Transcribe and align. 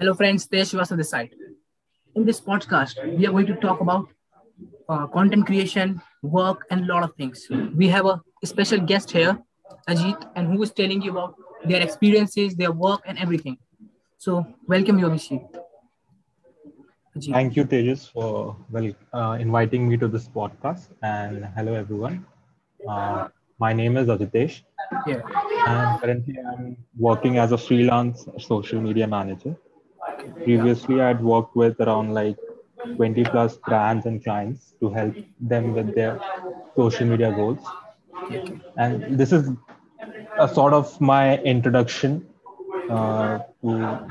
Hello, 0.00 0.14
friends. 0.14 0.46
Tesh 0.48 0.72
on 0.90 0.96
this 0.96 1.10
side. 1.10 1.34
In 2.14 2.24
this 2.24 2.40
podcast, 2.40 2.94
we 3.18 3.26
are 3.26 3.32
going 3.32 3.44
to 3.44 3.56
talk 3.56 3.82
about 3.82 4.08
uh, 4.88 5.06
content 5.08 5.44
creation, 5.44 6.00
work, 6.22 6.64
and 6.70 6.84
a 6.84 6.94
lot 6.94 7.02
of 7.02 7.14
things. 7.16 7.46
We 7.76 7.88
have 7.88 8.06
a 8.06 8.22
special 8.42 8.80
guest 8.80 9.10
here, 9.10 9.36
Ajit, 9.90 10.24
and 10.36 10.48
who 10.54 10.62
is 10.62 10.72
telling 10.72 11.02
you 11.02 11.10
about 11.10 11.34
their 11.66 11.82
experiences, 11.82 12.54
their 12.54 12.72
work, 12.72 13.02
and 13.04 13.18
everything. 13.18 13.58
So, 14.16 14.46
welcome 14.66 14.98
you, 14.98 15.04
Abhishek. 15.04 15.46
Ajit. 17.14 17.32
Thank 17.34 17.56
you, 17.56 17.66
Tejus, 17.66 18.10
for 18.10 18.56
well 18.70 18.90
uh, 19.12 19.36
inviting 19.38 19.86
me 19.86 19.98
to 19.98 20.08
this 20.08 20.28
podcast. 20.28 20.88
And 21.02 21.44
hello, 21.56 21.74
everyone. 21.74 22.24
Uh, 22.88 23.28
my 23.58 23.74
name 23.74 23.98
is 23.98 24.08
Ajitesh. 24.08 24.62
Yeah. 25.06 25.20
And 25.66 26.00
currently, 26.00 26.36
I'm 26.52 26.78
working 26.98 27.36
as 27.36 27.52
a 27.52 27.58
freelance 27.58 28.26
social 28.38 28.80
media 28.80 29.06
manager. 29.06 29.58
Previously, 30.44 31.00
I'd 31.00 31.22
worked 31.22 31.56
with 31.56 31.80
around 31.80 32.14
like 32.14 32.36
20 32.96 33.24
plus 33.24 33.56
brands 33.56 34.06
and 34.06 34.22
clients 34.22 34.74
to 34.80 34.90
help 34.90 35.14
them 35.40 35.74
with 35.74 35.94
their 35.94 36.20
social 36.76 37.06
media 37.06 37.32
goals. 37.32 37.58
And 38.76 39.18
this 39.18 39.32
is 39.32 39.50
a 40.38 40.48
sort 40.48 40.72
of 40.72 41.00
my 41.00 41.38
introduction 41.38 42.26
uh, 42.88 43.40
to 43.62 44.06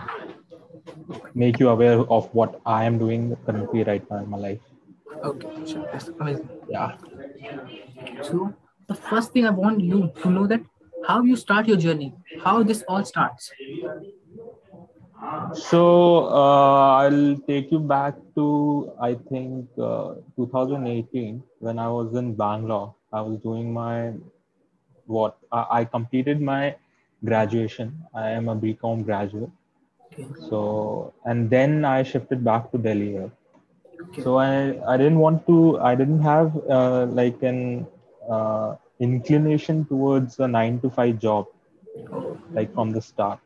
make 1.33 1.59
you 1.59 1.69
aware 1.69 1.99
of 1.99 2.33
what 2.33 2.61
I 2.65 2.85
am 2.85 2.97
doing 2.97 3.35
currently 3.45 3.83
right 3.83 4.03
now 4.09 4.17
in 4.17 4.29
my 4.29 4.37
life. 4.37 4.59
Okay, 5.23 5.49
sure. 5.65 5.87
That's 5.91 6.07
amazing. 6.19 6.49
Yeah. 6.69 6.97
So, 8.21 8.53
the 8.87 8.95
first 8.95 9.33
thing 9.33 9.45
I 9.45 9.49
want 9.49 9.81
you 9.81 10.11
to 10.21 10.29
know 10.29 10.47
that 10.47 10.61
how 11.07 11.21
you 11.23 11.35
start 11.35 11.67
your 11.67 11.77
journey, 11.77 12.13
how 12.43 12.63
this 12.63 12.83
all 12.87 13.03
starts. 13.03 13.51
So 15.53 16.27
uh, 16.27 16.95
I'll 17.01 17.37
take 17.47 17.71
you 17.71 17.79
back 17.79 18.15
to 18.35 18.91
I 19.01 19.15
think 19.15 19.67
uh, 19.77 20.15
2018 20.37 21.43
when 21.59 21.79
I 21.79 21.89
was 21.89 22.15
in 22.15 22.35
Bangalore. 22.35 22.95
I 23.11 23.21
was 23.21 23.39
doing 23.39 23.73
my 23.73 24.13
what 25.07 25.37
I, 25.51 25.65
I 25.79 25.85
completed 25.85 26.41
my 26.41 26.75
graduation. 27.25 28.05
I 28.13 28.29
am 28.29 28.47
a 28.47 28.55
BCom 28.55 29.03
graduate. 29.03 29.49
Okay. 30.13 30.27
So 30.49 31.13
and 31.25 31.49
then 31.49 31.83
I 31.83 32.03
shifted 32.03 32.43
back 32.43 32.71
to 32.71 32.77
Delhi. 32.77 33.11
Here. 33.11 33.31
Okay. 34.01 34.21
So 34.21 34.37
I 34.37 34.79
I 34.87 34.97
didn't 34.97 35.19
want 35.19 35.45
to 35.47 35.79
I 35.79 35.95
didn't 35.95 36.21
have 36.21 36.55
uh, 36.69 37.05
like 37.07 37.43
an 37.43 37.85
uh, 38.29 38.75
inclination 38.99 39.85
towards 39.85 40.39
a 40.39 40.47
nine 40.47 40.79
to 40.81 40.89
five 40.89 41.19
job 41.19 41.47
like 42.53 42.73
from 42.73 42.91
the 42.91 43.01
start 43.01 43.39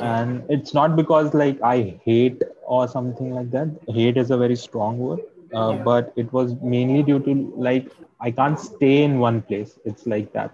and 0.00 0.42
it's 0.48 0.72
not 0.74 0.96
because 0.96 1.32
like 1.34 1.60
i 1.62 1.98
hate 2.04 2.42
or 2.66 2.86
something 2.88 3.32
like 3.34 3.50
that. 3.50 3.68
Hate 3.88 4.16
is 4.16 4.30
a 4.30 4.36
very 4.36 4.56
strong 4.56 4.98
word. 4.98 5.20
Uh, 5.52 5.72
but 5.72 6.12
it 6.16 6.32
was 6.32 6.54
mainly 6.62 7.02
due 7.02 7.18
to 7.20 7.34
like 7.56 7.90
i 8.20 8.30
can't 8.30 8.58
stay 8.58 9.02
in 9.02 9.18
one 9.18 9.42
place. 9.42 9.78
It's 9.84 10.06
like 10.06 10.32
that. 10.32 10.50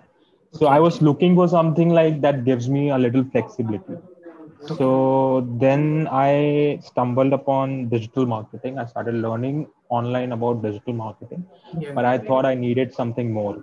So 0.53 0.67
i 0.67 0.79
was 0.81 1.01
looking 1.03 1.35
for 1.35 1.49
something 1.49 1.91
like 1.91 2.21
that 2.23 2.45
gives 2.45 2.69
me 2.69 2.91
a 2.91 2.99
little 2.99 3.25
flexibility. 3.25 3.97
So 4.77 5.47
then 5.61 6.09
i 6.11 6.79
stumbled 6.83 7.33
upon 7.33 7.89
digital 7.89 8.27
marketing. 8.27 8.79
I 8.79 8.87
started 8.87 9.15
learning 9.15 9.67
online 9.89 10.33
about 10.33 10.63
digital 10.63 10.95
marketing. 10.95 11.45
But 11.95 12.05
i 12.05 12.19
thought 12.19 12.45
i 12.47 12.55
needed 12.55 12.95
something 12.95 13.33
more. 13.33 13.57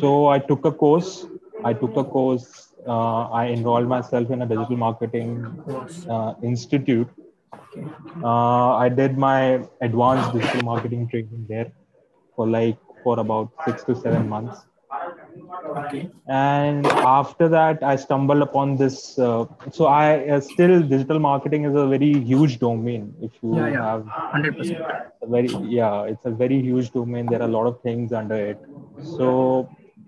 So 0.00 0.28
i 0.28 0.38
took 0.38 0.64
a 0.64 0.72
course 0.72 1.26
i 1.64 1.72
took 1.72 1.96
a 1.96 2.04
course 2.04 2.74
uh, 2.86 3.22
i 3.40 3.46
enrolled 3.48 3.88
myself 3.88 4.30
in 4.30 4.42
a 4.42 4.46
digital 4.46 4.76
marketing 4.76 5.30
uh, 6.08 6.32
institute 6.42 7.08
uh, 8.22 8.70
i 8.84 8.88
did 8.88 9.16
my 9.18 9.60
advanced 9.80 10.32
digital 10.32 10.62
marketing 10.62 11.08
training 11.08 11.44
there 11.48 11.70
for 12.34 12.46
like 12.48 12.78
for 13.02 13.18
about 13.20 13.50
six 13.64 13.84
to 13.84 13.94
seven 13.94 14.28
months 14.28 14.66
Okay. 15.76 16.10
and 16.28 16.86
after 17.04 17.48
that 17.48 17.82
i 17.82 17.94
stumbled 17.96 18.42
upon 18.42 18.76
this 18.76 19.18
uh, 19.18 19.44
so 19.76 19.86
i 19.86 20.06
uh, 20.34 20.40
still 20.40 20.74
digital 20.94 21.18
marketing 21.18 21.64
is 21.64 21.74
a 21.74 21.86
very 21.94 22.12
huge 22.30 22.58
domain 22.58 23.14
if 23.28 23.32
you 23.42 23.52
Yeah, 23.56 23.68
yeah. 23.68 23.84
have 23.84 24.04
Hundred 24.34 24.56
percent. 24.56 24.80
very 25.34 25.50
yeah 25.78 26.02
it's 26.12 26.24
a 26.24 26.30
very 26.30 26.60
huge 26.60 26.90
domain 26.92 27.28
there 27.28 27.40
are 27.42 27.48
a 27.48 27.54
lot 27.58 27.66
of 27.66 27.80
things 27.82 28.12
under 28.12 28.36
it 28.52 28.58
so 29.16 29.28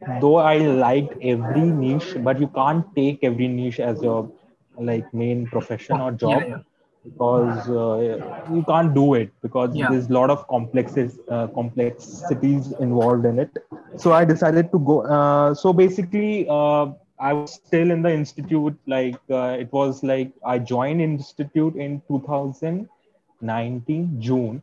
though 0.06 0.36
i 0.36 0.59
liked 0.59 1.14
every 1.22 1.70
niche 1.72 2.16
but 2.20 2.41
you 2.41 2.48
can't 2.48 2.84
take 2.97 3.19
every 3.22 3.48
niche 3.48 3.81
as 3.81 4.03
your 4.03 4.31
like 4.78 5.12
main 5.12 5.47
profession 5.48 6.00
or 6.00 6.12
job 6.12 6.47
Yeah, 6.47 6.48
yeah. 6.48 6.62
because 7.04 7.69
uh, 7.70 8.19
you 8.50 8.64
can't 8.69 8.94
do 8.94 9.14
it 9.14 9.31
because 9.42 9.70
Yeah. 9.72 9.86
there's 9.86 10.09
a 10.09 10.12
lot 10.12 10.31
of 10.31 10.47
complexes 10.48 11.19
uh, 11.31 11.47
complexities 11.48 12.72
involved 12.81 13.25
in 13.26 13.38
it 13.38 13.50
so 13.97 14.12
i 14.12 14.25
decided 14.25 14.70
to 14.72 14.78
go 14.91 14.97
uh, 15.16 15.54
so 15.54 15.72
basically 15.72 16.47
uh, 16.48 16.86
i 17.20 17.32
was 17.32 17.54
still 17.54 17.91
in 17.91 18.03
the 18.03 18.12
institute 18.20 18.76
like 18.94 19.20
uh, 19.30 19.56
it 19.65 19.72
was 19.72 20.03
like 20.12 20.32
i 20.44 20.59
joined 20.59 21.00
institute 21.00 21.75
in 21.76 22.00
2019 22.09 24.20
june 24.20 24.62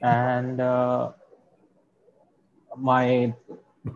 and 0.00 0.60
uh, 0.60 1.10
my 2.76 3.34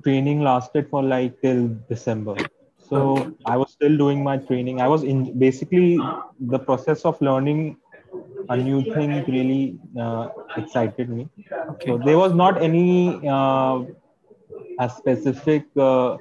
training 0.04 0.40
lasted 0.42 0.88
for 0.88 1.02
like 1.02 1.40
till 1.42 1.68
december. 1.88 2.36
So 2.88 2.98
i 3.44 3.56
was 3.56 3.70
still 3.72 3.96
doing 3.96 4.22
my 4.22 4.36
training. 4.38 4.80
I 4.80 4.88
was 4.88 5.02
in 5.02 5.38
basically 5.38 5.98
the 6.40 6.58
process 6.58 7.04
of 7.04 7.20
learning 7.20 7.76
a 8.48 8.56
new 8.56 8.82
thing 8.92 9.24
really 9.26 9.78
uh, 10.00 10.28
excited 10.56 11.08
me. 11.10 11.28
Okay. 11.70 11.90
so 11.90 11.98
there 11.98 12.18
was 12.18 12.32
not 12.34 12.62
any 12.62 13.20
uh, 13.28 13.82
a 14.78 14.88
specific 14.88 15.64
uh, 15.76 16.16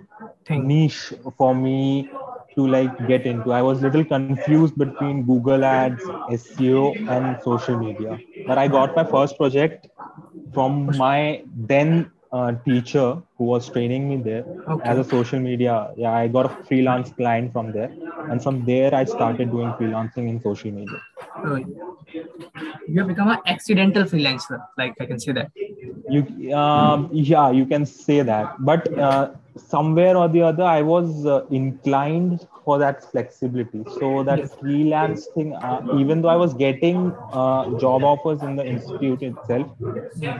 niche 0.50 1.14
for 1.38 1.54
me 1.56 2.10
to 2.56 2.68
like 2.68 3.08
get 3.08 3.26
into. 3.26 3.52
I 3.54 3.62
was 3.62 3.82
little 3.82 4.04
confused 4.06 4.66
between 4.68 5.12
google 5.16 5.52
ads 5.54 5.96
seo 6.30 6.86
and 7.08 7.38
social 7.44 7.78
media. 7.78 8.20
But 8.48 8.58
i 8.58 8.68
got 8.68 8.96
my 8.96 9.04
first 9.04 9.38
project 9.38 9.88
from 10.54 10.98
my 10.98 11.44
then 11.74 12.12
uh, 12.32 12.52
teacher 12.66 13.08
who 13.38 13.46
was 13.46 13.70
training 13.70 14.10
me 14.10 14.18
there 14.30 14.46
Okay. 14.70 14.90
as 14.92 14.98
a 14.98 15.04
social 15.16 15.40
media 15.40 15.76
yeah 15.98 16.12
i 16.22 16.28
got 16.28 16.46
a 16.52 16.54
freelance 16.70 17.12
client 17.20 17.52
from 17.54 17.72
there 17.72 17.92
and 18.30 18.42
from 18.44 18.64
there 18.72 18.94
i 19.02 19.04
started 19.06 19.52
doing 19.52 19.72
freelancing 19.82 20.30
in 20.34 20.40
social 20.50 20.72
media 20.72 21.02
Oh, 21.46 21.56
you 22.88 23.00
have 23.00 23.08
become 23.08 23.30
an 23.30 23.40
accidental 23.46 24.04
freelancer. 24.04 24.62
Like 24.78 24.96
I 25.00 25.06
can 25.06 25.20
say 25.20 25.34
that. 25.34 25.52
you 26.10 26.54
um, 26.56 27.10
yeah 27.12 27.50
you 27.52 27.66
can 27.66 27.86
say 27.86 28.22
that 28.22 28.56
but 28.70 28.82
uh, 28.98 29.30
somewhere 29.56 30.16
or 30.18 30.28
the 30.36 30.42
other 30.42 30.64
i 30.64 30.82
was 30.82 31.26
uh, 31.26 31.46
inclined 31.62 32.48
for 32.68 32.78
that 32.84 33.04
flexibility 33.12 33.82
so 34.00 34.08
that 34.30 34.42
Yes. 34.44 34.56
freelance 34.62 35.26
thing 35.36 35.54
uh, 35.68 35.82
even 36.02 36.22
though 36.22 36.34
i 36.36 36.40
was 36.46 36.56
getting 36.66 37.00
uh, 37.42 37.62
job 37.84 38.08
offers 38.12 38.44
in 38.50 38.56
the 38.62 38.66
institute 38.76 39.24
itself 39.32 39.68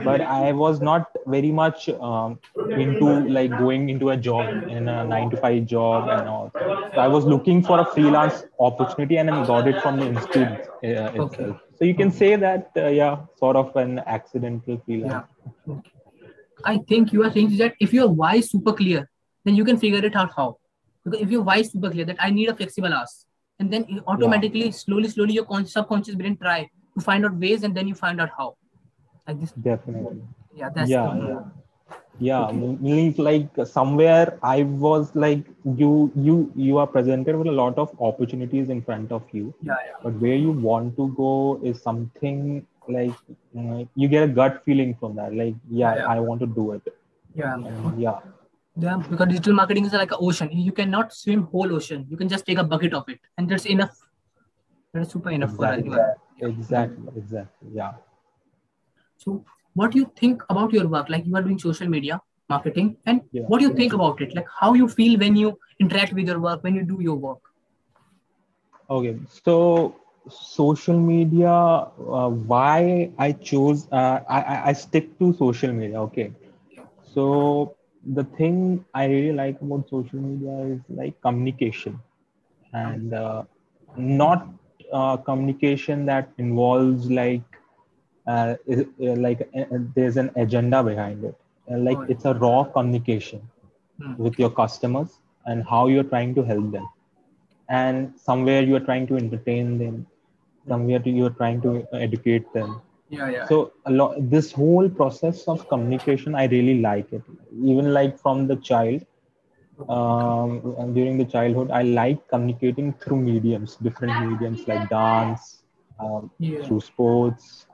but 0.08 0.24
i 0.38 0.52
was 0.62 0.80
not 0.90 1.06
very 1.36 1.52
much 1.60 1.88
um, 2.10 2.38
into 2.84 3.08
like 3.38 3.56
going 3.62 3.88
into 3.94 4.10
a 4.16 4.18
job 4.28 4.52
in 4.76 4.88
a 4.96 4.98
9 5.14 5.30
to 5.34 5.40
5 5.46 5.64
job 5.76 6.12
and 6.18 6.28
all 6.34 6.52
so 6.94 7.00
i 7.06 7.08
was 7.16 7.30
looking 7.34 7.62
for 7.70 7.80
a 7.84 7.86
freelance 7.96 8.44
opportunity 8.70 9.18
and 9.22 9.34
i 9.36 9.38
got 9.52 9.72
it 9.74 9.80
from 9.86 9.98
the 10.04 10.08
institute 10.14 10.68
uh, 10.90 11.10
itself 11.22 11.56
so 11.78 11.90
you 11.92 11.94
can 12.02 12.10
say 12.22 12.30
that 12.36 12.70
uh, 12.84 12.88
yeah 13.00 13.16
sort 13.44 13.56
of 13.64 13.74
an 13.84 13.98
accidental 14.18 14.80
freelance 14.84 15.12
Yeah. 15.12 15.74
Okay. 15.74 15.92
I 16.64 16.78
think 16.88 17.12
you 17.12 17.24
are 17.24 17.32
saying 17.32 17.56
that 17.58 17.74
if 17.80 17.92
your 17.92 18.08
why 18.08 18.36
is 18.36 18.50
super 18.50 18.72
clear, 18.72 19.08
then 19.44 19.54
you 19.54 19.64
can 19.64 19.78
figure 19.78 20.04
it 20.04 20.16
out 20.16 20.32
how. 20.36 20.58
Because 21.08 21.22
if 21.26 21.30
your 21.30 21.42
why 21.42 21.58
is 21.58 21.72
super 21.72 21.90
clear, 21.90 22.04
that 22.12 22.16
I 22.28 22.30
need 22.30 22.48
a 22.48 22.54
flexible 22.54 22.92
ass, 23.00 23.26
and 23.58 23.72
then 23.72 23.84
you 23.88 24.02
automatically, 24.06 24.70
slowly, 24.72 25.08
slowly, 25.08 25.34
your 25.34 25.44
con- 25.44 25.66
subconscious 25.66 26.14
brain 26.14 26.36
try 26.36 26.56
to 26.96 27.04
find 27.10 27.24
out 27.30 27.34
ways, 27.46 27.62
and 27.62 27.74
then 27.80 27.88
you 27.88 27.94
find 27.94 28.20
out 28.20 28.30
how. 28.36 28.48
Like 29.26 29.40
this. 29.40 29.50
definitely 29.52 30.22
Yeah, 30.54 30.70
that's 30.74 30.90
yeah 30.90 31.06
the- 31.14 31.26
yeah 31.28 31.40
yeah 32.18 32.52
means 32.86 33.18
like 33.18 33.58
somewhere 33.72 34.38
i 34.42 34.62
was 34.84 35.10
like 35.24 35.42
you 35.82 35.90
you 36.28 36.36
you 36.56 36.78
are 36.78 36.86
presented 36.86 37.36
with 37.40 37.46
a 37.52 37.56
lot 37.58 37.76
of 37.82 37.92
opportunities 38.08 38.70
in 38.76 38.80
front 38.88 39.12
of 39.18 39.22
you 39.32 39.52
yeah, 39.62 39.74
yeah. 39.88 39.92
but 40.02 40.14
where 40.24 40.34
you 40.46 40.50
want 40.68 40.96
to 40.96 41.08
go 41.20 41.60
is 41.62 41.80
something 41.82 42.66
like 42.88 43.12
uh, 43.58 43.84
you 43.94 44.08
get 44.08 44.24
a 44.24 44.32
gut 44.40 44.62
feeling 44.64 44.96
from 44.98 45.14
that 45.20 45.34
like 45.42 45.54
yeah, 45.70 45.94
Yeah, 45.94 46.00
yeah. 46.00 46.06
i 46.14 46.18
want 46.30 46.40
to 46.40 46.50
do 46.58 46.72
it 46.72 46.90
Yeah. 47.34 47.54
and 47.54 48.00
yeah 48.00 48.18
Yeah, 48.78 48.96
because 49.10 49.28
digital 49.28 49.54
marketing 49.54 49.86
is 49.86 49.92
like 49.92 50.12
an 50.12 50.18
ocean. 50.20 50.50
You 50.52 50.72
cannot 50.72 51.12
swim 51.12 51.44
whole 51.44 51.72
ocean. 51.74 52.06
You 52.08 52.16
can 52.16 52.28
just 52.28 52.46
take 52.46 52.58
a 52.58 52.64
bucket 52.64 52.94
of 52.94 53.08
it, 53.08 53.20
and 53.36 53.48
that's 53.48 53.66
enough. 53.66 53.96
That 54.94 55.02
is 55.02 55.10
super 55.10 55.30
enough 55.30 55.52
exactly 55.52 55.82
for 55.90 56.00
anyone. 56.00 56.06
exactly 56.40 57.08
exactly 57.16 57.68
yeah 57.72 57.92
So, 59.18 59.44
what 59.74 59.92
do 59.92 59.98
you 59.98 60.10
think 60.16 60.42
about 60.48 60.72
your 60.72 60.88
work? 60.88 61.08
Like 61.08 61.26
you 61.26 61.36
are 61.36 61.42
doing 61.42 61.58
social 61.58 61.88
media 61.88 62.20
marketing, 62.48 62.96
and 63.06 63.22
Yeah. 63.32 63.42
what 63.46 63.58
do 63.60 63.66
you 63.66 63.72
think 63.74 63.92
about 63.92 64.20
it? 64.20 64.34
Like 64.34 64.46
how 64.60 64.74
you 64.74 64.88
feel 64.88 65.18
when 65.18 65.36
you 65.36 65.58
interact 65.80 66.12
with 66.14 66.26
your 66.26 66.40
work, 66.40 66.62
when 66.62 66.74
you 66.74 66.84
do 66.84 66.98
your 67.00 67.16
work. 67.16 67.40
Okay, 68.90 69.16
so 69.44 69.94
social 70.28 70.98
media 70.98 71.50
uh, 71.52 72.28
why 72.50 73.10
i 73.18 73.32
chose 73.32 73.86
uh, 73.92 74.20
I 74.28 74.70
i 74.70 74.72
stick 74.72 75.06
to 75.18 75.32
social 75.32 75.72
media 75.72 76.00
okay 76.02 76.32
so 77.14 77.74
the 78.16 78.24
thing 78.38 78.84
i 78.94 79.04
really 79.06 79.32
like 79.32 79.60
about 79.60 79.88
social 79.88 80.18
media 80.20 80.56
is 80.74 80.80
like 80.88 81.20
communication. 81.22 81.98
And 82.72 83.12
uh, 83.14 83.42
not 83.96 84.46
uh, 84.92 85.16
communication 85.18 86.04
that 86.06 86.28
involves 86.38 87.10
like 87.10 87.42
uh, 88.26 88.54
uh, 88.72 88.84
like 89.26 89.48
uh, 89.56 89.60
uh, 89.74 89.78
there's 89.94 90.16
an 90.16 90.30
agenda 90.36 90.82
behind 90.82 91.24
it. 91.24 91.34
Like 91.68 92.00
it's 92.08 92.24
a 92.24 92.34
raw 92.34 92.64
communication 92.64 93.40
Hmm. 93.98 94.14
with 94.16 94.38
your 94.38 94.50
customers 94.50 95.18
and 95.46 95.64
how 95.68 95.86
you're 95.88 96.04
trying 96.14 96.34
to 96.34 96.42
help 96.42 96.70
them. 96.72 96.88
And 97.68 98.12
somewhere 98.18 98.62
you're 98.62 98.80
trying 98.80 99.06
to 99.08 99.16
entertain 99.16 99.78
them. 99.78 100.06
Somewhere 100.68 101.00
you're 101.04 101.30
trying 101.30 101.60
to 101.62 101.86
educate 101.92 102.52
them 102.52 102.80
Yeah, 103.08 103.28
yeah. 103.30 103.48
so 103.48 103.72
a 103.86 103.90
lot 103.90 104.14
this 104.30 104.52
whole 104.52 104.88
process 105.00 105.38
of 105.52 105.68
communication 105.68 106.34
i 106.34 106.44
really 106.54 106.80
like 106.80 107.12
it 107.12 107.22
even 107.72 107.92
like 107.92 108.18
from 108.18 108.46
the 108.46 108.56
child 108.70 109.02
um, 109.88 110.74
and 110.78 110.94
during 110.94 111.18
the 111.18 111.24
childhood 111.24 111.70
i 111.70 111.82
like 111.82 112.26
communicating 112.28 112.92
through 113.02 113.20
mediums 113.20 113.76
different 113.76 114.14
mediums 114.30 114.66
like 114.68 114.88
dance 114.88 115.62
um, 116.00 116.30
yeah. 116.38 116.62
through 116.64 116.80
sports 116.80 117.66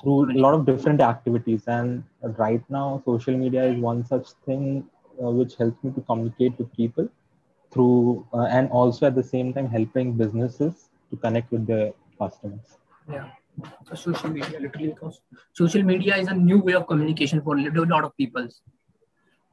through 0.00 0.30
a 0.32 0.38
lot 0.44 0.54
of 0.54 0.64
different 0.66 1.00
activities 1.00 1.64
and 1.66 2.02
right 2.38 2.62
now 2.70 3.00
social 3.04 3.36
media 3.36 3.64
is 3.64 3.78
one 3.80 4.04
such 4.04 4.28
thing 4.46 4.84
uh, 5.22 5.30
which 5.38 5.56
helps 5.56 5.82
me 5.84 5.90
to 5.92 6.00
communicate 6.02 6.56
with 6.58 6.72
people 6.76 7.08
through 7.72 8.26
uh, 8.34 8.46
and 8.58 8.68
also 8.70 9.06
at 9.06 9.14
the 9.14 9.22
same 9.34 9.52
time 9.52 9.68
helping 9.68 10.12
businesses 10.12 10.90
to 11.10 11.16
connect 11.16 11.50
with 11.52 11.66
their 11.66 11.92
customers 12.18 12.78
Yeah. 13.08 13.30
So 13.84 13.94
social 13.94 14.30
media, 14.30 14.58
literally, 14.60 14.88
because 14.88 15.20
social 15.52 15.82
media 15.82 16.16
is 16.16 16.28
a 16.28 16.34
new 16.34 16.58
way 16.60 16.74
of 16.74 16.86
communication 16.86 17.40
for 17.42 17.56
a 17.56 17.70
lot 17.94 18.04
of 18.04 18.16
people. 18.16 18.48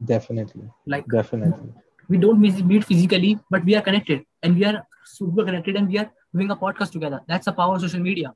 definitely 0.04 0.70
Like 0.86 1.06
definitely 1.10 1.74
we 2.10 2.18
don't 2.18 2.40
meet 2.40 2.64
meet 2.66 2.84
physically, 2.86 3.40
but 3.50 3.64
we 3.66 3.76
are 3.76 3.82
connected, 3.82 4.24
and 4.44 4.56
we 4.58 4.66
are 4.66 4.84
super 5.06 5.44
connected, 5.46 5.76
and 5.76 5.88
we 5.90 6.00
are 6.00 6.10
doing 6.34 6.52
a 6.52 6.56
podcast 6.56 6.92
together. 6.92 7.22
That's 7.28 7.46
the 7.46 7.54
power 7.54 7.76
of 7.76 7.82
social 7.82 8.00
media. 8.00 8.34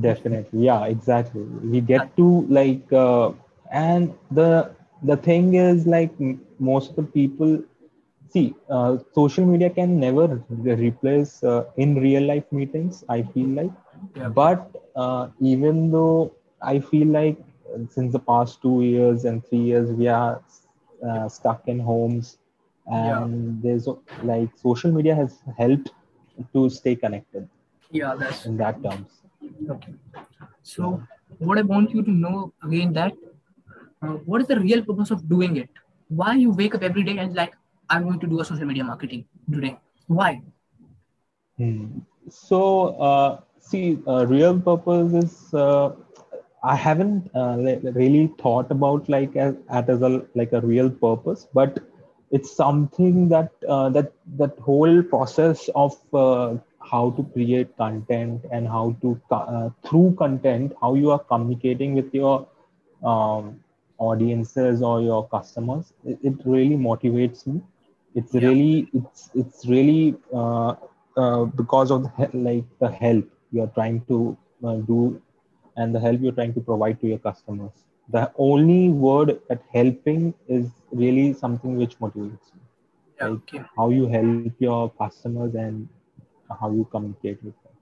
definitely 0.00 0.60
yeah 0.66 0.84
exactly 0.86 1.42
we 1.72 1.80
get 1.80 2.04
to 2.16 2.26
like 2.58 2.92
uh, 2.92 3.30
and 3.72 4.12
the 4.30 4.48
the 5.10 5.16
thing 5.16 5.54
is 5.54 5.86
like 5.86 6.12
most 6.58 6.90
of 6.90 6.96
the 6.96 7.02
people 7.18 7.52
see 8.32 8.54
uh, 8.70 8.96
social 9.14 9.44
media 9.46 9.70
can 9.70 9.98
never 9.98 10.26
re- 10.64 10.74
replace 10.88 11.42
uh, 11.42 11.64
in 11.76 11.94
real 12.06 12.22
life 12.32 12.48
meetings 12.60 13.04
i 13.08 13.22
feel 13.34 13.48
like 13.60 13.72
Yeah. 14.16 14.28
but 14.28 14.60
uh, 14.96 15.28
even 15.40 15.90
though 15.90 16.32
i 16.62 16.78
feel 16.80 17.08
like 17.08 17.38
uh, 17.74 17.78
since 17.94 18.12
the 18.12 18.18
past 18.30 18.60
two 18.62 18.82
years 18.82 19.24
and 19.24 19.44
three 19.46 19.64
years 19.70 19.90
we 19.90 20.08
are 20.08 20.42
uh, 21.08 21.28
stuck 21.28 21.66
in 21.68 21.78
homes 21.78 22.38
Yeah. 22.90 23.24
and 23.24 23.62
there's 23.62 23.86
uh, 23.88 23.94
like 24.22 24.50
social 24.56 24.92
media 24.92 25.14
has 25.14 25.38
helped 25.58 25.90
to 26.54 26.68
stay 26.70 26.94
connected 26.96 27.48
Yeah, 27.90 28.14
that's 28.18 28.44
in 28.46 28.56
that 28.58 28.82
terms 28.82 29.22
okay. 29.70 29.94
So, 30.62 31.02
what 31.38 31.58
I 31.58 31.62
want 31.62 31.90
you 31.92 32.02
to 32.02 32.10
know 32.10 32.52
again 32.62 32.92
that 32.94 33.12
uh, 34.02 34.14
what 34.30 34.40
is 34.42 34.48
the 34.48 34.60
real 34.60 34.84
purpose 34.84 35.10
of 35.10 35.28
doing 35.28 35.56
it? 35.56 35.70
Why 36.08 36.34
you 36.34 36.50
wake 36.52 36.74
up 36.74 36.82
every 36.82 37.02
day 37.04 37.18
and 37.18 37.34
like 37.34 37.54
I'm 37.90 38.04
going 38.04 38.20
to 38.20 38.26
do 38.26 38.40
a 38.40 38.44
social 38.44 38.66
media 38.66 38.84
marketing 38.84 39.24
today? 39.52 39.78
Why? 40.06 40.42
Hmm. 41.56 42.00
So, 42.30 42.94
uh, 43.00 43.40
see, 43.70 43.98
uh, 44.06 44.26
real 44.26 44.58
purpose 44.60 45.12
is 45.14 45.54
uh, 45.54 45.90
I 46.62 46.74
haven't 46.76 47.30
uh, 47.34 47.56
really 48.02 48.32
thought 48.38 48.70
about 48.70 49.08
like 49.08 49.36
as, 49.36 49.54
as 49.70 50.02
a 50.02 50.22
like 50.34 50.52
a 50.52 50.60
real 50.60 50.90
purpose, 50.90 51.46
but 51.54 51.78
it's 52.30 52.54
something 52.54 53.28
that 53.28 53.50
uh, 53.68 53.88
that 53.90 54.12
that 54.38 54.58
whole 54.58 55.02
process 55.02 55.68
of 55.74 55.94
uh, 56.14 56.56
how 56.90 57.10
to 57.12 57.22
create 57.34 57.76
content 57.76 58.44
and 58.52 58.68
how 58.68 58.96
to 59.02 59.20
uh, 59.30 59.70
through 59.86 60.14
content 60.18 60.72
how 60.80 60.94
you 60.94 61.10
are 61.10 61.18
communicating 61.18 61.94
with 61.94 62.12
your 62.14 62.46
um, 63.04 63.60
audiences 63.98 64.82
or 64.82 65.00
your 65.00 65.26
customers. 65.28 65.92
It, 66.04 66.18
it 66.22 66.34
really 66.44 66.76
motivates 66.76 67.46
me 67.46 67.60
it's 68.14 68.34
Yeah. 68.36 68.46
really 68.46 68.88
it's 68.94 69.30
it's 69.34 69.66
really 69.66 70.14
uh, 70.34 70.74
uh, 71.16 71.44
because 71.44 71.90
of 71.90 72.02
the, 72.04 72.10
he- 72.18 72.38
like 72.38 72.64
the 72.80 72.88
help 72.90 73.24
you're 73.52 73.72
trying 73.78 74.00
to 74.10 74.36
uh, 74.64 74.76
do 74.92 75.20
and 75.76 75.94
the 75.94 76.00
help 76.00 76.20
you're 76.20 76.38
trying 76.40 76.54
to 76.54 76.60
provide 76.60 77.00
to 77.00 77.06
your 77.12 77.18
customers 77.18 77.84
the 78.16 78.24
only 78.38 78.88
word 79.06 79.38
that 79.48 79.62
helping 79.72 80.34
is 80.48 80.66
really 80.90 81.26
something 81.44 81.76
which 81.82 81.98
motivates 82.04 82.54
me 82.56 82.62
Yeah. 83.20 83.28
like 83.28 83.38
Okay. 83.38 83.62
how 83.76 83.88
you 83.98 84.06
help 84.16 84.66
your 84.68 84.82
customers 85.02 85.54
and 85.54 85.88
how 86.60 86.70
you 86.70 86.84
communicate 86.96 87.42
with 87.44 87.54
them 87.64 87.74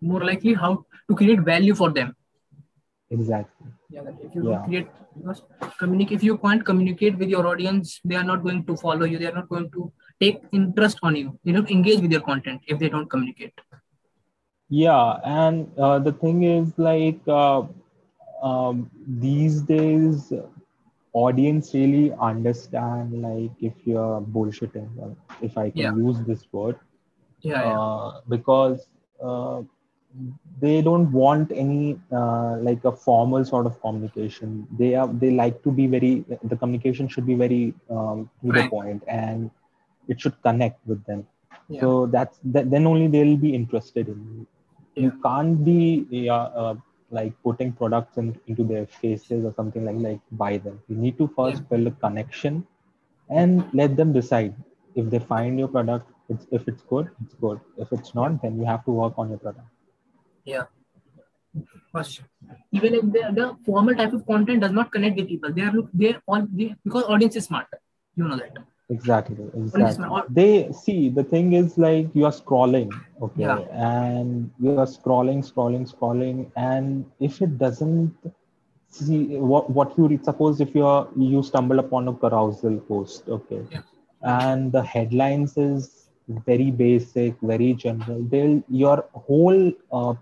more 0.00 0.22
likely 0.24 0.54
how 0.54 0.84
to 1.08 1.14
create 1.14 1.40
value 1.40 1.74
for 1.74 1.90
them. 1.90 2.14
exactly 3.10 3.66
Yeah. 3.94 4.06
If 4.26 4.34
you 4.34 4.44
Yeah. 4.50 4.62
create 4.66 4.88
because 5.16 5.42
communicate 5.80 6.16
if 6.16 6.24
you 6.28 6.36
can't 6.44 6.64
communicate 6.70 7.18
with 7.18 7.28
your 7.34 7.46
audience, 7.50 8.00
they 8.04 8.16
are 8.20 8.24
not 8.30 8.42
going 8.46 8.64
to 8.70 8.76
follow 8.76 9.06
you. 9.10 9.18
They 9.18 9.28
are 9.30 9.34
not 9.36 9.48
going 9.48 9.70
to 9.76 9.92
take 10.24 10.40
interest 10.52 10.98
on 11.02 11.16
you. 11.16 11.38
They 11.44 11.52
don't 11.52 11.70
engage 11.76 12.00
with 12.06 12.12
your 12.16 12.20
content 12.30 12.62
if 12.66 12.78
they 12.78 12.88
don't 12.88 13.08
communicate. 13.14 13.54
Yeah 14.68 15.18
and 15.24 15.66
uh, 15.78 15.98
the 15.98 16.12
thing 16.12 16.42
is 16.44 16.72
like 16.78 17.20
uh, 17.28 17.62
um, 18.42 18.90
these 19.20 19.62
days 19.62 20.32
audience 21.12 21.72
really 21.74 22.12
understand 22.20 23.22
like 23.22 23.50
if 23.60 23.72
you're 23.84 24.20
bullshitting 24.36 24.88
uh, 25.04 25.14
if 25.42 25.56
i 25.56 25.70
can 25.70 25.88
Yeah. 25.88 25.96
use 26.06 26.18
this 26.26 26.44
word 26.52 26.76
Yeah. 27.42 27.64
yeah. 27.64 27.78
uh, 27.78 28.20
because 28.28 28.86
uh, 29.22 29.62
they 30.60 30.80
don't 30.82 31.10
want 31.12 31.50
any 31.52 31.98
uh, 32.12 32.56
like 32.68 32.84
a 32.84 32.92
formal 32.92 33.44
sort 33.44 33.66
of 33.66 33.80
communication 33.80 34.66
they 34.78 34.94
are 34.94 35.08
they 35.22 35.30
like 35.30 35.62
to 35.62 35.70
be 35.70 35.86
very 35.86 36.24
the 36.42 36.56
communication 36.56 37.08
should 37.08 37.26
be 37.26 37.34
very 37.34 37.74
um, 37.90 38.28
to 38.42 38.52
the 38.52 38.62
point 38.64 39.02
and 39.08 39.50
it 40.08 40.20
should 40.20 40.36
connect 40.42 40.78
with 40.86 41.04
them 41.06 41.24
Yeah. 41.68 41.80
so 41.80 42.06
that's 42.06 42.38
that, 42.44 42.70
then 42.70 42.86
only 42.86 43.08
they'll 43.08 43.36
be 43.36 43.54
interested 43.54 44.08
in 44.08 44.18
you 44.38 44.46
you 44.96 45.12
can't 45.22 45.64
be 45.64 46.06
yeah, 46.10 46.44
uh, 46.62 46.74
like 47.10 47.32
putting 47.42 47.72
products 47.72 48.16
in, 48.16 48.38
into 48.46 48.64
their 48.64 48.86
faces 48.86 49.44
or 49.44 49.52
something 49.54 49.84
like 49.84 49.96
like 50.06 50.20
buy 50.32 50.56
them 50.58 50.80
you 50.88 50.96
need 50.96 51.16
to 51.18 51.28
first 51.36 51.62
Yeah. 51.62 51.68
build 51.70 51.86
a 51.92 51.94
connection 52.06 52.66
and 53.28 53.64
let 53.72 53.96
them 53.96 54.12
decide 54.12 54.54
if 54.94 55.10
they 55.10 55.18
find 55.18 55.58
your 55.58 55.68
product 55.68 56.10
it's, 56.28 56.46
if 56.50 56.66
it's 56.68 56.82
good 56.82 57.10
it's 57.24 57.34
good 57.34 57.60
if 57.78 57.92
it's 57.92 58.14
not 58.14 58.40
then 58.42 58.58
you 58.58 58.64
have 58.64 58.84
to 58.84 58.90
work 59.02 59.14
on 59.16 59.28
your 59.30 59.38
product 59.38 59.68
Yeah. 60.44 60.64
First, 61.92 62.22
even 62.72 62.94
if 62.94 63.02
the, 63.14 63.22
the 63.32 63.56
formal 63.64 63.94
type 63.94 64.12
of 64.12 64.26
content 64.26 64.60
does 64.60 64.72
not 64.72 64.92
connect 64.92 65.16
with 65.16 65.28
people, 65.28 65.52
they 65.52 65.62
are 65.62 65.72
look 65.72 65.88
they 65.94 66.16
all 66.26 66.46
they, 66.52 66.74
because 66.84 67.04
audience 67.04 67.36
is 67.36 67.44
smart. 67.44 67.66
You 68.14 68.28
know 68.28 68.36
that. 68.36 68.58
Exactly 68.94 69.44
exactly 69.60 70.14
they 70.38 70.70
see 70.72 71.08
the 71.10 71.24
thing 71.32 71.52
is 71.60 71.76
like 71.84 72.06
you 72.18 72.24
are 72.28 72.34
scrolling 72.40 72.90
okay 73.26 73.52
Yeah. 73.52 73.64
and 73.72 74.50
you 74.60 74.70
are 74.72 74.80
scrolling 74.84 75.32
scrolling 75.40 75.78
scrolling 75.92 76.38
and 76.56 77.04
if 77.18 77.40
it 77.40 77.58
doesn't 77.58 78.12
see 78.88 79.20
what 79.52 79.68
what 79.78 79.96
you 79.98 80.06
read 80.08 80.24
suppose 80.24 80.60
if 80.60 80.74
you 80.74 80.84
are 80.86 81.08
you 81.16 81.42
stumble 81.42 81.78
upon 81.84 82.08
a 82.08 82.14
carousel 82.24 82.76
post 82.90 83.28
okay 83.38 83.62
Yeah. 83.70 83.82
and 84.22 84.72
the 84.72 84.82
headlines 84.94 85.56
is 85.56 86.10
very 86.50 86.70
basic 86.70 87.34
very 87.52 87.72
general 87.74 88.22
they'll 88.32 88.62
your 88.68 88.98
whole 89.26 89.60
uh, 89.92 90.14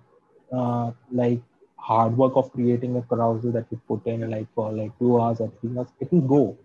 uh, 0.60 0.90
like 1.12 1.40
hard 1.76 2.16
work 2.16 2.32
of 2.36 2.50
creating 2.52 2.96
a 2.96 3.02
carousel 3.02 3.50
that 3.52 3.66
you 3.70 3.80
put 3.88 4.06
in 4.06 4.28
like 4.30 4.48
for 4.54 4.72
like 4.72 4.96
two 4.98 5.20
hours 5.20 5.40
or 5.40 5.50
three 5.60 5.76
hours 5.78 5.88
it 6.00 6.12
will 6.12 6.28
go 6.36 6.56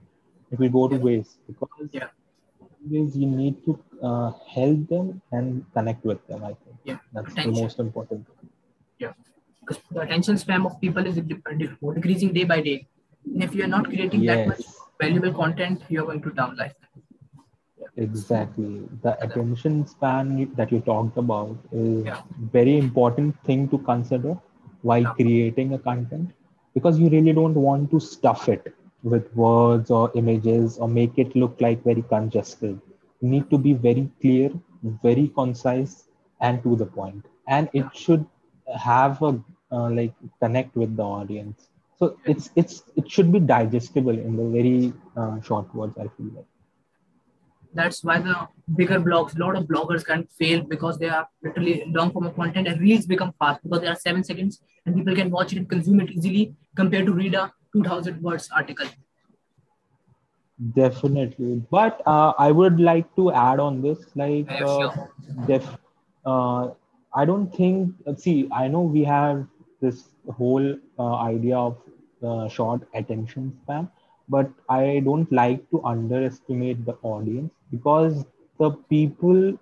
it 0.51 0.59
will 0.59 0.69
go 0.79 0.87
to 0.93 0.97
waste 1.09 1.37
because 1.47 1.89
Yeah. 1.99 2.09
is 2.99 3.15
you 3.21 3.27
need 3.27 3.55
to 3.65 3.71
uh, 4.09 4.31
help 4.55 4.87
them 4.93 5.07
and 5.37 5.65
connect 5.77 6.03
with 6.11 6.21
them 6.29 6.43
i 6.51 6.53
think 6.61 6.77
Yeah. 6.91 6.99
that's 7.13 7.33
the 7.35 7.51
most 7.61 7.79
important 7.85 8.21
thing. 8.27 8.49
Yeah. 9.03 9.13
Because 9.61 9.79
the 9.95 10.01
attention 10.05 10.37
span 10.43 10.65
of 10.69 10.79
people 10.83 11.05
is 11.09 11.17
decreasing 11.17 12.31
day 12.37 12.45
by 12.51 12.61
day. 12.61 12.77
And 13.33 13.43
if 13.47 13.53
you 13.55 13.63
are 13.65 13.71
not 13.73 13.85
creating 13.91 14.25
that 14.29 14.47
much 14.47 14.63
valuable 15.01 15.33
content, 15.41 15.83
you 15.89 16.01
are 16.01 16.05
going 16.11 16.21
to 16.27 16.31
down 16.41 16.55
life. 16.61 16.75
exactly 18.03 18.87
the 19.03 19.11
attention 19.25 19.85
span 19.87 20.51
that 20.55 20.71
you 20.71 20.79
talked 20.89 21.17
about 21.17 21.57
is 21.71 22.05
Yeah. 22.05 22.21
very 22.57 22.77
important 22.77 23.35
thing 23.47 23.67
to 23.73 23.79
consider 23.89 24.33
while 24.89 25.05
Yeah. 25.07 25.13
creating 25.19 25.73
a 25.77 25.79
content 25.87 26.31
because 26.73 26.99
you 27.03 27.09
really 27.15 27.33
don't 27.39 27.59
want 27.67 27.89
to 27.93 27.99
stuff 27.99 28.47
it 28.55 28.69
with 29.03 29.33
words 29.35 29.91
or 29.91 30.11
images 30.15 30.77
or 30.77 30.87
make 30.87 31.17
it 31.17 31.35
look 31.35 31.59
like 31.61 31.83
very 31.83 32.01
congested. 32.03 32.79
You 33.21 33.29
need 33.29 33.49
to 33.49 33.57
be 33.57 33.73
very 33.73 34.09
clear 34.21 34.51
very 35.03 35.27
concise 35.29 36.05
and 36.41 36.63
to 36.63 36.75
the 36.75 36.85
point. 36.85 37.25
and 37.55 37.69
it 37.73 37.85
should 37.99 38.25
have 38.79 39.21
a 39.27 39.29
uh, 39.71 39.89
like 39.89 40.13
connect 40.41 40.75
with 40.75 40.95
the 40.95 41.03
audience. 41.03 41.69
So 41.97 42.17
it's 42.25 42.49
it's 42.55 42.83
it 42.95 43.09
should 43.09 43.31
be 43.31 43.39
digestible 43.39 44.17
in 44.17 44.35
the 44.39 44.45
very 44.55 44.93
uh, 45.17 45.41
short 45.41 45.73
words 45.75 45.97
i 45.97 46.07
feel 46.17 46.29
like. 46.35 46.45
That's 47.73 48.03
why 48.03 48.19
the 48.19 48.35
bigger 48.75 48.99
blogs, 48.99 49.35
a 49.35 49.39
lot 49.39 49.55
of 49.55 49.65
bloggers 49.65 50.05
can 50.05 50.27
fail 50.37 50.61
because 50.63 50.97
they 50.97 51.09
are 51.09 51.27
literally 51.43 51.83
long 51.87 52.11
form 52.11 52.25
of 52.25 52.35
content 52.35 52.67
and 52.67 52.81
reels 52.81 53.05
become 53.05 53.33
fast 53.39 53.61
because 53.63 53.81
they 53.81 53.87
are 53.87 53.95
seven 53.95 54.23
seconds 54.23 54.61
and 54.85 54.95
people 54.95 55.15
can 55.15 55.29
watch 55.29 55.53
it 55.53 55.57
and 55.57 55.69
consume 55.69 55.99
it 56.01 56.11
easily 56.11 56.55
compared 56.75 57.05
to 57.05 57.13
read 57.13 57.35
a 57.35 57.51
2000 57.73 58.21
words 58.23 58.49
article. 58.55 58.87
Definitely. 60.75 61.63
But 61.71 62.01
uh, 62.05 62.33
I 62.37 62.51
would 62.51 62.79
like 62.79 63.13
to 63.15 63.31
add 63.31 63.59
on 63.59 63.81
this, 63.81 63.99
like, 64.15 64.47
uh, 64.59 64.89
sure. 64.91 64.93
def- 65.45 65.77
uh, 66.25 66.69
I 67.15 67.25
don't 67.25 67.53
think, 67.55 67.93
uh, 68.07 68.15
see, 68.15 68.47
I 68.51 68.67
know 68.67 68.81
we 68.81 69.03
have 69.03 69.45
this 69.81 70.09
whole 70.37 70.75
uh, 70.99 71.15
idea 71.15 71.57
of 71.57 71.77
uh, 72.23 72.47
short 72.49 72.81
attention 72.93 73.53
span, 73.63 73.89
but 74.29 74.49
I 74.69 75.01
don't 75.05 75.31
like 75.31 75.69
to 75.71 75.83
underestimate 75.83 76.85
the 76.85 76.97
audience 77.03 77.53
because 77.71 78.25
the 78.59 78.71
people, 78.89 79.53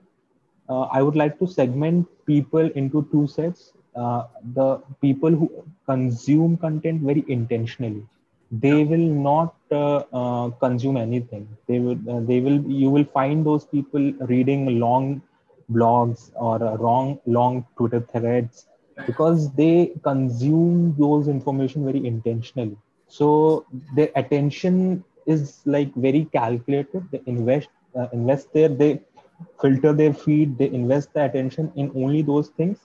uh, 0.70 0.82
I 0.92 1.02
would 1.04 1.16
like 1.16 1.40
to 1.40 1.48
segment 1.48 2.08
people 2.26 2.70
into 2.76 3.08
two 3.12 3.28
sets. 3.28 3.74
Uh, 3.98 4.24
the 4.56 4.68
people 5.02 5.32
who 5.32 5.50
consume 5.86 6.58
content 6.58 7.02
very 7.02 7.24
intentionally. 7.28 8.04
They 8.52 8.84
will 8.84 9.08
not 9.30 9.56
uh, 9.72 10.04
uh, 10.22 10.50
consume 10.66 10.98
anything. 10.98 11.48
They 11.68 11.80
will 11.80 11.98
uh, 12.10 12.22
they 12.22 12.40
will 12.40 12.60
you 12.82 12.90
will 12.90 13.06
find 13.06 13.46
those 13.46 13.66
people 13.66 14.12
reading 14.34 14.80
long 14.80 15.22
blogs 15.72 16.32
or 16.36 16.56
uh, 16.64 16.76
wrong 16.78 17.20
long 17.26 17.66
twitter 17.78 18.02
threads 18.14 18.68
because 19.06 19.52
they 19.54 19.92
consume 20.04 20.96
those 20.98 21.28
information 21.28 21.86
very 21.86 22.06
intentionally. 22.06 22.78
So 23.08 23.66
their 23.96 24.10
attention 24.16 25.04
is 25.26 25.62
like 25.66 25.94
very 25.96 26.26
calculated. 26.34 27.04
They 27.12 27.22
invest 27.26 27.70
uh, 27.98 28.08
invest 28.14 28.54
there 28.54 28.70
they 28.70 29.02
filter 29.62 29.94
their 29.94 30.14
feed. 30.14 30.58
They 30.58 30.70
invest 30.72 31.14
the 31.14 31.26
attention 31.26 31.72
in 31.76 31.92
only 31.96 32.22
those 32.22 32.50
things 32.50 32.80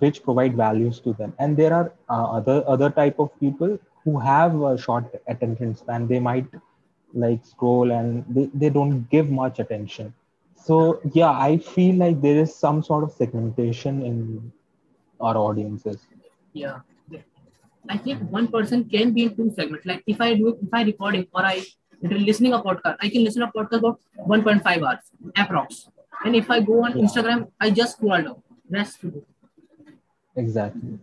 which 0.00 0.22
provide 0.22 0.56
values 0.56 1.00
to 1.00 1.12
them 1.14 1.32
and 1.38 1.56
there 1.56 1.72
are 1.72 1.92
uh, 2.08 2.24
other 2.38 2.64
other 2.66 2.90
type 2.90 3.18
of 3.18 3.28
people 3.40 3.78
who 4.04 4.18
have 4.18 4.60
a 4.62 4.76
short 4.78 5.04
attention 5.28 5.74
span 5.74 6.06
they 6.08 6.20
might 6.20 6.46
like 7.12 7.44
scroll 7.44 7.90
and 7.92 8.24
they, 8.28 8.48
they 8.54 8.70
don't 8.70 9.08
give 9.10 9.30
much 9.30 9.58
attention 9.58 10.12
so 10.56 11.00
yeah 11.12 11.30
i 11.48 11.56
feel 11.58 11.94
like 11.96 12.20
there 12.22 12.38
is 12.44 12.54
some 12.54 12.82
sort 12.82 13.04
of 13.04 13.12
segmentation 13.12 14.02
in 14.02 14.52
our 15.20 15.36
audiences 15.36 15.98
Yeah. 16.52 16.80
I 17.94 17.98
think 17.98 18.20
one 18.30 18.46
person 18.48 18.84
can 18.92 19.12
be 19.12 19.24
in 19.24 19.36
two 19.36 19.50
segments. 19.56 19.84
Like 19.84 20.02
if 20.06 20.20
I 20.26 20.34
do 20.34 20.56
if 20.66 20.72
I 20.72 20.82
recording 20.84 21.26
or 21.34 21.42
I 21.44 21.56
listening 22.02 22.54
a 22.54 22.60
podcast, 22.66 22.96
I 23.00 23.10
can 23.10 23.24
listen 23.24 23.42
a 23.42 23.48
podcast 23.56 23.78
about 23.78 24.00
1.5 24.26 24.82
hours 24.86 25.02
approx. 25.36 25.88
And 26.24 26.34
if 26.34 26.50
I 26.50 26.60
go 26.60 26.84
on 26.84 26.96
Yeah. 26.96 27.04
Instagram, 27.04 27.48
I 27.60 27.70
just 27.70 27.98
scroll 27.98 28.22
down. 28.22 28.42
Rest 28.70 29.00
to 29.02 29.10
do. 29.10 29.24
Exactly. 30.36 30.98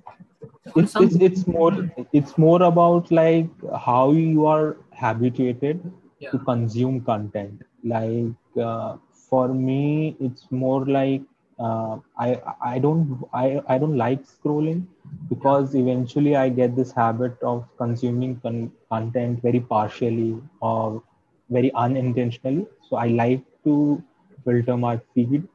It's, 0.76 0.96
it's 1.00 1.16
it's 1.28 1.48
more 1.48 1.74
it's 2.14 2.38
more 2.38 2.62
about 2.64 3.12
like 3.12 3.50
how 3.88 4.12
you 4.14 4.46
are 4.48 4.78
habituated 4.94 5.82
Yeah. 6.20 6.32
to 6.32 6.40
consume 6.40 7.02
content. 7.02 7.64
Like 7.84 8.36
uh, 8.70 8.98
for 9.30 9.50
me 9.54 10.16
it's 10.20 10.48
more 10.52 10.86
like 10.86 11.24
uh, 11.60 11.98
i 12.18 12.30
i 12.74 12.80
don't 12.80 13.24
i 13.34 13.62
i 13.68 13.78
don't 13.78 13.98
like 13.98 14.24
scrolling 14.34 14.82
because 15.30 15.76
eventually 15.76 16.36
i 16.36 16.48
get 16.50 16.76
this 16.76 16.92
habit 16.92 17.38
of 17.54 17.66
consuming 17.78 18.40
con- 18.42 18.72
content 18.90 19.42
very 19.42 19.60
partially 19.62 20.42
or 20.62 21.04
very 21.50 21.72
unintentionally. 21.74 22.68
So 22.90 22.98
i 22.98 23.08
like 23.08 23.44
to 23.66 24.04
filter 24.46 24.78
my 24.78 24.98
feed 25.14 25.48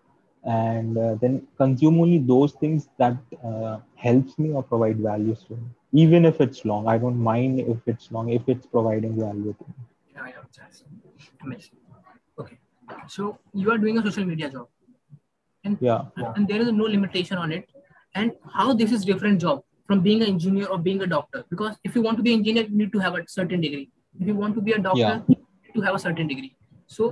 and 0.46 0.96
uh, 0.98 1.14
then 1.20 1.34
consume 1.58 2.00
only 2.00 2.18
those 2.18 2.52
things 2.52 2.88
that 2.98 3.16
uh, 3.44 3.78
helps 3.96 4.38
me 4.38 4.52
or 4.52 4.62
provide 4.62 4.98
values 4.98 5.42
to 5.48 5.54
me 5.56 5.66
even 6.04 6.24
if 6.30 6.40
it's 6.44 6.64
long 6.70 6.86
i 6.94 6.96
don't 7.04 7.20
mind 7.32 7.60
if 7.60 7.78
it's 7.92 8.10
long 8.16 8.28
if 8.38 8.48
it's 8.54 8.66
providing 8.76 9.14
value 9.26 9.54
to 9.60 9.64
me 9.72 9.74
Yeah, 10.16 10.26
yeah, 10.32 10.44
that's 10.58 10.78
amazing. 11.44 11.76
Okay. 12.42 12.58
So 13.14 13.38
you 13.62 13.70
are 13.72 13.78
doing 13.82 13.98
a 13.98 14.02
social 14.06 14.24
media 14.28 14.48
job. 14.54 14.66
And 15.64 15.76
yeah 15.88 16.30
and 16.36 16.48
there 16.50 16.60
is 16.64 16.70
no 16.72 16.84
limitation 16.94 17.36
on 17.44 17.52
it. 17.56 17.64
And 18.14 18.32
how 18.58 18.66
this 18.80 18.92
is 18.98 19.04
different 19.10 19.40
job 19.46 19.62
from 19.88 20.00
being 20.06 20.22
an 20.22 20.28
engineer 20.34 20.66
or 20.76 20.78
being 20.86 21.02
a 21.06 21.08
doctor. 21.14 21.44
Because 21.50 21.76
if 21.90 21.94
you 21.98 22.02
want 22.06 22.16
to 22.22 22.24
be 22.28 22.32
an 22.34 22.38
engineer, 22.40 22.64
you 22.70 22.76
need 22.82 22.92
to 22.96 23.02
have 23.06 23.14
a 23.20 23.24
certain 23.34 23.60
degree. 23.66 23.90
If 24.20 24.26
you 24.32 24.36
want 24.42 24.54
to 24.60 24.62
be 24.68 24.72
a 24.78 24.80
doctor, 24.88 25.00
Yeah. 25.00 25.20
you 25.28 25.36
need 25.66 25.74
to 25.80 25.84
have 25.88 25.98
a 26.00 26.02
certain 26.06 26.28
degree. 26.32 26.52
So 26.86 27.10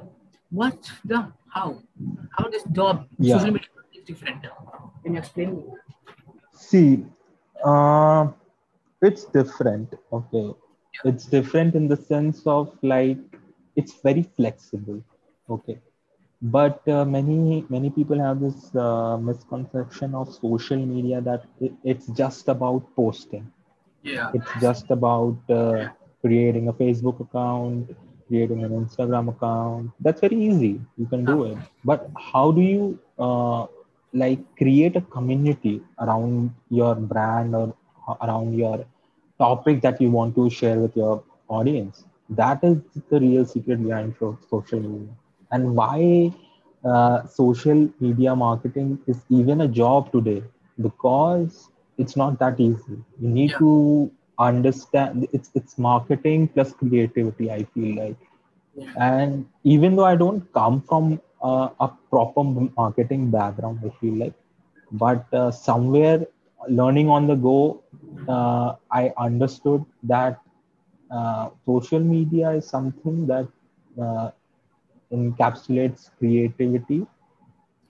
what 0.62 0.90
the 1.12 1.20
how? 1.54 1.68
How 2.36 2.44
this 2.54 2.64
job 2.78 3.06
Yeah. 3.18 3.38
social 3.38 3.52
media 3.56 3.68
is 3.98 4.04
different? 4.10 4.42
Can 5.02 5.12
you 5.14 5.18
explain 5.24 5.56
me? 5.56 5.62
See, 6.52 7.04
uh, 7.64 8.28
it's 9.02 9.24
different. 9.38 9.94
Okay. 10.12 10.46
It's 11.04 11.26
different 11.26 11.74
in 11.74 11.88
the 11.88 11.96
sense 11.96 12.46
of 12.46 12.70
like 12.82 13.18
it's 13.76 13.94
very 14.02 14.22
flexible. 14.36 15.02
Okay. 15.56 15.78
But 16.42 16.86
uh, 16.88 17.04
many 17.04 17.64
many 17.74 17.90
people 17.90 18.18
have 18.26 18.40
this 18.40 18.74
uh, 18.86 19.16
misconception 19.18 20.14
of 20.14 20.32
social 20.32 20.80
media 20.94 21.20
that 21.28 21.44
it, 21.60 21.72
it's 21.92 22.06
just 22.22 22.48
about 22.48 22.82
posting. 22.96 23.46
Yeah. 24.02 24.30
It's 24.34 24.52
just 24.66 24.90
about 24.90 25.38
uh, 25.50 25.88
creating 26.20 26.68
a 26.68 26.72
Facebook 26.72 27.20
account, 27.20 27.90
creating 28.26 28.64
an 28.64 28.70
Instagram 28.70 29.28
account. 29.28 29.90
That's 30.00 30.20
very 30.20 30.36
easy. 30.36 30.80
You 30.96 31.06
can 31.06 31.26
do 31.26 31.44
it. 31.44 31.58
But 31.84 32.10
how 32.32 32.50
do 32.52 32.60
you 32.60 32.98
uh, 33.18 33.66
like 34.12 34.38
create 34.56 34.96
a 34.96 35.00
community 35.00 35.82
around 36.00 36.52
your 36.70 36.94
brand 36.94 37.54
or 37.54 37.74
around 38.22 38.54
your 38.54 38.84
topic 39.38 39.80
that 39.82 40.00
you 40.00 40.10
want 40.10 40.34
to 40.36 40.48
share 40.50 40.78
with 40.78 40.96
your 40.96 41.22
audience? 41.48 42.04
That 42.30 42.62
is 42.64 42.78
the 43.10 43.20
real 43.20 43.44
secret 43.44 43.82
behind 43.82 44.14
social 44.50 44.80
media. 44.80 45.14
And 45.50 45.74
why 45.76 46.32
uh, 46.84 47.26
social 47.26 47.88
media 48.00 48.34
marketing 48.34 48.98
is 49.06 49.24
even 49.28 49.60
a 49.60 49.68
job 49.68 50.10
today 50.12 50.42
because 50.80 51.70
it's 51.98 52.16
not 52.16 52.38
that 52.40 52.60
easy. 52.60 52.98
You 53.20 53.28
need 53.28 53.56
Yeah. 53.56 53.58
to 53.58 54.10
understand 54.38 55.26
it's 55.32 55.50
it's 55.54 55.78
marketing 55.78 56.48
plus 56.48 56.72
creativity. 56.72 57.50
I 57.50 57.64
feel 57.74 57.96
like, 57.96 58.16
Yeah. 58.74 58.94
and 58.96 59.46
even 59.64 59.96
though 59.96 60.04
I 60.04 60.16
don't 60.16 60.52
come 60.52 60.80
from 60.82 61.20
uh, 61.42 61.68
a 61.80 61.88
proper 62.10 62.42
marketing 62.76 63.30
background, 63.30 63.80
I 63.84 63.90
feel 64.00 64.14
like, 64.14 64.34
but 64.92 65.24
uh, 65.32 65.50
somewhere 65.50 66.26
learning 66.68 67.08
on 67.08 67.26
the 67.26 67.34
go, 67.36 67.80
uh, 68.28 68.74
I 68.90 69.12
understood 69.18 69.84
that 70.04 70.40
uh, 71.10 71.50
social 71.66 72.00
media 72.00 72.50
is 72.50 72.66
something 72.66 73.26
that 73.26 73.48
uh, 74.00 74.30
encapsulates 75.12 76.10
creativity 76.18 77.06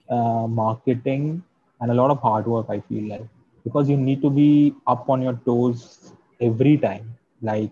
uh, 0.09 0.47
marketing 0.47 1.43
and 1.81 1.91
a 1.91 1.93
lot 1.93 2.11
of 2.11 2.19
hard 2.27 2.45
work 2.47 2.67
i 2.69 2.79
feel 2.89 3.05
like 3.13 3.27
because 3.63 3.89
you 3.89 3.97
need 3.97 4.21
to 4.21 4.29
be 4.29 4.73
up 4.87 5.09
on 5.09 5.21
your 5.21 5.35
toes 5.45 6.13
every 6.41 6.77
time 6.77 7.05
like 7.41 7.71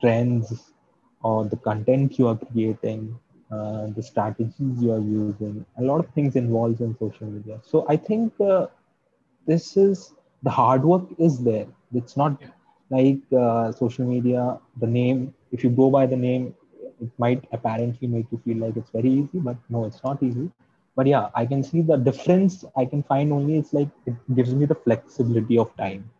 trends 0.00 0.72
or 1.22 1.44
the 1.44 1.56
content 1.56 2.18
you 2.18 2.26
are 2.28 2.36
creating 2.36 3.18
uh, 3.52 3.86
the 3.96 4.02
strategies 4.02 4.82
you 4.82 4.92
are 4.92 5.00
using 5.00 5.64
a 5.78 5.82
lot 5.82 5.94
of 5.98 6.08
things 6.08 6.36
involved 6.36 6.80
in 6.80 6.94
social 6.98 7.26
media. 7.26 7.58
So 7.62 7.84
i 7.88 7.96
think 7.96 8.32
uh, 8.40 8.66
this 9.46 9.76
is 9.76 10.12
the 10.42 10.50
hard 10.50 10.84
work 10.84 11.04
is 11.18 11.38
there. 11.42 11.66
It's 11.94 12.16
not 12.16 12.40
like 12.90 13.20
uh, 13.32 13.72
social 13.72 14.04
media 14.06 14.58
the 14.80 14.86
name 14.86 15.32
if 15.52 15.64
you 15.64 15.70
go 15.70 15.90
by 15.90 16.06
the 16.06 16.16
name 16.16 16.54
it 17.00 17.10
might 17.18 17.44
apparently 17.52 18.08
make 18.08 18.26
you 18.32 18.38
feel 18.44 18.58
like 18.58 18.76
it's 18.76 18.90
very 18.90 19.10
easy 19.10 19.38
but 19.48 19.56
no 19.68 19.84
it's 19.84 20.02
not 20.04 20.22
easy. 20.22 20.50
But 20.96 21.06
yeah 21.06 21.28
i 21.34 21.44
can 21.46 21.62
see 21.62 21.82
the 21.82 21.96
difference. 21.96 22.64
I 22.76 22.84
can 22.86 23.02
find 23.02 23.32
only 23.32 23.58
it's 23.58 23.72
like 23.72 23.88
it 24.06 24.14
gives 24.34 24.54
me 24.54 24.66
the 24.66 24.74
flexibility 24.74 25.58
of 25.58 25.74
time. 25.76 26.10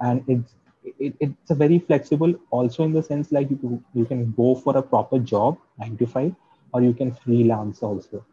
And 0.00 0.22
it's 0.28 0.54
it, 0.84 1.14
it's 1.20 1.50
a 1.50 1.54
very 1.54 1.78
flexible 1.78 2.34
also 2.50 2.84
in 2.84 2.92
the 2.92 3.02
sense 3.02 3.32
like 3.32 3.50
you, 3.50 3.82
you 3.94 4.04
can 4.04 4.32
go 4.32 4.54
for 4.54 4.76
a 4.76 4.82
proper 4.82 5.18
job 5.18 5.58
9 5.78 5.96
to 5.96 6.06
5 6.06 6.34
or 6.72 6.82
you 6.82 6.92
can 6.94 7.12
freelance 7.12 7.82
also 7.82 8.24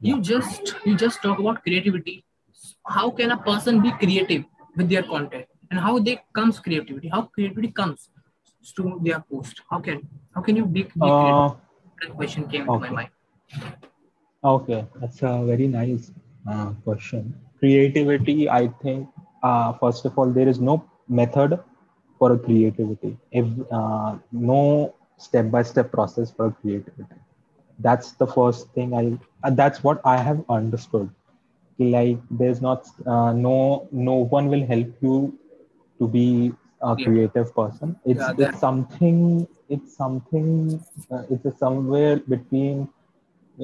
You 0.00 0.20
just 0.20 0.74
you 0.84 0.96
just 0.96 1.22
talk 1.22 1.38
about 1.38 1.62
creativity. 1.62 2.24
How 2.86 3.10
can 3.10 3.30
a 3.30 3.36
person 3.36 3.80
be 3.80 3.92
creative 3.92 4.44
with 4.76 4.88
their 4.88 5.02
content? 5.04 5.46
And 5.70 5.78
how 5.78 5.98
they 6.00 6.18
comes 6.34 6.58
creativity? 6.58 7.08
How 7.08 7.22
creativity 7.22 7.70
comes 7.70 8.08
to 8.76 8.98
their 9.04 9.20
post? 9.20 9.62
How 9.70 9.78
can 9.78 10.02
how 10.34 10.40
can 10.42 10.56
you 10.56 10.66
be, 10.66 10.82
be 10.82 10.90
creative? 10.90 11.36
uh, 11.36 11.54
That 12.00 12.16
question 12.16 12.48
came 12.48 12.66
to 12.66 12.78
my 12.78 12.90
mind. 12.90 13.10
Okay, 14.42 14.84
that's 15.00 15.22
a 15.22 15.44
very 15.46 15.68
nice 15.68 16.10
uh, 16.50 16.72
question. 16.82 17.34
Creativity, 17.60 18.48
I 18.50 18.68
think, 18.82 19.08
uh, 19.42 19.72
first 19.74 20.04
of 20.04 20.18
all, 20.18 20.30
there 20.30 20.48
is 20.48 20.60
no 20.60 20.82
method 21.08 21.58
for 22.18 22.32
a 22.32 22.38
creativity. 22.38 23.16
If 23.32 23.46
uh, 23.72 24.16
no 24.32 24.94
step-by-step 25.18 25.90
process 25.92 26.30
for 26.30 26.50
creativity. 26.60 27.16
That's 27.78 28.12
the 28.12 28.26
first 28.26 28.68
thing 28.74 28.94
I. 28.94 29.18
Uh, 29.46 29.50
that's 29.50 29.82
what 29.84 30.00
I 30.04 30.16
have 30.18 30.44
understood. 30.48 31.10
Like, 31.78 32.18
there's 32.30 32.60
not 32.60 32.86
uh, 33.06 33.32
no 33.32 33.88
no 33.92 34.14
one 34.36 34.48
will 34.48 34.64
help 34.66 34.88
you 35.00 35.32
to 35.98 36.08
be 36.08 36.52
a 36.82 36.96
Yeah, 36.96 37.06
creative 37.06 37.54
person. 37.54 37.96
It's 38.04 38.28
yeah, 38.28 38.34
it's 38.36 38.58
something. 38.58 39.46
It's 39.68 39.96
something. 39.96 40.84
Uh, 41.10 41.22
it's 41.30 41.44
a 41.46 41.52
somewhere 41.52 42.16
between 42.18 42.88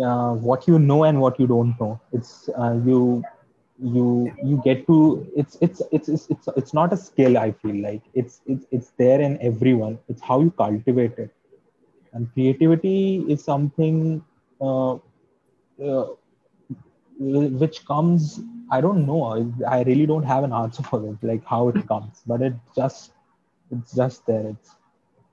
uh, 0.04 0.32
what 0.34 0.66
you 0.68 0.78
know 0.78 1.04
and 1.04 1.20
what 1.20 1.38
you 1.40 1.46
don't 1.46 1.74
know 1.80 1.98
it's 2.12 2.48
uh, 2.58 2.72
you 2.84 3.24
you 3.80 4.32
you 4.42 4.60
get 4.64 4.86
to 4.86 5.26
it's 5.36 5.56
it's 5.60 5.82
it's 5.92 6.08
it's 6.08 6.28
it's, 6.30 6.48
it's 6.56 6.74
not 6.74 6.92
a 6.92 6.96
skill 6.96 7.38
i 7.38 7.50
feel 7.52 7.76
like. 7.82 8.02
It's 8.14 8.40
it's 8.46 8.66
it's 8.70 8.90
there 8.98 9.20
in 9.20 9.38
everyone. 9.40 9.98
It's 10.08 10.22
how 10.22 10.40
you 10.40 10.50
cultivate 10.50 11.18
it. 11.18 11.30
And 12.12 12.32
creativity 12.32 13.24
is 13.28 13.44
something 13.44 14.22
uh, 14.60 14.94
uh, 14.94 16.04
which 17.62 17.84
comes 17.86 18.40
i 18.70 18.80
don't 18.80 19.06
know. 19.06 19.20
I 19.34 19.38
I 19.76 19.82
really 19.88 20.06
don't 20.06 20.24
have 20.32 20.44
an 20.44 20.52
answer 20.52 20.82
for 20.90 20.98
it 21.10 21.22
like 21.30 21.44
how 21.44 21.68
it 21.68 21.86
comes. 21.92 22.22
But 22.26 22.42
it 22.42 22.54
just 22.76 23.12
it's 23.70 23.94
just 24.00 24.26
there. 24.26 24.46
It's 24.54 24.76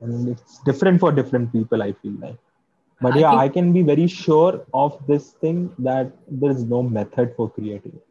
and 0.02 0.30
it's 0.30 0.60
different 0.70 1.00
for 1.04 1.12
different 1.20 1.52
people 1.52 1.82
i 1.84 1.92
feel 2.02 2.16
like. 2.26 2.40
But 3.02 3.18
I 3.18 3.24
yeah, 3.24 3.34
think 3.34 3.44
I 3.46 3.50
can 3.50 3.72
be 3.74 3.82
very 3.84 4.08
sure 4.08 4.62
of 4.74 4.98
this 5.08 5.32
thing 5.44 5.72
that 5.80 6.12
there 6.42 6.52
is 6.52 6.64
no 6.64 6.82
method 6.84 7.34
for 7.36 7.50
creativity. 7.50 8.05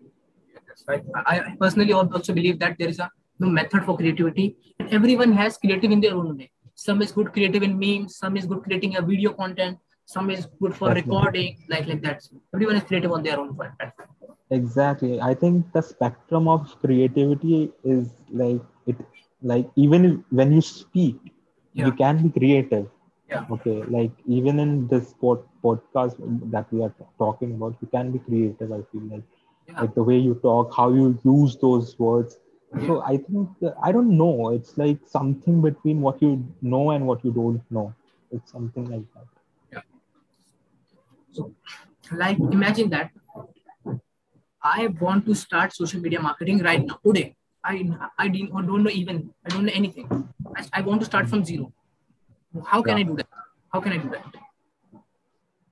Right. 0.89 1.03
I, 1.27 1.55
personally 1.61 1.93
also 1.93 2.33
believe 2.33 2.59
that 2.61 2.77
there 2.79 2.89
is 2.89 2.99
a 2.99 3.11
no 3.39 3.49
method 3.49 3.85
for 3.85 3.97
creativity, 3.97 4.57
and 4.79 4.93
everyone 4.93 5.33
has 5.33 5.57
creative 5.59 5.91
in 5.91 6.01
their 6.01 6.15
own 6.15 6.37
way. 6.37 6.51
Some 6.75 7.03
is 7.03 7.13
good 7.13 7.33
creative 7.33 7.63
in 7.63 7.79
memes, 7.79 8.17
some 8.17 8.37
is 8.37 8.47
good 8.47 8.63
creating 8.63 8.97
a 8.97 9.03
video 9.03 9.33
content, 9.33 9.79
some 10.05 10.31
is 10.31 10.47
good 10.61 10.75
for 10.75 10.89
Definitely. 10.89 11.03
recording, 11.03 11.59
like 11.69 11.87
like 11.87 12.03
that. 12.03 12.23
Everyone 12.55 12.77
is 12.77 12.85
creative 12.85 13.13
on 13.13 13.23
their 13.23 13.39
own 13.39 13.55
platform. 13.55 14.09
Exactly. 14.51 15.21
I 15.21 15.35
think 15.35 15.73
the 15.73 15.83
spectrum 15.83 16.49
of 16.49 16.79
creativity 16.81 17.73
is 17.85 18.11
like 18.31 18.61
it 18.87 18.97
like 19.43 19.69
even 19.77 20.25
when 20.31 20.53
you 20.53 20.61
speak, 20.61 21.17
you 21.73 21.93
can 21.93 22.29
be 22.29 22.31
creative. 22.39 22.89
yeah, 23.29 23.45
Okay. 23.51 23.83
Like 23.89 24.13
even 24.27 24.61
in 24.61 24.87
this 24.89 25.13
pod, 25.21 25.43
podcast 25.63 26.17
that 26.51 26.73
we 26.73 26.83
are 26.83 26.95
talking 27.19 27.55
about, 27.55 27.77
you 27.81 27.89
can 27.89 28.13
be 28.13 28.19
creative, 28.19 28.71
I 28.73 28.83
feel 28.93 29.03
like. 29.11 29.23
Yeah, 29.75 29.83
Like 29.83 29.95
the 29.95 30.03
way 30.03 30.19
you 30.19 30.35
talk, 30.37 30.75
how 30.77 30.93
you 30.93 31.19
use 31.25 31.57
those 31.57 31.99
words. 31.99 32.39
So 32.87 33.03
I 33.03 33.19
think 33.19 33.49
I 33.83 33.93
don't 33.93 34.17
know. 34.17 34.51
It's 34.51 34.77
like 34.79 34.99
something 35.07 35.63
between 35.63 36.01
what 36.01 36.21
you 36.23 36.45
know 36.63 36.91
and 36.91 37.07
what 37.07 37.25
you 37.25 37.33
don't 37.33 37.63
know. 37.71 37.95
It's 38.33 38.51
something 38.53 38.91
like 38.91 39.07
that. 39.15 39.27
yeah. 39.73 39.83
So, 41.33 41.53
like, 42.13 42.39
imagine 42.39 42.91
that 42.91 43.11
I 44.63 44.89
want 45.01 45.27
to 45.27 45.35
start 45.35 45.73
social 45.75 46.01
media 46.01 46.21
marketing 46.21 46.59
right 46.59 46.85
now, 46.85 46.99
today. 47.05 47.37
I 47.65 47.75
I 48.19 48.29
didn't, 48.29 48.51
don't 48.67 48.83
know 48.85 48.91
even 48.91 49.31
I 49.45 49.49
don't 49.51 49.65
know 49.67 49.73
anything. 49.75 50.09
I, 50.57 50.65
I 50.73 50.81
want 50.83 51.01
to 51.01 51.07
start 51.07 51.29
from 51.29 51.45
zero. 51.45 51.73
How 52.67 52.83
can 52.83 52.97
Yeah. 52.97 52.97
I 52.99 53.03
do 53.05 53.17
that? 53.17 53.29
How 53.73 53.81
can 53.81 53.93
I 53.93 53.99
do 53.99 54.11
that? 54.11 54.25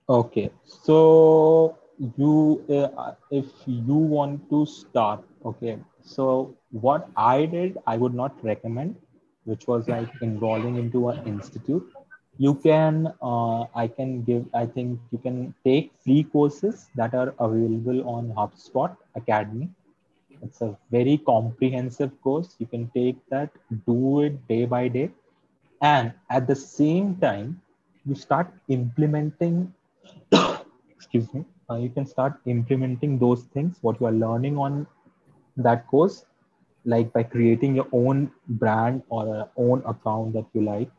Okay, 0.09 0.51
so 0.67 1.79
you, 2.17 2.65
uh, 2.69 3.13
if 3.31 3.47
you 3.67 3.95
want 3.95 4.49
to 4.51 4.67
start, 4.67 5.21
okay, 5.45 5.79
so 6.03 6.55
what 6.71 7.09
I 7.17 7.47
did, 7.47 7.79
I 7.87 7.97
would 7.97 8.15
not 8.15 8.43
recommend, 8.45 8.97
which 9.45 9.67
was 9.67 9.89
like 9.89 10.09
enrolling 10.23 10.77
into 10.77 11.09
an 11.09 11.27
institute. 11.27 11.93
You 12.39 12.55
can, 12.55 13.13
uh, 13.23 13.65
I 13.75 13.87
can 13.87 14.23
give, 14.23 14.47
I 14.55 14.67
think 14.67 14.99
you 15.13 15.19
can 15.19 15.55
take 15.65 15.93
free 16.05 16.25
courses 16.25 16.89
that 16.97 17.15
are 17.15 17.35
available 17.39 18.09
on 18.09 18.33
HubSpot 18.35 18.97
Academy. 19.15 19.69
It's 20.43 20.61
a 20.61 20.77
very 20.91 21.19
comprehensive 21.19 22.11
course. 22.23 22.57
You 22.59 22.67
can 22.67 22.91
take 22.95 23.17
that, 23.31 23.51
do 23.87 24.23
it 24.23 24.49
day 24.49 24.65
by 24.65 24.89
day, 24.89 25.11
and 25.81 26.13
at 26.31 26.49
the 26.49 26.57
same 26.57 27.17
time, 27.17 27.61
you 28.05 28.15
start 28.17 28.53
implementing 28.69 29.73
excuse 30.97 31.33
me 31.33 31.45
uh, 31.73 31.77
you 31.77 31.91
can 31.91 32.07
start 32.07 32.41
implementing 32.47 33.19
those 33.19 33.45
things 33.55 33.79
what 33.83 34.01
you 34.01 34.07
are 34.07 34.19
learning 34.27 34.59
on 34.59 34.87
that 35.57 35.87
course 35.87 36.25
like 36.85 37.13
by 37.13 37.23
creating 37.23 37.75
your 37.75 37.87
own 37.93 38.31
brand 38.49 39.03
or 39.09 39.27
a 39.37 39.49
own 39.57 39.83
account 39.87 40.33
that 40.33 40.47
you 40.55 40.63
like 40.63 40.91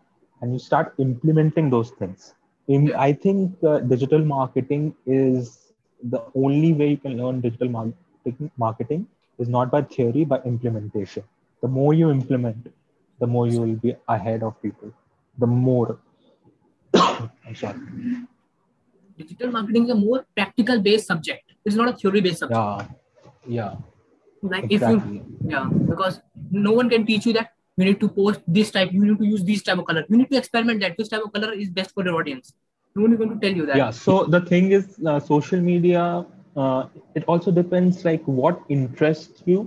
and 0.41 0.53
you 0.53 0.59
start 0.59 0.93
implementing 0.97 1.69
those 1.69 1.91
things. 1.91 2.33
In 2.67 2.93
i 2.95 3.11
think 3.13 3.63
uh, 3.71 3.79
digital 3.79 4.23
marketing 4.23 4.95
is 5.05 5.73
the 6.15 6.21
only 6.35 6.73
way 6.73 6.89
you 6.91 6.97
can 6.97 7.17
learn 7.17 7.41
digital 7.41 7.69
marketing 7.69 8.51
marketing 8.57 9.05
is 9.37 9.49
not 9.49 9.71
by 9.71 9.81
theory 9.81 10.23
by 10.23 10.39
implementation. 10.45 11.23
The 11.61 11.67
more 11.67 11.93
you 11.93 12.11
implement 12.11 12.71
the 13.19 13.27
more 13.27 13.47
you 13.47 13.61
will 13.61 13.75
be 13.87 13.95
ahead 14.07 14.43
of 14.43 14.61
people. 14.61 14.93
The 15.39 15.47
more 15.47 15.99
i'm 16.93 17.55
sorry 17.55 17.79
digital 19.17 19.51
marketing 19.51 19.85
is 19.85 19.91
a 19.91 19.95
more 19.95 20.25
practical 20.35 20.79
based 20.81 21.07
subject. 21.07 21.43
It's 21.65 21.75
not 21.75 21.89
a 21.89 21.93
theory 21.97 22.21
based 22.21 22.39
subject. 22.39 22.59
yeah 22.59 22.87
yeah 23.47 23.75
Like 24.41 24.65
if 24.69 24.81
you, 24.87 25.01
yeah, 25.47 25.69
because 25.87 26.19
no 26.51 26.73
one 26.73 26.89
can 26.89 27.05
teach 27.05 27.25
you 27.25 27.33
that 27.33 27.51
you 27.77 27.85
need 27.85 27.99
to 28.01 28.09
post 28.09 28.41
this 28.45 28.71
type, 28.71 28.91
you 28.91 29.05
need 29.05 29.17
to 29.17 29.25
use 29.25 29.43
this 29.43 29.63
type 29.63 29.77
of 29.77 29.85
color. 29.85 30.03
You 30.09 30.17
need 30.17 30.29
to 30.31 30.37
experiment 30.37 30.81
that 30.81 30.97
which 30.97 31.09
type 31.09 31.21
of 31.23 31.31
color 31.31 31.53
is 31.53 31.69
best 31.69 31.93
for 31.93 32.03
your 32.03 32.15
audience. 32.15 32.53
No 32.95 33.03
one 33.03 33.13
is 33.13 33.17
going 33.17 33.29
to 33.29 33.39
tell 33.39 33.55
you 33.55 33.65
that. 33.67 33.77
yeah 33.77 33.89
so 33.91 34.23
the 34.25 34.41
thing 34.41 34.71
is 34.71 34.99
uh, 35.07 35.19
social 35.19 35.59
media 35.61 36.25
uh, 36.55 36.85
it 37.15 37.23
also 37.27 37.51
depends 37.51 38.03
like 38.05 38.23
what 38.41 38.59
interests 38.69 39.41
you 39.45 39.61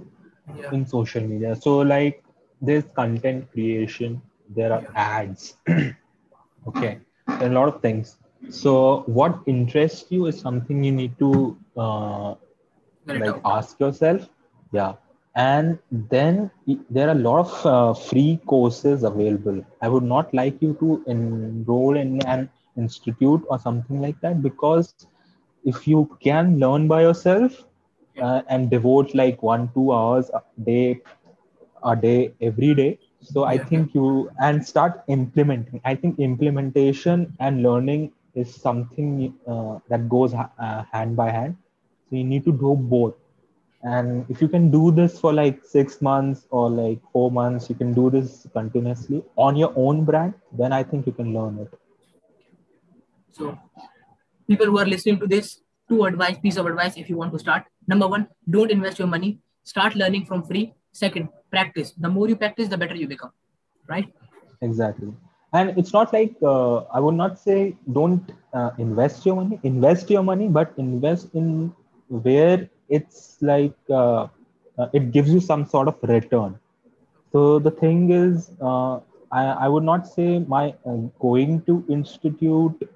Yeah, 0.58 0.70
in 0.76 0.86
social 0.90 1.24
media 1.30 1.56
so 1.62 1.70
like 1.78 2.22
there's 2.68 2.84
content 2.98 3.48
creation 3.52 4.20
there 4.58 4.72
are 4.76 4.82
yeah, 4.82 5.06
ads 5.06 5.56
okay 6.68 6.92
there 7.26 7.48
are 7.48 7.52
a 7.52 7.56
lot 7.60 7.68
of 7.72 7.80
things 7.86 8.16
so 8.48 9.02
what 9.06 9.38
interests 9.46 10.10
you 10.10 10.26
is 10.26 10.38
something 10.40 10.82
you 10.84 10.92
need 10.92 11.18
to 11.18 11.56
uh, 11.76 12.34
like 13.14 13.36
ask 13.44 13.78
yourself. 13.80 14.28
Yeah. 14.72 14.94
And 15.36 15.78
then 15.90 16.50
there 16.90 17.08
are 17.08 17.12
a 17.12 17.14
lot 17.28 17.40
of 17.46 17.66
uh, 17.66 17.94
free 17.94 18.40
courses 18.46 19.02
available. 19.04 19.62
I 19.82 19.88
would 19.88 20.04
not 20.04 20.32
like 20.34 20.60
you 20.62 20.74
to 20.80 21.02
enroll 21.06 21.96
in 21.96 22.20
an 22.26 22.48
institute 22.76 23.42
or 23.48 23.58
something 23.58 24.00
like 24.00 24.20
that 24.22 24.42
because 24.42 24.96
if 25.58 25.80
you 25.80 26.08
can 26.14 26.58
learn 26.58 26.80
by 26.88 27.02
yourself 27.02 27.64
uh, 28.20 28.42
and 28.48 28.70
devote 28.70 29.14
like 29.14 29.42
one 29.42 29.70
two 29.74 29.92
hours 29.92 30.30
a 30.32 30.42
day 30.64 31.00
a 31.84 31.94
day 31.96 32.32
every 32.40 32.74
day. 32.74 32.98
So 33.20 33.44
i 33.44 33.56
think 33.58 33.94
you 33.94 34.30
and 34.40 34.64
start 34.66 35.02
implementing. 35.08 35.80
I 35.84 35.94
think 35.94 36.18
implementation 36.18 37.34
and 37.40 37.62
learning 37.62 38.12
is 38.36 38.54
something 38.54 39.34
uh, 39.46 39.78
that 39.88 40.08
goes 40.08 40.32
ha- 40.32 40.50
uh, 40.58 40.82
hand 40.92 41.16
by 41.16 41.30
hand 41.30 41.56
so 42.08 42.16
you 42.16 42.24
need 42.24 42.44
to 42.44 42.52
do 42.52 42.74
both 42.96 43.14
and 43.82 44.26
if 44.28 44.40
you 44.42 44.48
can 44.48 44.70
do 44.70 44.90
this 44.90 45.18
for 45.20 45.32
like 45.32 45.64
six 45.64 46.00
months 46.02 46.46
or 46.50 46.68
like 46.70 47.00
four 47.12 47.30
months 47.30 47.68
you 47.70 47.76
can 47.82 47.92
do 47.94 48.10
this 48.10 48.46
continuously 48.52 49.22
on 49.36 49.56
your 49.56 49.72
own 49.76 50.04
brand 50.04 50.34
then 50.52 50.72
i 50.72 50.82
think 50.82 51.06
you 51.06 51.12
can 51.12 51.34
learn 51.38 51.58
it 51.64 51.80
So 53.36 53.58
people 54.48 54.66
who 54.66 54.78
are 54.78 54.86
listening 54.86 55.20
to 55.20 55.26
this, 55.26 55.60
two 55.88 56.04
advice, 56.04 56.38
piece 56.38 56.56
of 56.56 56.66
advice 56.66 56.96
if 56.96 57.10
you 57.10 57.16
want 57.16 57.32
to 57.34 57.38
start. 57.38 57.64
Number 57.86 58.08
one, 58.08 58.28
don't 58.48 58.70
invest 58.70 58.98
your 58.98 59.08
money. 59.08 59.40
Start 59.62 59.94
learning 59.94 60.24
from 60.24 60.42
free. 60.42 60.72
Second, 60.92 61.28
practice. 61.50 61.92
The 61.98 62.08
more 62.08 62.28
you 62.28 62.36
practice, 62.36 62.68
the 62.68 62.78
better 62.78 62.94
you 62.94 63.08
become. 63.08 63.32
Right? 63.88 64.08
exactly 64.62 65.12
and 65.56 65.78
it's 65.80 65.92
not 65.96 66.12
like 66.16 66.34
uh, 66.52 66.76
i 66.98 67.00
would 67.04 67.18
not 67.22 67.38
say 67.46 67.58
don't 67.98 68.32
uh, 68.54 68.70
invest 68.78 69.24
your 69.26 69.36
money. 69.36 69.60
Invest 69.62 70.10
your 70.10 70.22
money 70.22 70.48
but 70.48 70.72
invest 70.78 71.34
in 71.34 71.72
where 72.08 72.68
it's 72.88 73.36
like 73.40 73.74
uh, 73.90 74.26
uh, 74.78 74.88
it 74.92 75.12
gives 75.12 75.30
you 75.32 75.40
some 75.40 75.64
sort 75.66 75.88
of 75.88 75.96
return. 76.02 76.58
So 77.32 77.58
the 77.58 77.70
thing 77.70 78.10
is 78.10 78.50
uh, 78.60 78.96
I, 79.32 79.44
I 79.64 79.68
would 79.68 79.84
not 79.84 80.06
say 80.06 80.38
my 80.40 80.74
uh, 80.86 80.96
going 81.20 81.62
to 81.62 81.84
institute 81.88 82.88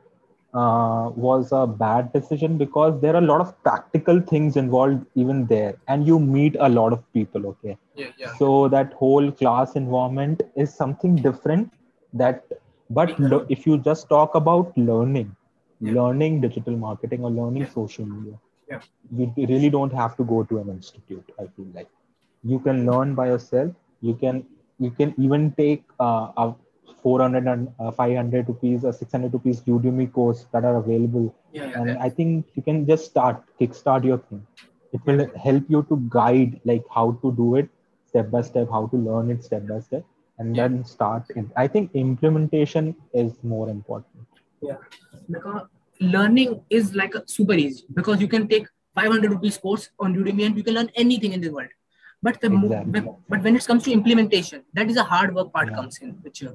uh, 0.54 1.10
was 1.14 1.52
a 1.52 1.66
bad 1.66 2.12
decision 2.12 2.56
because 2.58 3.00
there 3.00 3.14
are 3.14 3.22
a 3.22 3.26
lot 3.32 3.40
of 3.40 3.60
practical 3.62 4.20
things 4.20 4.56
involved 4.56 5.04
even 5.14 5.46
there. 5.46 5.74
And 5.88 6.06
you 6.06 6.18
meet 6.18 6.56
a 6.58 6.68
lot 6.68 6.92
of 6.92 7.02
people 7.12 7.46
okay? 7.48 7.76
Yeah, 7.94 8.08
yeah. 8.18 8.34
so 8.38 8.68
that 8.68 8.92
whole 8.94 9.30
class 9.32 9.76
environment 9.76 10.42
is 10.56 10.74
something 10.74 11.16
different 11.16 11.70
that 12.12 12.44
but 12.90 13.18
lo- 13.18 13.44
if 13.48 13.66
you 13.66 13.78
just 13.78 14.08
talk 14.08 14.34
about 14.34 14.76
learning 14.76 15.34
yeah. 15.80 15.94
learning 15.98 16.40
digital 16.40 16.76
marketing 16.76 17.24
or 17.24 17.30
learning 17.30 17.64
yeah. 17.64 17.70
social 17.74 18.04
media 18.06 18.38
yeah. 18.68 18.80
you 19.18 19.32
really 19.52 19.70
don't 19.70 19.92
have 19.92 20.16
to 20.16 20.24
go 20.24 20.42
to 20.44 20.58
an 20.58 20.68
institute 20.68 21.30
i 21.38 21.46
feel 21.56 21.66
like. 21.74 21.88
You 22.50 22.58
can 22.60 22.86
learn 22.86 23.14
by 23.14 23.26
yourself. 23.28 23.72
You 24.00 24.14
can 24.14 24.44
you 24.78 24.90
can 24.90 25.14
even 25.18 25.52
take 25.58 25.82
uh, 26.00 26.28
a 26.44 26.54
400 27.02 27.46
and 27.52 27.68
uh, 27.78 27.90
500 27.90 28.48
rupees 28.48 28.84
or 28.84 28.92
600 28.92 29.32
rupees 29.34 29.60
udemy 29.74 30.06
course 30.12 30.46
that 30.52 30.64
are 30.64 30.76
available. 30.76 31.26
Yeah, 31.52 31.70
and 31.80 31.98
i 32.06 32.08
think 32.18 32.46
you 32.56 32.62
can 32.68 32.78
just 32.90 33.06
start 33.10 33.42
kickstart 33.60 34.04
your 34.10 34.18
thing. 34.30 34.40
It 34.92 35.00
will 35.06 35.22
help 35.44 35.64
you 35.76 35.82
to 35.90 36.00
guide 36.16 36.60
like 36.72 36.84
how 36.98 37.06
to 37.22 37.32
do 37.42 37.54
it 37.62 37.68
step 38.12 38.30
by 38.30 38.42
step 38.50 38.68
how 38.78 38.86
to 38.94 38.96
learn 39.08 39.30
it 39.36 39.44
step 39.50 39.66
by 39.72 39.80
step 39.88 40.04
and 40.40 40.56
Yeah. 40.56 40.68
then 40.68 40.74
start 40.94 41.24
it. 41.40 41.46
i 41.64 41.66
think 41.74 41.94
implementation 42.06 42.86
is 43.22 43.32
more 43.54 43.66
important 43.76 44.26
Yeah, 44.68 44.80
because 45.34 45.62
learning 46.14 46.50
is 46.78 46.86
like 47.00 47.14
a 47.18 47.22
super 47.34 47.56
easy 47.64 47.84
because 47.98 48.18
you 48.24 48.28
can 48.34 48.42
take 48.52 48.66
500 49.00 49.30
rupees 49.34 49.56
course 49.64 49.84
on 50.06 50.16
Udemy 50.22 50.44
and 50.46 50.56
you 50.60 50.64
can 50.66 50.74
learn 50.78 50.90
anything 51.02 51.32
in 51.36 51.40
the 51.44 51.50
world. 51.56 51.70
But 52.26 52.40
the 52.42 52.48
Exactly. 52.56 52.92
but- 52.94 53.08
but 53.34 53.40
when 53.46 53.54
it 53.60 53.66
comes 53.70 53.82
to 53.86 53.92
implementation, 53.98 54.60
that 54.78 54.90
is 54.94 54.98
a 55.02 55.06
hard 55.12 55.30
work 55.38 55.48
part 55.56 55.68
Yeah. 55.70 55.76
comes 55.78 55.98
in 56.06 56.10
picture, 56.26 56.52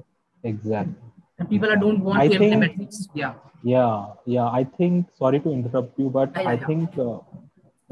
exactly 0.52 0.94
and 1.38 1.48
people 1.54 1.72
are 1.76 1.80
don't 1.84 2.04
want 2.08 2.20
I 2.24 2.28
to 2.28 2.32
think- 2.34 2.44
implement 2.52 2.76
things. 2.82 2.98
Yeah, 3.22 3.34
yeah 3.74 3.96
yeah 4.36 4.48
i 4.60 4.62
think 4.78 5.10
sorry 5.22 5.40
to 5.46 5.50
interrupt 5.58 5.98
you 6.04 6.08
but 6.18 6.30
Yeah, 6.36 6.42
yeah, 6.46 6.52
i 6.54 6.56
think 6.68 6.98
uh, 7.06 7.18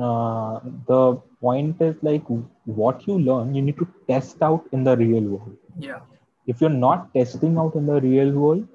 uh, 0.07 0.55
the 0.93 1.01
point 1.47 1.81
is 1.89 1.97
like 2.11 2.27
what 2.83 3.07
you 3.09 3.17
learn 3.31 3.55
you 3.59 3.63
need 3.69 3.79
to 3.83 3.89
test 4.13 4.43
out 4.51 4.63
in 4.79 4.85
the 4.89 4.95
real 5.05 5.27
world 5.35 5.57
yeah, 5.79 6.01
if 6.47 6.61
you're 6.61 6.79
not 6.85 7.13
testing 7.15 7.57
out 7.59 7.75
in 7.75 7.87
the 7.87 8.01
real 8.01 8.31
world 8.43 8.67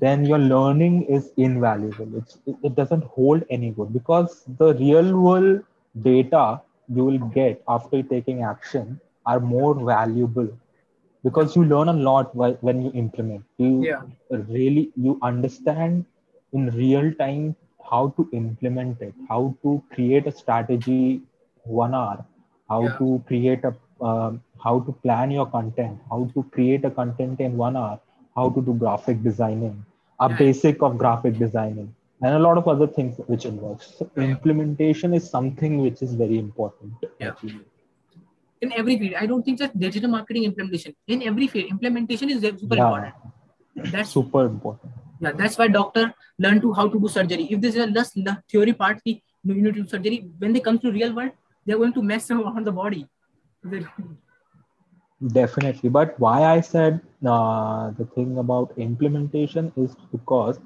then 0.00 0.24
your 0.24 0.38
learning 0.38 1.02
is 1.04 1.30
invaluable. 1.36 2.08
It's, 2.16 2.38
it, 2.46 2.74
doesn't 2.74 3.04
hold 3.04 3.44
any 3.50 3.70
good 3.70 3.92
because 3.92 4.44
the 4.58 4.74
real 4.74 5.18
world 5.20 5.60
data 6.02 6.60
you 6.88 7.04
will 7.04 7.18
get 7.34 7.62
after 7.68 8.02
taking 8.02 8.42
action 8.42 9.00
are 9.26 9.40
more 9.40 9.74
valuable 9.74 10.48
because 11.24 11.54
you 11.56 11.64
learn 11.64 11.88
a 11.88 11.92
lot 11.92 12.34
when 12.34 12.82
you 12.82 12.90
implement. 12.94 13.42
You 13.58 13.88
yeah, 13.88 14.02
really 14.30 14.90
you 14.96 15.18
understand 15.22 16.04
in 16.52 16.68
real 16.70 17.12
time 17.14 17.54
how 17.90 18.08
to 18.16 18.28
implement 18.32 19.00
it 19.00 19.14
how 19.28 19.54
to 19.62 19.82
create 19.94 20.26
a 20.26 20.32
strategy 20.32 21.20
one 21.64 21.94
hour 21.94 22.24
how 22.68 22.80
Yeah. 22.80 22.98
to 22.98 23.22
create 23.26 23.64
a 23.64 23.72
um, 24.04 24.40
how 24.66 24.74
to 24.86 24.92
plan 25.04 25.34
your 25.36 25.46
content 25.56 25.98
how 26.12 26.20
to 26.34 26.42
create 26.56 26.84
a 26.90 26.92
content 27.00 27.40
in 27.46 27.56
one 27.66 27.76
hour 27.82 27.98
how 28.40 28.46
to 28.56 28.62
do 28.68 28.74
graphic 28.84 29.22
designing 29.28 29.76
a 30.26 30.28
Yeah. 30.30 30.36
basic 30.42 30.82
of 30.88 30.98
graphic 31.04 31.38
designing 31.44 31.88
and 32.24 32.34
a 32.40 32.42
lot 32.46 32.58
of 32.60 32.68
other 32.74 32.88
things 32.98 33.22
which 33.32 33.46
involves 33.52 33.86
so 33.98 34.10
Yeah. 34.10 34.28
implementation 34.34 35.16
is 35.20 35.24
something 35.36 35.78
which 35.86 36.02
is 36.08 36.12
very 36.24 36.38
important 36.46 37.08
Yeah. 37.24 37.34
in 38.64 38.70
every 38.80 38.94
field. 39.00 39.14
I 39.22 39.26
don't 39.30 39.42
think 39.46 39.58
just 39.62 39.74
digital 39.78 40.10
marketing 40.12 40.44
implementation. 40.50 40.92
In 41.14 41.22
every 41.30 41.46
field, 41.54 41.66
implementation 41.74 42.30
is 42.34 42.40
super 42.60 42.76
Yeah. 42.76 42.86
important. 42.86 43.92
That's 43.94 44.14
super 44.18 44.44
important 44.52 44.92
yeah. 45.20 45.32
That's 45.32 45.58
why 45.58 45.68
doctor 45.68 46.04
learn 46.38 46.60
to 46.60 46.72
how 46.72 46.88
to 46.88 47.00
do 47.00 47.08
surgery. 47.08 47.44
If 47.50 47.60
this 47.60 47.74
is 47.74 47.84
a 47.84 47.90
just 47.90 48.14
the 48.14 48.36
theory 48.50 48.72
part, 48.72 49.02
ki, 49.04 49.22
you 49.44 49.54
need 49.54 49.74
to 49.74 49.82
do 49.82 49.88
surgery. 49.88 50.30
When 50.38 50.52
they 50.52 50.60
come 50.60 50.78
to 50.78 50.92
real 50.92 51.14
world, 51.14 51.32
they're 51.64 51.78
going 51.78 51.92
to 51.94 52.02
mess 52.02 52.30
around 52.36 52.66
the 52.66 52.72
body. 52.72 53.06
Definitely. 55.28 55.88
But 55.90 56.18
why 56.18 56.42
I 56.44 56.60
said 56.60 57.00
uh, 57.24 57.90
the 57.90 58.04
thing 58.04 58.38
about 58.38 58.72
implementation 58.78 59.72
is 59.76 59.94
because, 60.12 60.58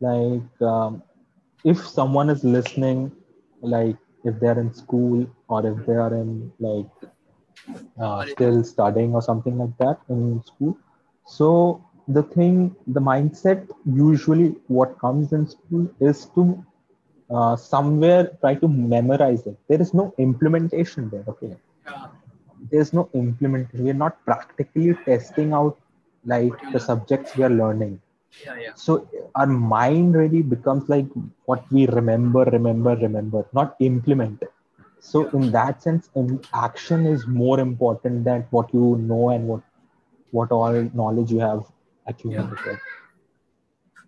like, 0.00 0.60
um, 0.62 1.02
if 1.64 1.78
someone 1.86 2.30
is 2.30 2.44
listening, 2.44 3.12
like, 3.62 3.96
if 4.24 4.38
they're 4.40 4.58
in 4.58 4.72
school 4.74 5.26
or 5.48 5.66
if 5.66 5.86
they 5.86 5.94
are 5.94 6.14
in, 6.14 6.52
like, 6.58 6.86
uh, 8.00 8.24
still 8.24 8.62
studying 8.64 9.14
or 9.14 9.22
something 9.22 9.58
like 9.58 9.76
that 9.78 9.98
in 10.08 10.42
school. 10.44 10.76
So, 11.24 11.82
the 12.08 12.22
thing, 12.22 12.74
the 12.86 13.00
mindset 13.00 13.68
usually 13.84 14.56
what 14.68 14.98
comes 14.98 15.32
in 15.32 15.46
school 15.46 15.88
is 16.00 16.26
to 16.36 16.64
uh, 17.30 17.56
somewhere 17.56 18.36
try 18.40 18.54
to 18.54 18.68
memorize 18.68 19.46
it. 19.46 19.56
There 19.68 19.80
is 19.80 19.94
no 19.94 20.14
implementation 20.18 21.10
there. 21.10 21.24
Okay 21.28 21.56
Yeah. 21.86 22.06
There's 22.70 22.92
no 22.92 23.08
implementation. 23.14 23.84
We're 23.84 23.94
not 23.94 24.24
practically 24.24 24.94
testing 25.04 25.52
out 25.52 25.78
like 26.24 26.52
the 26.72 26.80
subjects 26.80 27.36
we 27.36 27.44
are 27.44 27.50
learning. 27.50 28.00
Yeah, 28.44 28.56
yeah. 28.60 28.74
So 28.74 29.08
our 29.34 29.46
mind 29.46 30.14
really 30.14 30.42
becomes 30.42 30.88
like 30.88 31.06
what 31.46 31.70
we 31.72 31.86
remember, 31.86 32.44
remember, 32.44 32.94
remember, 32.96 33.46
not 33.52 33.76
implement. 33.80 34.42
So 35.00 35.28
in 35.30 35.50
that 35.52 35.82
sense, 35.82 36.10
action 36.52 37.06
is 37.06 37.26
more 37.26 37.60
important 37.60 38.24
than 38.24 38.46
what 38.50 38.72
you 38.74 38.96
know 39.00 39.30
and 39.30 39.46
what 39.48 39.62
what 40.30 40.52
all 40.52 40.72
knowledge 40.94 41.30
you 41.32 41.40
have 41.40 41.64
accumulated. 42.06 42.78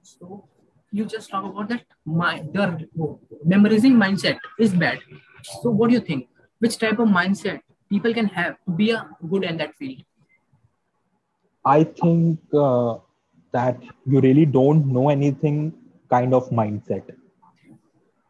So 0.02 0.44
you 0.92 1.04
just 1.04 1.30
talk 1.30 1.44
about 1.44 1.68
that 1.68 1.84
my 2.04 2.42
the 2.52 2.86
memorizing 3.44 3.94
mindset 3.94 4.38
is 4.58 4.74
bad. 4.74 4.98
So 5.62 5.70
what 5.70 5.88
do 5.88 5.94
you 5.94 6.00
think? 6.00 6.28
Which 6.58 6.76
type 6.78 6.98
of 6.98 7.08
mindset 7.08 7.60
people 7.90 8.14
can 8.14 8.26
have 8.26 8.56
be 8.76 8.90
a 8.92 9.06
good 9.28 9.44
in 9.44 9.56
that 9.58 9.76
field? 9.76 10.02
I 11.64 11.84
think 11.84 12.38
uh, 12.54 12.98
that 13.52 13.82
you 14.06 14.20
really 14.20 14.46
don't 14.46 14.86
know 14.86 15.10
anything 15.10 15.74
kind 16.08 16.34
of 16.34 16.48
mindset. 16.50 17.02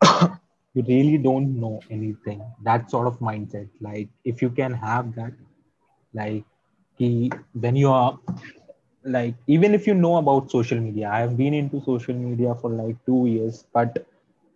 you 0.75 0.85
really 0.89 1.19
don't 1.19 1.61
know 1.61 1.81
anything. 1.91 2.43
That 2.63 2.91
sort 2.91 3.07
of 3.07 3.19
mindset. 3.21 3.69
Like 3.81 4.09
if 4.25 4.43
you 4.43 4.51
can 4.51 4.73
have 4.73 5.15
that, 5.15 5.33
like 6.13 6.45
when 6.99 7.77
you 7.77 7.91
are 7.91 8.19
like 9.05 9.35
even 9.47 9.75
if 9.75 9.87
you 9.87 9.95
know 9.95 10.17
about 10.17 10.51
social 10.51 10.79
media, 10.79 11.09
I 11.11 11.21
have 11.21 11.37
been 11.37 11.55
into 11.55 11.83
social 11.85 12.15
media 12.15 12.55
for 12.55 12.71
like 12.71 12.97
two 13.07 13.27
years, 13.27 13.65
but 13.73 14.07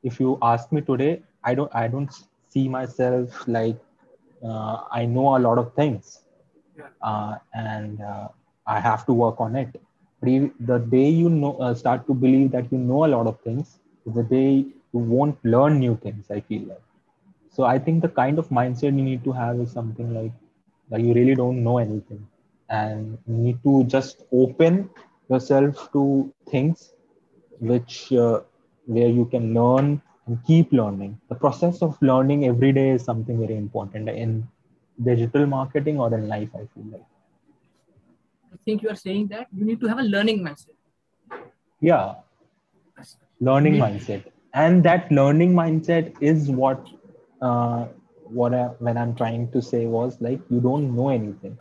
if 0.03 0.21
you 0.21 0.39
ask 0.43 0.71
me 0.73 0.83
today, 0.83 1.23
I 1.43 1.55
don't 1.55 1.75
I 1.75 1.89
don't 1.89 2.11
see 2.49 2.69
myself 2.69 3.47
like 3.49 3.79
uh, 4.45 4.79
I 4.93 5.07
know 5.07 5.37
a 5.37 5.41
lot 5.47 5.59
of 5.59 5.73
things 5.75 6.21
uh, 7.03 7.35
and 7.55 8.01
uh, 8.01 8.29
I 8.67 8.81
have 8.81 9.07
to 9.07 9.13
work 9.13 9.41
on 9.41 9.57
it. 9.57 9.69
But 10.21 10.31
the 10.67 10.79
day 10.79 11.09
you 11.09 11.29
know 11.31 11.57
uh, 11.59 11.75
start 11.75 12.07
to 12.07 12.15
believe 12.15 12.51
that 12.53 12.71
you 12.73 12.79
know 12.79 13.05
a 13.05 13.11
lot 13.17 13.27
of 13.27 13.41
things, 13.41 13.79
is 14.07 14.15
the 14.15 14.23
day 14.25 14.65
you 14.93 15.01
won't 15.15 15.37
learn 15.45 15.79
new 15.81 15.97
things. 15.97 16.31
I 16.31 16.41
feel 16.41 16.63
like. 16.69 16.83
So 17.51 17.65
I 17.65 17.79
think 17.79 18.03
the 18.03 18.09
kind 18.09 18.39
of 18.39 18.49
mindset 18.49 18.97
you 18.97 19.05
need 19.11 19.25
to 19.25 19.33
have 19.33 19.59
is 19.61 19.71
something 19.73 20.15
like 20.15 20.33
that 20.91 21.01
you 21.01 21.15
really 21.15 21.35
don't 21.35 21.63
know 21.65 21.79
anything, 21.79 22.27
and 22.71 23.19
you 23.27 23.35
need 23.47 23.59
to 23.65 23.85
just 23.85 24.23
open 24.33 24.89
yourself 25.31 25.91
to 25.93 26.33
things 26.51 26.93
which 27.61 28.13
uh, 28.13 28.41
where 28.87 29.09
you 29.09 29.25
can 29.27 29.55
learn 29.55 30.01
and 30.27 30.39
keep 30.45 30.73
learning. 30.73 31.19
The 31.29 31.35
process 31.35 31.83
of 31.83 32.01
learning 32.03 32.45
every 32.47 32.73
day 32.73 32.91
is 32.91 33.05
something 33.05 33.39
very 33.41 33.57
important 33.57 34.09
in 34.09 34.47
digital 35.03 35.47
marketing 35.47 35.99
or 36.01 36.13
in 36.15 36.29
life. 36.29 36.51
I 36.55 36.67
feel 36.75 36.85
like. 36.93 37.07
I 38.53 38.57
think 38.65 38.83
you 38.83 38.89
are 38.91 38.95
saying 38.97 39.29
that 39.29 39.49
you 39.53 39.65
need 39.65 39.81
to 39.81 39.87
have 39.89 39.99
a 39.99 40.03
learning 40.03 40.41
mindset. 40.43 40.77
yeah 41.81 42.15
learning 43.41 43.77
mindset 43.79 44.23
and 44.55 44.83
that 44.85 45.11
learning 45.13 45.53
mindset 45.55 46.13
is 46.21 46.51
what 46.51 46.87
uh, 47.41 47.87
what 48.39 48.55
I, 48.55 48.65
when 48.87 48.97
i'm 48.97 49.15
trying 49.15 49.51
to 49.53 49.63
say 49.63 49.87
was 49.87 50.21
like 50.21 50.41
you 50.51 50.61
don't 50.61 50.95
know 50.97 51.09
anything 51.11 51.57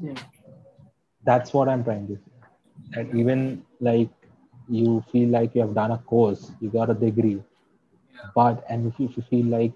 Yeah. 0.00 0.14
that's 1.24 1.52
what 1.52 1.68
i'm 1.68 1.82
trying 1.84 2.06
to 2.08 2.16
say 2.16 2.32
that 2.94 3.14
even 3.20 3.62
like 3.80 4.10
you 4.68 5.02
feel 5.12 5.28
like 5.28 5.54
you 5.54 5.60
have 5.62 5.74
done 5.74 5.92
a 5.92 5.98
course 6.12 6.52
you 6.60 6.68
got 6.70 6.90
a 6.90 6.94
degree 6.94 7.42
but 8.34 8.64
and 8.68 8.86
if 8.86 8.98
you, 9.00 9.06
if 9.06 9.16
you 9.16 9.22
feel 9.30 9.46
like 9.46 9.72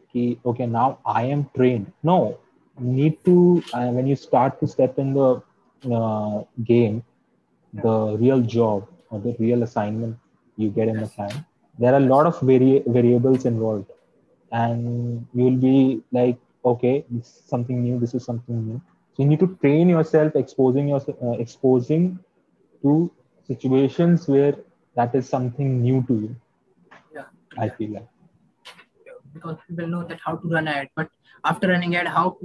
okay 0.46 0.66
now 0.66 0.98
i 1.06 1.22
am 1.22 1.48
trained. 1.56 1.92
No 2.02 2.38
need 2.78 3.22
to 3.24 3.62
uh, 3.74 3.88
when 3.88 4.06
you 4.06 4.16
start 4.16 4.60
to 4.60 4.66
step 4.66 4.98
in 4.98 5.12
the 5.14 5.42
uh, 5.96 6.42
game 6.64 7.02
the 7.74 8.16
real 8.18 8.40
job 8.40 8.86
or 9.10 9.20
the 9.20 9.34
real 9.38 9.62
assignment 9.62 10.16
you 10.56 10.70
get 10.70 10.88
in 10.88 10.98
the 11.00 11.10
hand 11.16 11.44
there 11.78 11.92
are 11.94 11.98
a 11.98 12.06
lot 12.14 12.26
of 12.26 12.40
vari- 12.40 12.82
variables 12.86 13.44
involved. 13.46 13.86
And 14.52 15.26
you'll 15.34 15.56
be 15.56 16.02
like 16.12 16.38
okay 16.64 17.04
this 17.10 17.26
is 17.26 17.42
something 17.46 17.82
new 17.82 17.98
this 17.98 18.14
is 18.14 18.24
something 18.24 18.66
new. 18.66 18.80
So 19.14 19.22
you 19.22 19.28
need 19.28 19.40
to 19.40 19.56
train 19.62 19.88
yourself 19.88 20.36
exposing 20.36 20.88
yourself 20.88 21.16
uh, 21.22 21.32
exposing 21.32 22.18
to 22.82 23.10
situations 23.46 24.28
where 24.28 24.54
that 24.96 25.14
is 25.14 25.28
something 25.28 25.80
new 25.82 26.02
to 26.08 26.14
you. 26.14 26.36
Yeah. 27.14 27.24
i 27.58 27.68
feel 27.68 27.92
like 27.94 28.08
Because 29.34 29.56
people 29.68 29.86
know 29.86 30.04
that 30.04 30.18
how 30.24 30.36
to 30.36 30.48
run 30.48 30.68
ad, 30.68 30.88
but 30.96 31.08
after 31.44 31.68
running 31.68 31.94
ad, 31.96 32.08
how 32.08 32.36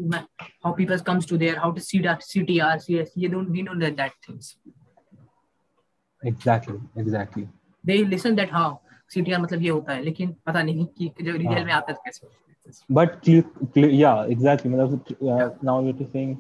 how 0.64 0.72
people 0.74 1.00
comes 1.00 1.26
to 1.28 1.38
there, 1.38 1.60
how 1.60 1.72
to 1.72 1.82
see 1.82 2.00
that 2.08 2.22
CTR, 2.22 2.82
CS, 2.82 3.12
you 3.16 3.30
don't 3.30 3.50
we 3.50 3.64
don't 3.64 3.80
know 3.80 3.90
that 4.02 4.14
things. 4.26 4.58
exactly 6.24 6.80
exactly 6.96 7.48
They 7.84 8.04
listen 8.04 8.36
that 8.38 8.50
how 8.50 8.68
CTR 9.14 9.40
मतलब 9.42 9.62
ये 9.62 9.70
होता 9.70 9.94
है 9.94 10.04
लेकिन 10.04 10.36
पता 10.48 10.62
नहीं 10.64 10.86
कि 10.98 11.12
जो 11.22 11.32
real 11.32 11.54
हाँ। 11.58 11.64
में 11.66 11.72
आता 11.74 11.92
है 11.92 11.98
तो 11.98 12.02
कैसे 12.06 12.94
but 12.98 13.22
click, 13.26 13.46
click 13.74 13.92
yeah 13.94 14.24
exactly 14.36 14.72
मतलब, 14.72 15.06
uh, 15.22 15.50
now 15.62 15.76
you're 15.82 16.08
saying 16.14 16.32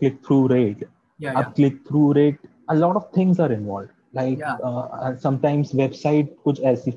click 0.00 0.16
through 0.26 0.48
rate 0.54 0.82
या 1.22 1.32
अब 1.42 1.54
click 1.58 1.76
through 1.88 2.08
rate 2.18 2.48
a 2.70 2.74
lot 2.74 2.96
of 3.00 3.06
things 3.18 3.38
are 3.46 3.52
involved 3.58 3.92
like 4.20 4.38
Yeah. 4.38 4.56
uh, 4.70 5.12
sometimes 5.26 5.72
website 5.82 6.34
कुछ 6.44 6.60
ऐसी 6.72 6.92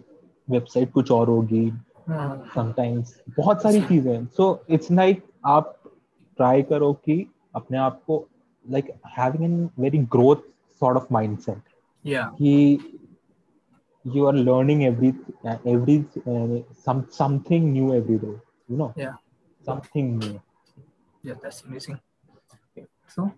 website 0.47 0.91
कुछ 0.97 1.11
और 1.11 1.29
होगी 1.29 1.63
समटाइम्स 2.09 3.19
बहुत 3.37 3.61
सारी 3.63 3.81
चीज़ें 3.81 4.25
सो 4.37 4.47
इट्स 4.69 4.91
लाइक 4.91 5.23
आप 5.45 5.75
ट्राई 6.37 6.61
करो 6.71 6.93
कि 7.05 7.25
अपने 7.55 7.77
आप 7.77 8.01
को 8.07 8.25
like 8.65 8.91
having 9.17 9.43
an 9.43 9.69
very 9.79 9.97
growth 10.15 10.49
sort 10.79 10.97
of 10.97 11.07
mindset 11.11 11.61
कि 12.07 12.53
you 14.15 14.25
are 14.25 14.33
learning 14.35 14.83
every 14.83 15.13
every 15.73 16.03
some 16.85 17.03
something 17.17 17.71
new 17.73 17.93
every 17.93 18.17
day 18.17 18.27
you 18.71 18.77
know 18.77 18.93
something 19.65 20.17
new 20.23 20.39
yeah 21.23 21.35
that's 21.41 21.63
amazing 21.63 21.99
okay. 22.67 22.85
so 23.07 23.31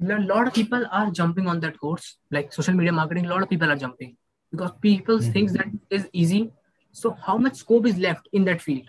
a 0.00 0.20
lot 0.30 0.46
of 0.48 0.52
people 0.52 0.84
are 0.90 1.10
jumping 1.10 1.46
on 1.46 1.60
that 1.60 1.78
course 1.78 2.16
like 2.30 2.52
social 2.52 2.74
media 2.74 2.92
marketing 2.92 3.26
a 3.26 3.28
lot 3.28 3.42
of 3.42 3.48
people 3.48 3.70
are 3.70 3.76
jumping 3.76 4.16
because 4.52 4.72
people 4.80 5.18
mm-hmm. 5.18 5.32
think 5.32 5.52
that 5.52 5.68
is 5.90 6.08
easy 6.12 6.52
So, 6.96 7.10
how 7.26 7.36
much 7.36 7.56
scope 7.56 7.86
is 7.86 7.98
left 7.98 8.26
in 8.32 8.44
that 8.46 8.62
field? 8.62 8.88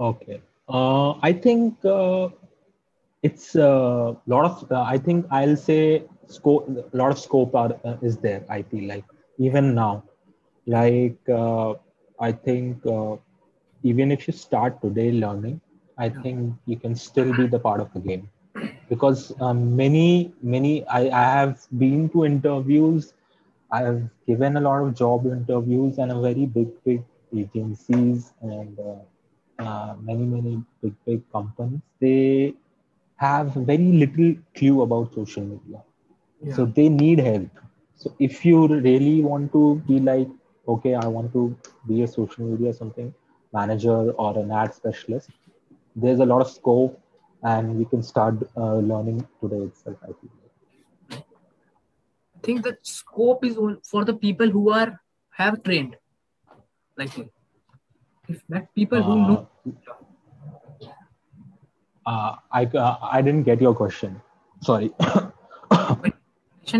Okay. 0.00 0.40
Uh, 0.66 1.10
I 1.20 1.34
think 1.34 1.84
uh, 1.84 2.30
it's 3.22 3.54
a 3.56 4.16
lot 4.26 4.44
of. 4.46 4.72
Uh, 4.72 4.80
I 4.82 4.96
think 4.96 5.26
I'll 5.30 5.56
say 5.56 6.04
scope. 6.26 6.66
A 6.68 6.96
lot 6.96 7.10
of 7.10 7.18
scope 7.18 7.54
are, 7.54 7.76
uh, 7.84 7.96
is 8.00 8.16
there. 8.16 8.42
I 8.48 8.62
feel 8.62 8.88
like 8.88 9.04
even 9.38 9.74
now, 9.74 10.04
like 10.66 11.18
uh, 11.28 11.74
I 12.18 12.32
think 12.32 12.86
uh, 12.86 13.16
even 13.82 14.10
if 14.10 14.26
you 14.26 14.32
start 14.32 14.80
today 14.80 15.12
learning, 15.12 15.60
I 15.98 16.08
think 16.08 16.54
you 16.64 16.78
can 16.78 16.94
still 16.94 17.34
be 17.34 17.46
the 17.46 17.58
part 17.58 17.80
of 17.80 17.92
the 17.92 18.00
game 18.00 18.30
because 18.88 19.34
um, 19.42 19.76
many 19.76 20.32
many 20.42 20.86
I, 20.86 21.02
I 21.10 21.24
have 21.36 21.66
been 21.76 22.08
to 22.16 22.24
interviews. 22.24 23.12
I 23.76 23.82
have 23.88 24.00
given 24.26 24.56
a 24.56 24.60
lot 24.60 24.82
of 24.84 24.94
job 25.02 25.26
interviews 25.26 25.98
and 25.98 26.12
a 26.12 26.20
very 26.28 26.46
big 26.46 26.70
big 26.84 27.02
agencies 27.44 28.32
and. 28.42 28.78
Uh, 28.90 28.96
uh, 29.58 29.94
many 30.02 30.24
many 30.24 30.52
big 30.82 30.94
big 31.06 31.20
companies. 31.32 31.80
They 32.00 32.54
have 33.16 33.52
very 33.54 33.90
little 34.02 34.34
clue 34.54 34.82
about 34.82 35.14
social 35.14 35.42
media. 35.44 35.80
So 36.54 36.64
they 36.66 36.88
need 36.88 37.20
help. 37.20 37.48
So 37.96 38.12
if 38.18 38.44
you 38.44 38.66
really 38.68 39.22
want 39.22 39.52
to 39.52 39.82
be 39.88 40.00
like 40.00 40.28
okay 40.68 40.94
i 40.94 41.06
want 41.06 41.32
to 41.32 41.42
be 41.88 42.02
a 42.02 42.08
social 42.08 42.44
media 42.44 42.72
something 42.72 43.12
manager 43.52 43.98
or 44.24 44.30
an 44.38 44.50
ad 44.62 44.74
specialist 44.74 45.30
there's 45.96 46.20
a 46.20 46.26
lot 46.32 46.40
of 46.42 46.50
scope 46.50 47.00
and 47.42 47.76
we 47.78 47.84
can 47.84 48.02
start 48.02 48.34
uh, 48.56 48.76
learning 48.92 49.20
today 49.40 49.62
itself 49.70 49.96
i 50.08 50.10
I 50.10 50.45
think 52.46 52.62
the 52.68 52.76
scope 52.82 53.44
is 53.50 53.58
for 53.90 54.04
the 54.10 54.14
people 54.24 54.54
who 54.56 54.64
are 54.80 54.90
have 55.42 55.62
trained, 55.68 55.96
like 56.96 57.16
me. 57.18 57.28
If 58.28 58.42
that 58.54 58.72
people 58.74 59.02
who 59.08 59.16
know, 59.16 59.48
uh, 62.06 62.36
I, 62.52 62.64
uh, 62.64 62.96
I 63.02 63.22
didn't 63.22 63.44
get 63.44 63.60
your 63.60 63.74
question 63.74 64.22
sorry 64.62 64.92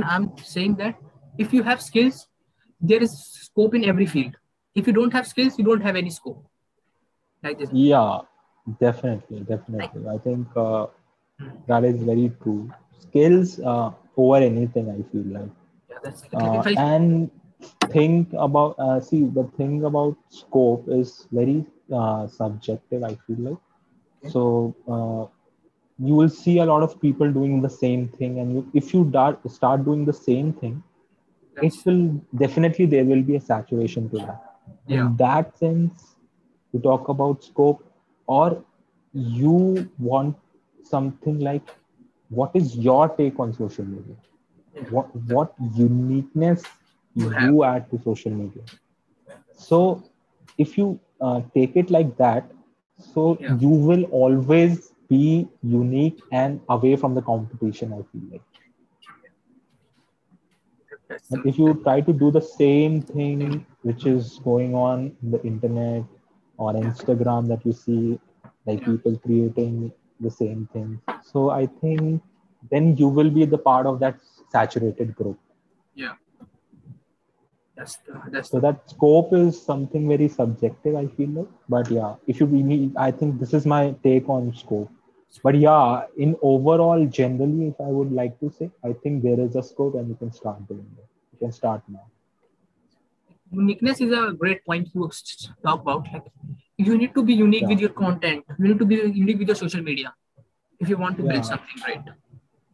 I'm 0.05 0.37
saying 0.38 0.76
that 0.76 0.96
if 1.38 1.52
you 1.52 1.62
have 1.62 1.81
skills, 1.81 2.29
there 2.81 3.02
is 3.02 3.12
scope 3.18 3.74
in 3.74 3.85
every 3.85 4.07
field. 4.07 4.37
If 4.74 4.87
you 4.87 4.92
don't 4.92 5.12
have 5.12 5.26
skills, 5.26 5.59
you 5.59 5.64
don't 5.64 5.81
have 5.81 5.96
any 5.96 6.11
scope. 6.11 6.44
Like 7.42 7.59
this. 7.59 7.70
Yeah, 7.72 8.20
definitely, 8.81 9.40
definitely. 9.40 10.09
I 10.09 10.18
think 10.18 10.48
uh, 10.57 10.87
that 11.68 11.85
is 11.85 12.02
very 12.02 12.33
true. 12.42 12.70
Skills 12.98 13.61
uh, 13.61 13.90
over 14.16 14.37
anything, 14.37 14.90
I 14.90 15.02
feel 15.12 15.26
like. 15.38 15.50
Yeah, 15.88 15.98
that's 16.02 16.22
Uh, 16.35 16.64
I- 16.64 16.76
and 16.76 17.31
think 17.90 18.33
about 18.35 18.76
uh, 18.79 19.00
see 19.00 19.24
the 19.24 19.44
thing 19.59 19.85
about 19.85 20.16
scope 20.29 20.85
is 20.88 21.29
very 21.33 21.64
uh, 21.92 22.26
subjective. 22.26 23.02
I 23.05 23.14
feel 23.26 23.38
like 23.50 23.59
so 24.22 24.74
uh, 24.88 25.26
you 25.98 26.14
will 26.14 26.29
see 26.29 26.59
a 26.59 26.66
lot 26.66 26.83
of 26.83 27.00
people 27.00 27.33
doing 27.33 27.62
the 27.62 27.70
same 27.70 28.09
thing, 28.09 28.38
and 28.40 28.55
you, 28.55 28.70
if 28.74 28.94
you 28.94 29.09
start 29.11 29.50
start 29.50 29.85
doing 29.85 30.05
the 30.05 30.12
same 30.12 30.52
thing, 30.52 30.83
it 31.61 31.74
will 31.87 32.20
definitely 32.37 32.87
there 32.87 33.05
will 33.05 33.22
be 33.22 33.37
a 33.37 33.40
saturation 33.40 34.09
to 34.11 34.18
that 34.18 34.42
yeah, 34.87 35.09
in 35.09 35.16
that 35.16 35.57
sense 35.59 36.16
to 36.72 36.81
talk 36.81 37.09
about 37.09 37.42
scope 37.44 37.85
or 38.26 38.64
you 39.12 39.90
want 39.98 40.37
something 40.83 41.40
like 41.40 41.70
what 42.28 42.50
is 42.54 42.76
your 42.76 43.08
take 43.08 43.38
on 43.38 43.52
social 43.52 43.84
media? 43.84 44.16
What 44.90 45.14
what 45.34 45.54
uniqueness 45.76 46.64
You 47.14 47.30
you, 47.38 47.64
add 47.64 47.90
to 47.90 47.98
social 48.02 48.32
media? 48.32 48.62
So 49.52 50.02
if 50.58 50.76
you 50.78 50.98
uh, 51.20 51.40
take 51.54 51.76
it 51.76 51.90
like 51.90 52.16
that 52.18 52.50
so 52.98 53.38
Yeah. 53.38 53.56
you 53.60 53.68
will 53.68 54.04
always 54.22 54.92
be 55.08 55.48
unique 55.62 56.22
and 56.32 56.60
away 56.68 56.96
from 56.96 57.14
the 57.14 57.22
competition 57.22 57.92
i 57.92 58.02
feel 58.12 58.22
like. 58.32 58.42
But 61.30 61.40
if 61.44 61.58
you 61.58 61.80
try 61.82 62.00
to 62.00 62.12
do 62.12 62.30
the 62.30 62.40
same 62.40 63.00
thing 63.00 63.64
which 63.82 64.06
is 64.06 64.38
going 64.44 64.74
on 64.74 65.16
in 65.22 65.30
the 65.30 65.42
internet 65.42 66.04
or 66.58 66.72
Instagram 66.74 67.48
that 67.48 67.64
you 67.64 67.72
see, 67.72 68.18
like 68.66 68.84
people 68.84 69.16
creating 69.18 69.92
the 70.20 70.30
same 70.30 70.68
thing, 70.72 71.00
so 71.32 71.50
I 71.50 71.66
think 71.66 72.22
then 72.70 72.96
you 72.96 73.08
will 73.08 73.30
be 73.30 73.44
the 73.44 73.58
part 73.58 73.86
of 73.86 74.00
that 74.00 74.16
saturated 74.50 75.14
group. 75.16 75.38
yeah, 75.94 76.14
that's 77.76 77.96
the, 78.06 78.20
that's 78.30 78.50
So 78.50 78.60
that 78.60 78.88
scope 78.90 79.32
is 79.34 79.60
something 79.60 80.08
very 80.08 80.28
subjective, 80.28 80.94
I 80.96 81.06
feel 81.06 81.28
like. 81.30 81.48
But 81.68 81.90
yeah, 81.90 82.14
if 82.26 82.40
you 82.40 82.46
need, 82.46 82.96
I 82.96 83.10
think 83.10 83.38
this 83.40 83.52
is 83.54 83.66
my 83.66 83.94
take 84.02 84.28
on 84.28 84.54
scope. 84.54 84.90
But 85.42 85.56
yeah, 85.56 86.02
in 86.16 86.36
overall, 86.42 87.04
generally, 87.06 87.68
if 87.68 87.80
I 87.80 87.88
would 87.88 88.12
like 88.12 88.38
to 88.40 88.50
say, 88.50 88.70
I 88.84 88.92
think 88.92 89.22
there 89.22 89.38
is 89.40 89.56
a 89.56 89.62
scope 89.62 89.94
and 89.94 90.08
you 90.08 90.14
can 90.14 90.32
start 90.32 90.66
doing 90.68 90.86
it. 90.98 91.06
You 91.32 91.38
can 91.46 91.52
start 91.52 91.82
now. 91.88 92.04
uniqueness 93.52 94.00
is 94.00 94.12
a 94.12 94.32
great 94.32 94.64
point 94.64 94.92
to 94.92 95.06
s- 95.08 95.48
talk 95.64 95.80
about. 95.82 96.06
Like, 96.12 96.24
you 96.78 96.96
need 96.98 97.14
to 97.14 97.22
be 97.22 97.34
unique 97.34 97.62
Yeah. 97.62 97.68
with 97.68 97.80
your 97.80 97.90
content. 97.90 98.44
You 98.58 98.68
need 98.68 98.78
to 98.78 98.86
be 98.86 98.96
unique 98.96 99.38
with 99.38 99.48
your 99.48 99.56
social 99.56 99.82
media 99.82 100.14
if 100.80 100.88
you 100.88 100.96
want 100.96 101.16
to 101.18 101.22
build 101.22 101.44
something 101.44 101.82
great. 101.84 102.00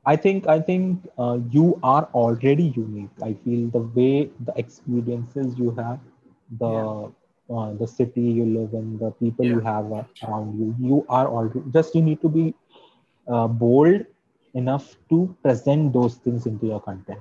I 0.05 0.17
think 0.17 0.49
I 0.49 0.61
think 0.61 1.09
uh, 1.17 1.39
you 1.51 1.79
are 1.83 2.09
already 2.13 2.65
unique. 2.77 3.11
I 3.23 3.35
feel 3.45 3.69
the 3.69 3.83
way 3.99 4.31
the 4.41 4.53
experiences 4.57 5.59
you 5.59 5.71
have, 5.73 6.01
the 6.59 7.13
uh, 7.51 7.73
the 7.75 7.87
city 7.87 8.23
you 8.23 8.47
live 8.47 8.73
in, 8.75 8.99
the 8.99 9.11
people 9.13 9.45
you 9.45 9.61
have 9.61 9.93
uh, 9.93 10.03
around 10.25 10.59
you, 10.59 10.75
you 10.81 11.07
are 11.09 11.29
already 11.29 11.63
just 11.71 11.95
you 11.95 12.03
need 12.03 12.21
to 12.23 12.29
be 12.29 12.55
uh, 13.29 13.47
bold 13.47 14.03
enough 14.55 14.97
to 15.11 15.35
present 15.43 15.93
those 15.93 16.17
things 16.17 16.47
into 16.47 16.67
your 16.67 16.81
content. 16.81 17.21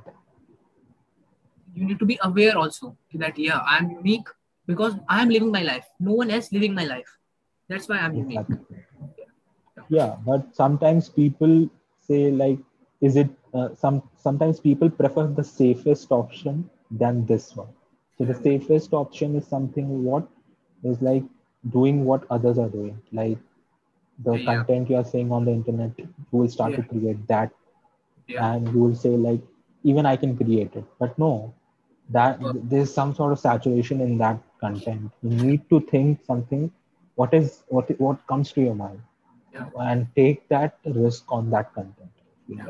You 1.76 1.86
need 1.86 2.00
to 2.00 2.06
be 2.06 2.20
aware 2.24 2.58
also 2.58 2.98
that 3.14 3.38
yeah, 3.38 3.62
I'm 3.66 3.92
unique 3.92 4.28
because 4.66 4.96
I'm 5.08 5.30
living 5.30 5.52
my 5.52 5.62
life. 5.64 5.86
No 6.00 6.14
one 6.14 6.32
else 6.32 6.52
living 6.52 6.74
my 6.74 6.86
life. 6.86 7.18
That's 7.70 7.88
why 7.88 7.98
I'm 7.98 8.16
unique. 8.16 8.48
Yeah, 9.92 10.18
but 10.26 10.56
sometimes 10.56 11.10
people 11.10 11.70
say 12.00 12.32
like, 12.32 12.60
is 13.02 13.16
it 13.18 13.30
uh, 13.54 13.76
some? 13.76 14.04
Sometimes 14.18 14.60
people 14.60 14.90
prefer 14.90 15.28
the 15.28 15.44
safest 15.44 16.12
option 16.12 16.70
than 16.92 17.26
this 17.28 17.56
one. 17.56 17.70
So 18.18 18.26
the 18.26 18.34
safest 18.36 18.94
option 18.94 19.36
is 19.36 19.46
something 19.48 20.04
what 20.04 20.28
is 20.84 21.02
like 21.02 21.24
doing 21.72 22.06
what 22.06 22.26
others 22.32 22.58
are 22.60 22.70
doing, 22.70 23.00
like 23.12 23.38
the 24.24 24.40
Yeah. 24.40 24.50
content 24.50 24.90
you 24.90 24.96
are 24.98 25.06
saying 25.06 25.32
on 25.32 25.46
the 25.46 25.52
internet. 25.52 25.92
You 26.00 26.40
will 26.40 26.50
start 26.50 26.76
to 26.78 26.84
create 26.84 27.28
that, 27.28 27.52
Yeah. 28.28 28.48
and 28.50 28.68
you 28.74 28.80
will 28.80 28.96
say 28.96 29.10
like, 29.18 29.42
even 29.84 30.06
I 30.06 30.16
can 30.18 30.38
create 30.38 30.76
it. 30.76 30.86
But 31.00 31.18
no, 31.20 31.54
that 32.10 32.40
there's 32.70 32.94
some 32.94 33.14
sort 33.16 33.32
of 33.34 33.40
saturation 33.40 34.02
in 34.02 34.18
that 34.20 34.40
content. 34.60 35.12
You 35.24 35.32
need 35.32 35.70
to 35.70 35.82
think 35.82 36.24
something. 36.26 36.72
What 37.16 37.34
is 37.34 37.64
what 37.70 37.90
what 38.00 38.26
comes 38.28 38.52
to 38.54 38.62
your 38.62 38.76
mind? 38.76 39.02
Yeah. 39.54 39.66
and 39.80 40.08
take 40.16 40.48
that 40.50 40.78
risk 40.86 41.26
on 41.30 41.50
that 41.52 41.74
content. 41.74 42.12
Yeah. 42.48 42.68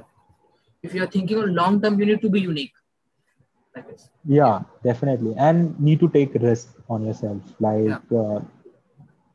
If 0.84 0.94
you 0.96 1.04
are 1.04 1.08
thinking 1.08 1.38
on 1.38 1.54
long 1.54 1.82
term, 1.82 2.00
you 2.00 2.06
need 2.06 2.22
to 2.22 2.30
be 2.30 2.42
unique. 2.42 2.74
Like. 3.76 3.86
Yeah, 4.26 4.62
definitely. 4.84 5.36
And 5.38 5.80
need 5.80 6.00
to 6.00 6.10
take 6.10 6.34
risk 6.34 6.74
on 6.90 7.06
yourself. 7.06 7.42
Like, 7.60 8.02
uh, 8.12 8.40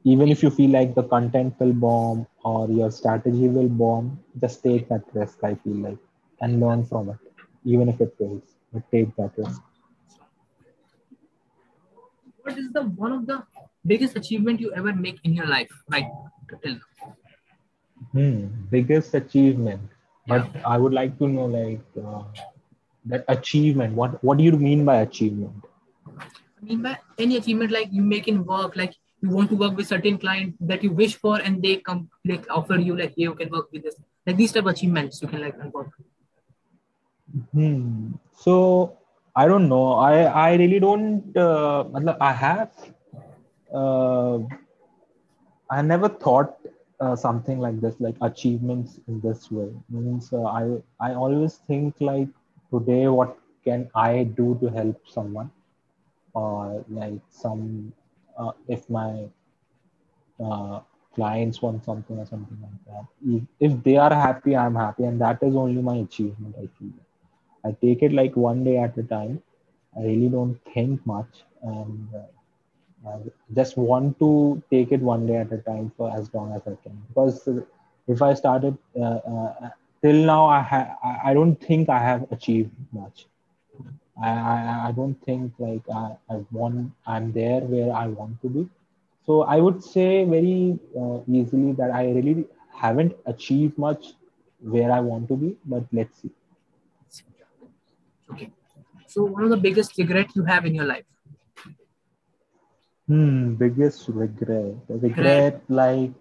even 0.04 0.28
if 0.28 0.42
you 0.42 0.50
feel 0.50 0.70
like 0.70 0.94
the 0.94 1.04
content 1.04 1.54
will 1.59 1.72
bomb 1.72 2.26
or 2.44 2.68
your 2.68 2.90
strategy 2.90 3.48
will 3.48 3.68
bomb, 3.68 4.18
just 4.40 4.62
take 4.62 4.88
that 4.88 5.02
risk, 5.14 5.42
I 5.42 5.54
feel 5.54 5.76
like, 5.76 5.98
and 6.40 6.61
learn 6.61 6.85
from 6.85 7.11
it, 7.11 7.18
even 7.64 7.88
if 7.88 8.00
it 8.00 8.14
fails. 8.18 8.42
But 8.72 8.90
take 8.90 9.14
that 9.16 9.32
risk. 9.37 9.62
what 12.46 12.56
is 12.59 12.72
the 12.72 12.82
one 13.04 13.12
of 13.12 13.26
the 13.26 13.42
biggest 13.85 14.16
achievement 14.16 14.61
you 14.61 14.72
ever 14.72 14.92
make 14.94 15.18
in 15.24 15.35
your 15.35 15.46
life 15.46 15.72
right 15.90 16.06
till 16.62 16.74
now? 16.74 16.95
Hmm, 18.12 18.46
biggest 18.70 19.14
achievement. 19.14 19.80
But 20.26 20.48
Yeah. 20.54 20.62
I 20.66 20.78
would 20.78 20.92
like 20.92 21.18
to 21.18 21.28
know 21.28 21.46
like 21.46 21.80
uh, 22.02 22.22
that 23.06 23.24
achievement. 23.28 23.94
What 23.94 24.22
what 24.24 24.38
do 24.38 24.44
you 24.44 24.52
mean 24.52 24.85
by 24.85 24.96
achievement? 25.02 25.64
I 26.06 26.64
mean 26.64 26.82
by 26.82 26.98
any 27.18 27.37
achievement 27.37 27.70
like 27.70 27.92
you 27.92 28.02
make 28.02 28.28
in 28.28 28.44
work, 28.44 28.76
like 28.76 28.94
you 29.22 29.30
want 29.30 29.50
to 29.50 29.56
work 29.56 29.76
with 29.76 29.87
certain 29.87 30.18
client 30.18 30.56
that 30.61 30.82
you 30.82 30.90
wish 30.90 31.16
for 31.16 31.38
and 31.40 31.62
they 31.62 31.76
come 31.76 32.09
like 32.24 32.50
offer 32.50 32.76
you 32.76 32.96
like 32.96 33.14
hey, 33.16 33.22
you 33.30 33.35
can 33.35 33.50
work 33.50 33.72
with 33.72 33.85
this. 33.85 33.96
Like 34.26 34.37
these 34.37 34.52
type 34.52 34.64
of 34.64 34.74
achievements 34.74 35.22
you 35.22 35.28
can 35.28 35.40
like 35.40 35.56
work. 35.72 35.90
Hmm. 37.52 38.12
So 38.38 38.98
I 39.35 39.46
don't 39.46 39.68
know. 39.68 39.92
I 39.92 40.22
I 40.24 40.54
really 40.54 40.80
don't. 40.80 41.37
Uh, 41.37 41.85
I 42.20 42.32
have. 42.32 42.70
Uh, 43.72 44.38
I 45.68 45.82
never 45.82 46.09
thought 46.09 46.55
uh, 47.00 47.16
something 47.16 47.59
like 47.61 47.80
this, 47.80 47.96
like 48.00 48.16
achievements 48.22 49.00
in 49.09 49.20
this 49.20 49.50
way. 49.50 49.70
Means 49.88 50.32
uh, 50.32 50.44
I 50.44 50.82
I 51.00 51.14
always 51.14 51.56
think 51.68 51.94
like 52.00 52.28
today, 52.70 53.09
what 53.09 53.37
can 53.64 53.88
I 53.94 54.24
do 54.24 54.56
to 54.61 54.68
help 54.68 55.00
someone, 55.09 55.50
or 56.35 56.85
like 56.88 57.20
some 57.30 57.92
uh, 58.38 58.52
if 58.68 58.88
my 58.90 59.28
uh, 60.42 60.80
clients 61.14 61.62
want 61.62 61.85
something 61.85 62.18
or 62.18 62.26
something 62.26 62.59
like 62.62 62.80
that. 62.87 63.04
If, 63.35 63.42
if 63.72 63.82
they 63.85 63.96
are 63.96 64.12
happy, 64.12 64.56
I'm 64.56 64.74
happy, 64.74 65.04
and 65.04 65.20
that 65.20 65.42
is 65.42 65.56
only 65.56 65.82
my 65.82 65.96
achievement. 65.96 66.54
I 66.59 66.66
feel. 66.78 66.92
I 67.64 67.72
take 67.80 68.02
it 68.02 68.12
like 68.12 68.37
one 68.37 68.64
day 68.64 68.78
at 68.78 68.96
a 68.98 69.02
time. 69.02 69.42
I 69.98 70.02
really 70.04 70.28
don't 70.28 70.59
think 70.74 71.04
much, 71.06 71.44
and 71.62 72.09
uh, 72.14 72.26
I 73.06 73.18
just 73.54 73.76
want 73.76 74.18
to 74.18 74.62
take 74.70 74.92
it 74.92 75.00
one 75.00 75.26
day 75.26 75.36
at 75.36 75.52
a 75.52 75.58
time 75.58 75.92
for 75.96 76.10
as 76.16 76.32
long 76.34 76.52
as 76.54 76.62
I 76.66 76.76
can. 76.82 77.00
Because 77.08 77.48
if 78.08 78.22
I 78.22 78.34
started 78.34 78.76
uh, 78.98 79.02
uh, 79.02 79.70
till 80.02 80.24
now, 80.24 80.46
I 80.46 80.60
ha- 80.60 80.96
I 81.24 81.34
don't 81.34 81.56
think 81.56 81.88
I 81.88 81.98
have 81.98 82.26
achieved 82.30 82.70
much. 82.92 83.26
I, 84.22 84.30
I, 84.30 84.88
I 84.88 84.92
don't 84.92 85.14
think 85.24 85.52
like 85.58 85.82
I, 85.94 86.16
I 86.30 86.44
want 86.50 86.92
I'm 87.06 87.32
there 87.32 87.60
where 87.60 87.92
I 87.92 88.06
want 88.06 88.40
to 88.42 88.48
be. 88.48 88.68
So 89.26 89.42
I 89.42 89.56
would 89.56 89.82
say 89.82 90.24
very 90.24 90.78
uh, 90.98 91.18
easily 91.28 91.72
that 91.72 91.90
I 91.90 92.10
really 92.10 92.46
haven't 92.74 93.14
achieved 93.26 93.76
much 93.78 94.14
where 94.60 94.90
I 94.90 95.00
want 95.00 95.28
to 95.28 95.36
be, 95.36 95.56
but 95.66 95.84
let's 95.92 96.22
see. 96.22 96.30
Okay. 98.32 98.50
So 99.06 99.24
one 99.24 99.44
of 99.44 99.50
the 99.50 99.56
biggest 99.56 99.96
regret 99.98 100.34
you 100.34 100.44
have 100.44 100.66
in 100.66 100.74
your 100.74 100.84
life. 100.84 101.04
Hmm, 103.08 103.54
biggest 103.56 104.08
regret. 104.08 104.76
Regret 104.88 105.62
like 105.68 106.12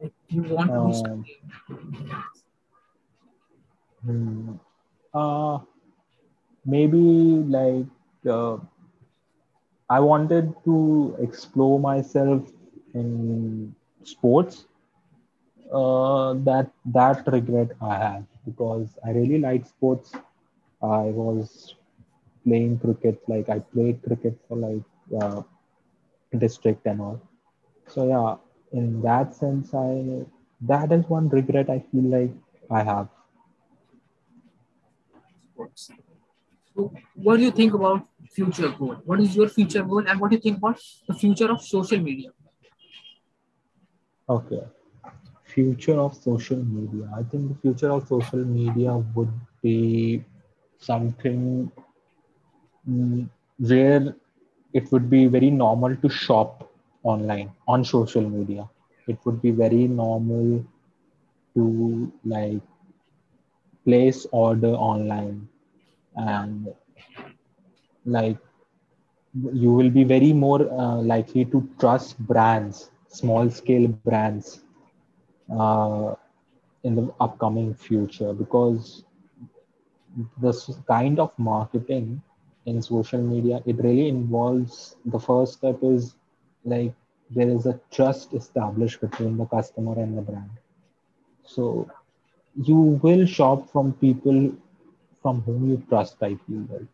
Like 0.00 0.12
you 0.28 0.42
want 0.42 0.74
to 0.74 0.92
Um, 0.92 0.92
something. 0.92 1.50
hmm, 4.04 4.54
uh 5.14 5.58
maybe 6.64 6.98
like 7.56 7.86
uh, 8.28 8.56
I 9.90 10.00
wanted 10.00 10.54
to 10.64 11.16
explore 11.20 11.78
myself 11.80 12.50
in 12.94 13.74
sports. 14.04 14.66
Uh, 15.72 16.32
that 16.46 16.70
that 16.86 17.26
regret 17.26 17.70
I 17.80 17.94
have 17.96 18.24
because 18.44 18.98
I 19.04 19.10
really 19.10 19.38
like 19.38 19.66
sports. 19.66 20.12
I 20.82 21.02
was 21.20 21.74
playing 22.44 22.78
cricket, 22.78 23.20
like 23.28 23.48
I 23.48 23.58
played 23.60 24.02
cricket 24.02 24.38
for 24.48 24.56
like 24.56 24.82
uh, 25.20 25.42
district 26.36 26.86
and 26.86 27.00
all. 27.00 27.20
So 27.86 28.06
yeah, 28.08 28.78
in 28.78 29.00
that 29.02 29.34
sense, 29.34 29.74
I 29.74 30.26
that 30.62 30.92
is 30.92 31.04
one 31.08 31.28
regret 31.28 31.70
I 31.70 31.80
feel 31.90 32.04
like 32.04 32.32
I 32.70 32.82
have. 32.82 33.08
So 36.74 36.92
what 37.14 37.36
do 37.38 37.42
you 37.42 37.50
think 37.50 37.74
about 37.74 38.06
future 38.30 38.68
goal? 38.68 38.96
What 39.04 39.20
is 39.20 39.34
your 39.34 39.48
future 39.48 39.82
goal 39.82 40.06
and 40.06 40.20
what 40.20 40.30
do 40.30 40.36
you 40.36 40.42
think 40.42 40.58
about 40.58 40.78
the 41.06 41.14
future 41.14 41.50
of 41.50 41.62
social 41.62 41.98
media? 41.98 42.30
Okay. 44.28 44.62
Future 45.44 45.98
of 45.98 46.14
social 46.14 46.62
media. 46.62 47.10
I 47.16 47.22
think 47.22 47.48
the 47.48 47.54
future 47.62 47.90
of 47.90 48.06
social 48.06 48.44
media 48.44 48.94
would 48.94 49.32
be 49.62 50.22
something 50.78 51.72
mm, 52.88 53.28
where 53.58 54.14
it 54.72 54.90
would 54.92 55.08
be 55.10 55.26
very 55.26 55.50
normal 55.50 55.94
to 55.96 56.08
shop 56.08 56.70
online 57.02 57.50
on 57.68 57.84
social 57.84 58.22
media. 58.28 58.68
It 59.06 59.18
would 59.24 59.40
be 59.42 59.50
very 59.50 59.86
normal 59.88 60.64
to 61.54 62.12
like 62.24 62.60
place 63.84 64.26
order 64.32 64.72
online 64.74 65.48
and 66.16 66.68
like 68.04 68.38
you 69.52 69.72
will 69.72 69.90
be 69.90 70.04
very 70.04 70.32
more 70.32 70.62
uh, 70.72 70.96
likely 71.02 71.44
to 71.46 71.68
trust 71.78 72.18
brands, 72.18 72.90
small 73.08 73.50
scale 73.50 73.88
brands 73.88 74.52
uh, 75.44 76.14
in 76.82 76.94
the 76.94 77.10
upcoming 77.20 77.72
future 77.74 78.32
because 78.32 79.04
this 80.40 80.70
kind 80.86 81.18
of 81.18 81.30
marketing 81.38 82.20
in 82.70 82.82
social 82.82 83.22
media 83.32 83.60
it 83.66 83.76
really 83.86 84.08
involves 84.08 84.96
the 85.14 85.20
first 85.26 85.54
step 85.58 85.78
is 85.92 86.14
like 86.64 86.94
there 87.30 87.48
is 87.56 87.66
a 87.66 87.78
trust 87.96 88.34
established 88.34 89.00
between 89.00 89.36
the 89.38 89.46
customer 89.46 89.94
and 90.00 90.16
the 90.18 90.22
brand. 90.22 90.50
So 91.44 91.88
you 92.54 92.76
will 93.02 93.26
shop 93.26 93.68
from 93.70 93.92
people 93.94 94.52
from 95.22 95.40
whom 95.42 95.68
you 95.70 95.76
trust 95.88 96.22
i 96.22 96.34
feel 96.46 96.62
like 96.72 96.88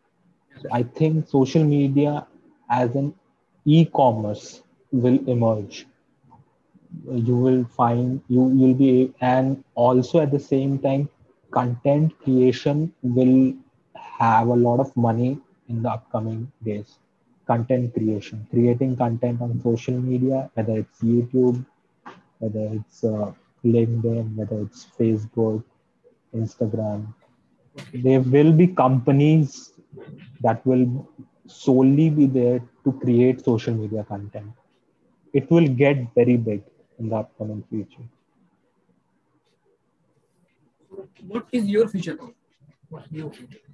so 0.61 0.69
i 0.79 0.81
think 0.99 1.27
social 1.27 1.63
media 1.63 2.25
as 2.69 2.95
an 2.95 3.13
e-commerce 3.65 4.63
will 4.91 5.19
emerge. 5.27 5.87
You 7.11 7.35
will 7.37 7.63
find 7.65 8.21
you 8.27 8.51
you'll 8.53 8.73
be 8.75 9.13
and 9.21 9.63
also 9.75 10.19
at 10.19 10.31
the 10.31 10.39
same 10.39 10.77
time 10.79 11.09
content 11.51 12.17
creation 12.19 12.93
will 13.03 13.53
have 13.95 14.47
a 14.47 14.55
lot 14.55 14.79
of 14.79 14.95
money 14.95 15.39
in 15.69 15.81
the 15.83 15.89
upcoming 15.89 16.41
days 16.67 16.97
content 17.51 17.93
creation 17.95 18.45
creating 18.51 18.95
content 19.03 19.41
on 19.45 19.59
social 19.69 19.97
media 20.11 20.49
whether 20.55 20.75
it's 20.83 20.99
youtube 21.01 21.57
whether 22.39 22.65
it's 22.77 23.03
uh, 23.03 23.31
linkedin 23.75 24.35
whether 24.39 24.59
it's 24.65 24.87
facebook 24.99 25.63
instagram 26.41 27.07
there 28.05 28.21
will 28.35 28.53
be 28.61 28.67
companies 28.83 29.73
that 30.41 30.65
will 30.65 30.85
solely 31.47 32.09
be 32.09 32.25
there 32.25 32.59
to 32.83 32.91
create 33.03 33.43
social 33.49 33.75
media 33.81 34.03
content 34.03 34.51
it 35.33 35.51
will 35.51 35.67
get 35.67 35.97
very 36.15 36.37
big 36.37 36.63
in 36.99 37.09
the 37.09 37.15
upcoming 37.17 37.63
future. 37.69 38.05
What 41.27 41.47
is 41.51 41.65
your 41.65 41.87
future 41.89 42.15
goal? 42.15 42.33
What 42.89 43.11
do 43.11 43.17
you 43.19 43.29
think? 43.29 43.64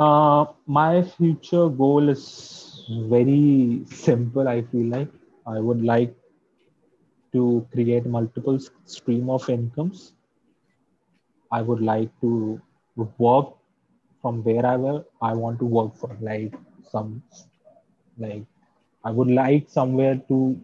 Uh, 0.00 0.46
my 0.66 1.00
future 1.02 1.68
goal 1.68 2.08
is 2.08 2.84
very 3.08 3.84
simple. 3.86 4.48
I 4.48 4.62
feel 4.62 4.86
like 4.86 5.08
I 5.46 5.60
would 5.60 5.82
like 5.84 6.16
to 7.32 7.66
create 7.72 8.06
multiple 8.06 8.58
stream 8.84 9.30
of 9.30 9.48
incomes. 9.50 10.12
I 11.52 11.60
would 11.62 11.82
like 11.82 12.10
to 12.22 12.60
work 13.18 13.54
from 14.22 14.42
wherever 14.42 15.04
I 15.20 15.34
want 15.34 15.58
to 15.60 15.66
work 15.66 15.94
for, 15.96 16.16
like 16.20 16.54
some 16.90 17.22
like 18.18 18.44
I 19.04 19.10
would 19.10 19.28
like 19.30 19.68
somewhere 19.68 20.16
to 20.28 20.60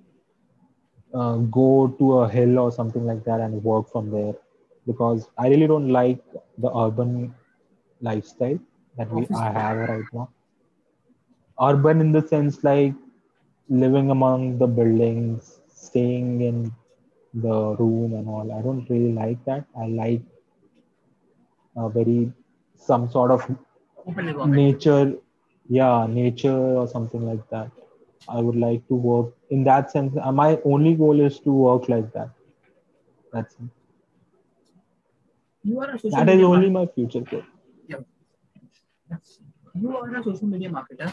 uh, 1.15 1.37
go 1.59 1.89
to 1.99 2.19
a 2.21 2.29
hill 2.29 2.59
or 2.59 2.71
something 2.73 3.05
like 3.07 3.25
that 3.25 3.41
and 3.41 3.63
work 3.65 3.91
from 3.91 4.11
there 4.11 4.35
because 4.87 5.29
I 5.39 5.49
really 5.49 5.67
don't 5.67 5.89
like 5.89 6.23
the 6.59 6.71
urban 6.77 7.35
lifestyle 8.01 8.59
that 8.97 9.13
we 9.13 9.27
I 9.35 9.51
have 9.53 9.79
right 9.89 10.07
now. 10.13 10.29
Urban 11.61 12.01
in 12.01 12.13
the 12.13 12.23
sense 12.27 12.63
like 12.65 12.95
living 13.69 14.11
among 14.11 14.59
the 14.59 14.67
buildings, 14.67 15.61
staying 15.69 16.41
in 16.41 16.73
the 17.35 17.77
room 17.77 18.15
and 18.15 18.29
all. 18.29 18.51
I 18.53 18.63
don't 18.63 18.89
really 18.89 19.13
like 19.13 19.45
that. 19.45 19.65
I 19.79 19.87
like 19.87 20.23
a 21.77 21.89
very 21.89 22.33
some 22.77 23.09
sort 23.09 23.31
of 23.31 23.43
nature, 24.45 25.15
yeah, 25.69 26.07
nature 26.09 26.57
or 26.81 26.87
something 26.89 27.25
like 27.27 27.49
that. 27.51 27.71
I 28.29 28.41
would 28.41 28.57
like 28.57 28.87
to 28.89 28.95
work 28.95 29.33
in 29.51 29.65
that 29.65 29.91
sense. 29.91 30.17
Uh, 30.21 30.33
My 30.33 30.59
only 30.65 30.95
goal 30.95 31.21
is 31.21 31.39
to 31.41 31.51
work 31.53 31.89
like 31.89 32.13
that. 32.13 32.31
That's 33.33 33.55
it. 33.55 33.71
You 35.65 35.81
are 35.81 35.91
a 35.95 35.99
social 35.99 36.25
That 36.25 36.29
is 36.29 36.43
media 36.43 36.63
only 36.63 36.71
my 36.71 36.87
future 36.87 37.21
goal. 37.21 37.43
You 39.75 39.97
are 39.97 40.17
a 40.17 40.25
social 40.25 40.47
media 40.47 40.71
marketer. 40.71 41.13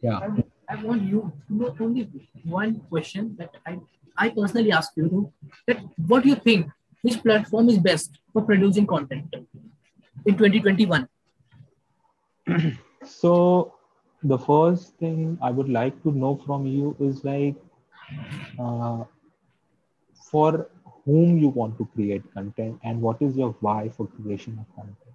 Yeah. 0.00 0.18
I, 0.18 0.44
I 0.68 0.82
want 0.82 1.02
you 1.02 1.32
to 1.48 1.54
know 1.54 1.76
only 1.80 2.08
one 2.44 2.80
question 2.88 3.36
that 3.38 3.50
I, 3.66 3.78
I 4.16 4.30
personally 4.30 4.72
ask 4.72 4.92
you 4.96 5.08
to 5.08 5.32
that 5.66 5.78
what 6.06 6.22
do 6.22 6.30
you 6.30 6.36
think 6.36 6.70
which 7.02 7.22
platform 7.22 7.68
is 7.68 7.78
best 7.78 8.18
for 8.32 8.42
producing 8.42 8.86
content 8.86 9.34
in 10.26 10.36
2021? 10.36 11.08
So 13.04 13.74
the 14.22 14.38
first 14.38 14.96
thing 14.98 15.38
I 15.40 15.50
would 15.50 15.68
like 15.70 16.02
to 16.02 16.12
know 16.12 16.36
from 16.44 16.66
you 16.66 16.94
is 17.00 17.24
like 17.24 17.56
uh, 18.58 19.04
for 20.30 20.68
whom 21.04 21.38
you 21.38 21.48
want 21.48 21.78
to 21.78 21.88
create 21.94 22.22
content 22.34 22.78
and 22.84 23.00
what 23.00 23.22
is 23.22 23.36
your 23.36 23.56
why 23.60 23.88
for 23.88 24.06
creation 24.06 24.58
of 24.60 24.76
content. 24.76 25.09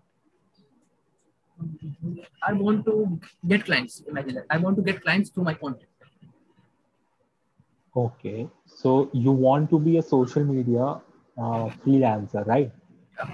I 2.43 2.53
want 2.53 2.85
to 2.85 3.19
get 3.47 3.65
clients. 3.65 4.03
Imagine 4.07 4.35
that. 4.35 4.45
I 4.49 4.57
want 4.57 4.75
to 4.77 4.81
get 4.83 5.01
clients 5.01 5.29
through 5.29 5.43
my 5.43 5.53
content. 5.53 5.89
Okay, 7.95 8.49
so 8.65 9.09
you 9.13 9.31
want 9.31 9.69
to 9.69 9.79
be 9.79 9.97
a 9.97 10.01
social 10.01 10.43
media 10.43 10.83
uh, 11.37 11.69
freelancer, 11.83 12.45
right? 12.45 12.71
Yeah. 13.17 13.29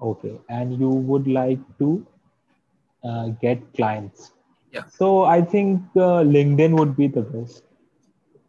Okay, 0.00 0.38
and 0.48 0.78
you 0.80 0.88
would 0.88 1.28
like 1.28 1.58
to 1.78 2.06
uh, 3.04 3.28
get 3.42 3.60
clients. 3.74 4.32
Yeah. 4.72 4.84
So 4.88 5.24
I 5.24 5.42
think 5.42 5.82
uh, 5.96 6.22
LinkedIn 6.36 6.78
would 6.78 6.96
be 6.96 7.08
the 7.08 7.22
best 7.22 7.64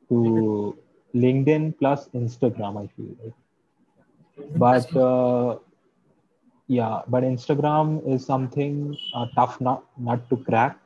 to 0.09 0.77
LinkedIn 1.13 1.77
plus 1.77 2.07
Instagram. 2.09 2.81
I 2.81 2.87
feel 2.95 3.15
like, 3.23 3.33
but 4.55 4.95
uh, 4.95 5.57
yeah, 6.67 7.01
but 7.07 7.23
Instagram 7.23 8.07
is 8.07 8.25
something 8.25 8.97
uh, 9.13 9.27
tough 9.35 9.59
nut 9.61 9.83
nut 9.97 10.29
to 10.29 10.37
crack. 10.37 10.77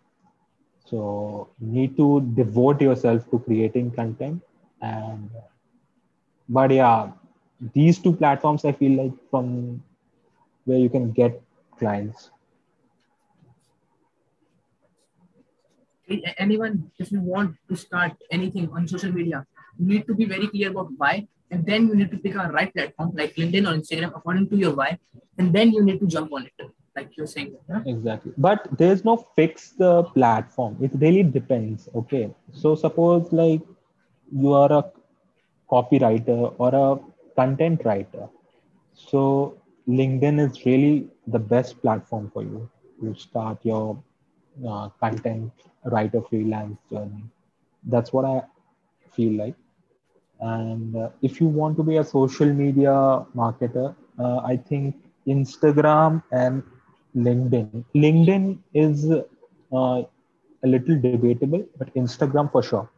So 0.85 1.49
you 1.59 1.67
need 1.67 1.97
to 1.97 2.21
devote 2.35 2.81
yourself 2.81 3.29
to 3.31 3.39
creating 3.39 3.91
content 3.91 4.41
and 4.81 5.29
but 6.47 6.71
yeah, 6.71 7.11
these 7.73 7.97
two 7.99 8.13
platforms 8.13 8.65
I 8.65 8.71
feel 8.71 9.03
like 9.03 9.13
from 9.31 9.83
where 10.65 10.77
you 10.77 10.89
can 10.89 11.11
get 11.11 11.41
clients. 11.79 12.31
anyone, 16.37 16.91
if 16.99 17.11
you 17.11 17.19
want 17.19 17.55
to 17.69 17.75
start 17.75 18.13
anything 18.31 18.69
on 18.71 18.87
social 18.87 19.11
media, 19.11 19.45
you 19.79 19.87
need 19.87 20.07
to 20.07 20.13
be 20.13 20.25
very 20.25 20.47
clear 20.47 20.69
about 20.69 20.89
why, 20.97 21.27
and 21.51 21.65
then 21.65 21.87
you 21.87 21.95
need 21.95 22.11
to 22.11 22.17
pick 22.17 22.35
a 22.35 22.49
right 22.51 22.73
platform 22.73 23.11
like 23.15 23.35
LinkedIn 23.35 23.67
or 23.69 23.77
Instagram 23.79 24.15
according 24.15 24.49
to 24.49 24.55
your 24.55 24.73
why, 24.75 24.97
and 25.37 25.53
then 25.53 25.71
you 25.71 25.83
need 25.83 25.99
to 25.99 26.07
jump 26.07 26.33
on 26.33 26.45
it, 26.45 26.69
like 26.95 27.15
you're 27.17 27.27
saying. 27.27 27.55
Exactly. 27.85 28.33
But 28.37 28.67
there's 28.77 29.05
no 29.05 29.17
fixed 29.35 29.79
uh, 29.81 30.03
platform. 30.03 30.77
It 30.81 30.91
really 30.95 31.23
depends. 31.23 31.89
Okay. 31.95 32.33
So 32.51 32.75
suppose 32.75 33.31
like 33.31 33.61
you 34.31 34.53
are 34.53 34.71
a 34.71 34.83
copywriter 35.69 36.53
or 36.57 36.75
a 36.75 36.99
content 37.35 37.81
writer. 37.85 38.27
So 38.93 39.57
LinkedIn 39.87 40.39
is 40.39 40.65
really 40.65 41.07
the 41.27 41.39
best 41.39 41.81
platform 41.81 42.31
for 42.33 42.43
you 42.43 42.69
to 43.01 43.13
start 43.19 43.59
your 43.63 44.01
uh, 44.67 44.89
content 44.99 45.51
writer 45.83 46.21
freelance 46.21 46.77
journey. 46.89 47.23
That's 47.83 48.11
what 48.11 48.25
I 48.25 48.41
feel 49.11 49.33
like. 49.33 49.55
And 50.39 50.95
uh, 50.95 51.09
if 51.21 51.39
you 51.39 51.47
want 51.47 51.77
to 51.77 51.83
be 51.83 51.97
a 51.97 52.03
social 52.03 52.51
media 52.53 53.25
marketer, 53.35 53.95
uh, 54.19 54.37
I 54.37 54.57
think 54.57 54.95
Instagram 55.27 56.23
and 56.31 56.63
LinkedIn. 57.15 57.85
LinkedIn 57.95 58.57
is 58.73 59.09
uh, 59.11 59.23
a 59.71 60.67
little 60.67 60.99
debatable, 60.99 61.65
but 61.77 61.93
Instagram 61.95 62.51
for 62.51 62.63
sure. 62.63 62.89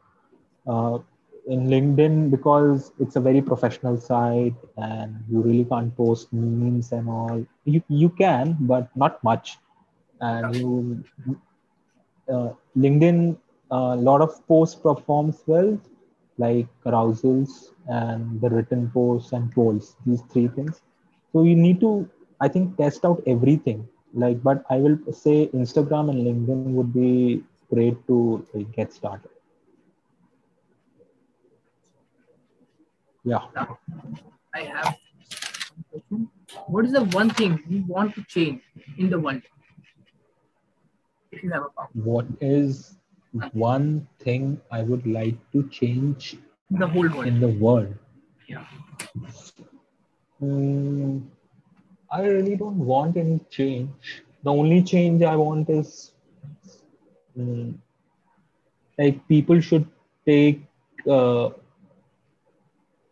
Uh, 0.67 0.99
in 1.47 1.67
LinkedIn, 1.67 2.29
because 2.29 2.91
it's 2.99 3.15
a 3.15 3.21
very 3.21 3.41
professional 3.41 3.97
site 3.97 4.55
and 4.75 5.23
you 5.29 5.41
really 5.41 5.63
can't 5.63 5.95
post 5.95 6.33
memes 6.33 6.91
and 6.91 7.07
all. 7.07 7.45
You, 7.63 7.81
you 7.87 8.09
can, 8.09 8.57
but 8.59 8.89
not 8.95 9.23
much. 9.23 9.57
And 10.19 10.55
you 10.55 11.03
uh, 12.29 12.49
LinkedIn, 12.77 13.37
a 13.71 13.75
uh, 13.75 13.95
lot 13.95 14.21
of 14.21 14.45
posts 14.47 14.75
performs 14.75 15.43
well, 15.45 15.79
like 16.37 16.67
carousels 16.85 17.73
and 17.87 18.39
the 18.41 18.49
written 18.49 18.89
posts 18.91 19.31
and 19.33 19.51
polls. 19.51 19.95
These 20.05 20.21
three 20.31 20.47
things. 20.47 20.81
So 21.33 21.43
you 21.43 21.55
need 21.55 21.79
to, 21.81 22.09
I 22.39 22.47
think, 22.47 22.77
test 22.77 23.05
out 23.05 23.21
everything. 23.27 23.87
Like, 24.13 24.41
but 24.41 24.63
I 24.69 24.77
will 24.77 24.97
say 25.11 25.49
Instagram 25.53 26.09
and 26.09 26.25
LinkedIn 26.25 26.71
would 26.71 26.93
be 26.93 27.43
great 27.73 28.05
to 28.07 28.45
like, 28.53 28.71
get 28.71 28.93
started. 28.93 29.29
Yeah. 33.23 33.41
I 34.55 34.61
have. 34.61 34.97
What 36.67 36.85
is 36.85 36.93
the 36.93 37.03
one 37.03 37.29
thing 37.29 37.61
you 37.67 37.83
want 37.87 38.15
to 38.15 38.23
change 38.23 38.61
in 38.97 39.09
the 39.09 39.19
world? 39.19 39.41
If 41.31 41.43
you 41.43 41.51
have 41.51 41.63
a 41.63 41.69
power. 41.69 41.89
What 41.93 42.25
is 42.39 42.95
one 43.53 44.07
thing 44.19 44.61
I 44.71 44.83
would 44.83 45.05
like 45.05 45.37
to 45.51 45.67
change 45.69 46.37
The 46.71 46.87
whole 46.87 47.09
world. 47.09 47.27
in 47.27 47.39
the 47.39 47.47
world? 47.49 47.93
Yeah. 48.47 48.63
Hmm, 50.39 51.19
I 52.11 52.25
really 52.25 52.55
don't 52.55 52.79
want 52.79 53.17
any 53.17 53.39
change. 53.49 54.23
The 54.43 54.51
only 54.51 54.81
change 54.83 55.21
I 55.23 55.35
want 55.35 55.69
is 55.69 56.11
mm, 57.37 57.73
like 58.97 59.27
people 59.27 59.59
should 59.59 59.85
take 60.25 60.61
uh, 61.09 61.49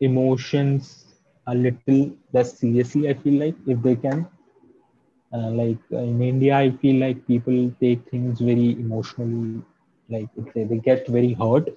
emotions 0.02 1.06
a 1.48 1.54
little 1.56 2.12
less 2.34 2.58
seriously. 2.60 3.10
I 3.10 3.14
feel 3.14 3.40
like 3.40 3.56
if 3.68 3.82
they 3.82 3.96
can, 3.96 4.28
uh, 5.34 5.50
like 5.52 5.78
in 5.92 6.22
India, 6.22 6.56
I 6.58 6.72
feel 6.72 6.98
like 7.00 7.26
people 7.28 7.72
take 7.80 8.10
things 8.10 8.40
very 8.40 8.72
emotionally, 8.74 9.62
like 10.10 10.30
they, 10.54 10.64
they 10.64 10.78
get 10.78 11.08
very 11.08 11.34
hurt. 11.34 11.70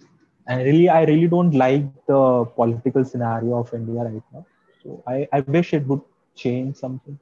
And 0.46 0.64
really, 0.64 0.88
I 0.88 1.04
really 1.04 1.28
don't 1.28 1.52
like 1.52 1.84
the 2.06 2.44
political 2.56 3.04
scenario 3.04 3.58
of 3.58 3.72
India 3.74 4.02
right 4.02 4.22
now. 4.32 4.46
So 4.82 5.02
I, 5.06 5.28
I 5.32 5.40
wish 5.40 5.74
it 5.74 5.86
would 5.86 6.00
change 6.34 6.76
something. 6.76 7.18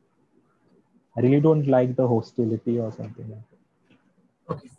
I 1.17 1.23
really 1.23 1.41
don't 1.41 1.67
like 1.67 1.97
the 1.97 2.07
hostility 2.07 2.79
or 2.79 2.93
something 2.93 3.27
like 3.29 3.41
that. 3.51 4.55
Okay. 4.55 4.71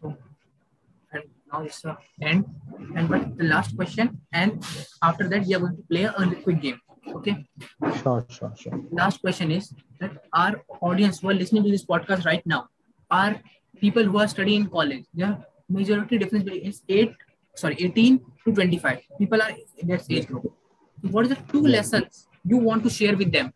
So, 0.00 0.16
and 1.12 1.24
now 1.52 1.62
it's 1.62 1.80
the 1.80 1.96
end. 2.20 2.44
And 2.94 3.08
but 3.08 3.36
the 3.38 3.44
last 3.44 3.74
question, 3.74 4.20
and 4.32 4.64
after 5.02 5.26
that 5.28 5.46
we 5.46 5.54
are 5.54 5.60
going 5.60 5.76
to 5.76 5.82
play 5.82 6.04
a 6.04 6.42
quick 6.42 6.60
game. 6.60 6.80
Okay. 7.08 7.44
Sure, 8.02 8.24
sure, 8.28 8.52
sure. 8.56 8.80
Last 8.92 9.20
question 9.20 9.50
is 9.50 9.72
that 9.98 10.12
our 10.32 10.62
audience 10.80 11.20
who 11.20 11.30
are 11.30 11.34
listening 11.34 11.64
to 11.64 11.70
this 11.70 11.84
podcast 11.84 12.24
right 12.24 12.46
now 12.46 12.68
are 13.10 13.40
people 13.80 14.04
who 14.04 14.18
are 14.18 14.28
studying 14.28 14.62
in 14.62 14.70
college. 14.70 15.04
Yeah, 15.14 15.36
majority 15.70 16.18
difference 16.18 16.48
is 16.50 16.82
eight, 16.88 17.12
sorry, 17.54 17.76
18 17.78 18.18
to 18.44 18.52
25. 18.52 18.98
People 19.18 19.42
are 19.42 19.50
in 19.78 19.88
that 19.88 20.04
age 20.10 20.26
group. 20.26 20.52
What 21.02 21.26
is 21.26 21.30
the 21.30 21.38
two 21.52 21.62
lessons 21.62 22.26
you 22.44 22.58
want 22.58 22.82
to 22.84 22.90
share 22.90 23.16
with 23.16 23.32
them? 23.32 23.52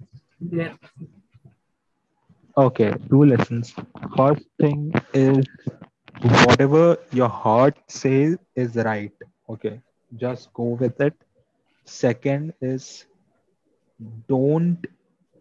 Okay, 2.57 2.95
two 3.11 3.25
lessons. 3.25 3.75
First 4.17 4.45
thing 4.61 4.93
is 5.13 5.45
whatever 6.47 6.97
your 7.13 7.29
heart 7.29 7.77
says 7.89 8.37
is 8.55 8.77
right. 8.77 9.13
Okay, 9.49 9.81
just 10.17 10.53
go 10.55 10.65
with 10.85 11.01
it. 11.01 11.15
Second 11.85 12.55
is 12.61 13.07
don't 14.29 14.87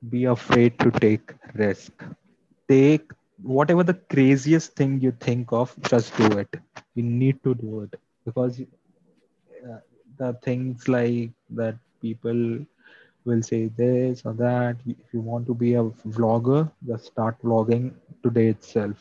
be 0.10 0.26
afraid 0.26 0.78
to 0.80 0.92
take 0.92 1.34
risk. 1.54 1.92
Take 2.68 3.12
whatever 3.44 3.84
the 3.84 3.94
craziest 3.94 4.76
thing 4.76 5.00
you 5.02 5.12
think 5.12 5.52
of, 5.54 5.76
just 5.84 6.16
do 6.18 6.28
it. 6.40 6.56
You 6.96 7.04
need 7.04 7.44
to 7.44 7.56
do 7.56 7.82
it 7.82 8.00
because 8.26 8.62
uh, 8.62 9.78
the 10.18 10.34
things 10.44 10.88
like 10.88 11.32
that 11.50 11.76
people 12.02 12.60
will 13.26 13.42
say 13.44 13.68
this 13.78 14.24
or 14.26 14.34
that. 14.34 14.78
If 14.86 15.14
you 15.14 15.22
want 15.22 15.48
to 15.48 15.56
be 15.56 15.74
a 15.76 15.84
vlogger, 16.18 16.72
just 16.88 17.06
start 17.06 17.42
vlogging 17.44 17.92
today 18.24 18.48
itself. 18.50 18.98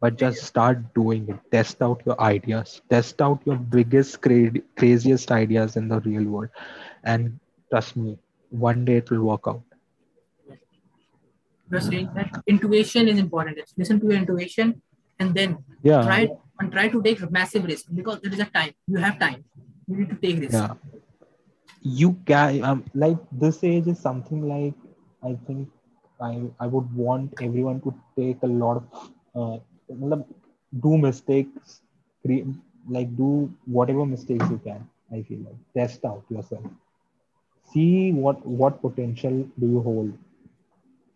But 0.00 0.16
just 0.18 0.42
start 0.44 0.94
doing 0.94 1.28
it. 1.28 1.38
Test 1.50 1.82
out 1.82 2.02
your 2.06 2.20
ideas. 2.20 2.80
Test 2.90 3.22
out 3.22 3.40
your 3.46 3.56
biggest, 3.56 4.20
cra- 4.22 4.60
craziest 4.76 5.30
ideas 5.32 5.76
in 5.76 5.88
the 5.88 6.00
real 6.00 6.24
world. 6.24 6.50
And 7.04 7.38
trust 7.70 7.96
me, 7.96 8.18
one 8.50 8.84
day 8.84 8.96
it 8.96 9.10
will 9.10 9.24
work 9.24 9.44
out. 9.46 9.62
You're 11.70 11.80
saying 11.80 12.10
that 12.14 12.42
intuition 12.46 13.08
is 13.08 13.18
important. 13.18 13.58
It's 13.58 13.72
listen 13.76 14.00
to 14.00 14.06
your 14.06 14.16
intuition 14.16 14.82
and 15.18 15.34
then 15.34 15.58
Yeah. 15.82 16.02
try 16.08 16.28
and 16.60 16.72
try 16.72 16.88
to 16.88 17.02
take 17.02 17.20
massive 17.30 17.64
risk 17.64 17.86
because 17.94 18.20
there 18.20 18.32
is 18.32 18.40
a 18.40 18.50
time. 18.58 18.72
You 18.86 18.98
have 18.98 19.18
time. 19.18 19.44
You 19.88 19.96
need 19.96 20.10
to 20.10 20.16
take 20.16 20.40
risk. 20.40 20.54
yeah 20.54 20.74
you 21.82 22.16
can 22.26 22.62
um, 22.64 22.84
like 22.94 23.18
this 23.32 23.62
age 23.64 23.86
is 23.92 23.98
something 23.98 24.42
like 24.48 24.74
i 25.30 25.32
think 25.46 25.68
i 26.20 26.32
i 26.60 26.66
would 26.74 26.88
want 26.94 27.32
everyone 27.46 27.80
to 27.86 27.92
take 28.18 28.42
a 28.42 28.46
lot 28.62 28.76
of 28.76 29.10
uh, 29.34 30.16
do 30.80 30.96
mistakes, 30.98 31.80
create, 32.24 32.46
like 32.88 33.14
do 33.16 33.52
whatever 33.66 34.06
mistakes 34.06 34.48
you 34.50 34.58
can. 34.64 34.88
I 35.12 35.22
feel 35.22 35.40
like 35.40 35.56
test 35.76 36.04
out 36.04 36.24
yourself. 36.30 36.64
See 37.72 38.12
what 38.12 38.44
what 38.46 38.80
potential 38.82 39.48
do 39.58 39.66
you 39.66 39.80
hold. 39.80 40.12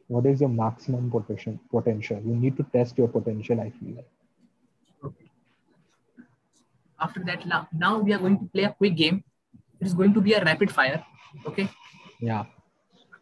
What 0.09 0.27
is 0.27 0.41
your 0.41 0.49
maximum 0.51 1.11
potential? 1.11 1.59
Potential. 1.71 2.21
You 2.25 2.35
need 2.37 2.57
to 2.57 2.63
test 2.73 2.97
your 2.99 3.09
potential. 3.09 3.61
I 3.61 3.71
feel 3.71 3.97
like. 3.97 4.09
Okay. 5.05 5.31
After 7.01 7.23
that, 7.25 7.47
now, 7.73 7.99
we 7.99 8.13
are 8.13 8.19
going 8.19 8.39
to 8.39 8.45
play 8.47 8.65
a 8.65 8.71
quick 8.73 8.97
game. 8.97 9.25
It 9.81 9.87
is 9.87 9.95
going 9.95 10.15
to 10.15 10.21
be 10.21 10.33
a 10.35 10.43
rapid 10.45 10.71
fire. 10.71 11.05
Okay. 11.47 11.69
Yeah. 12.21 12.45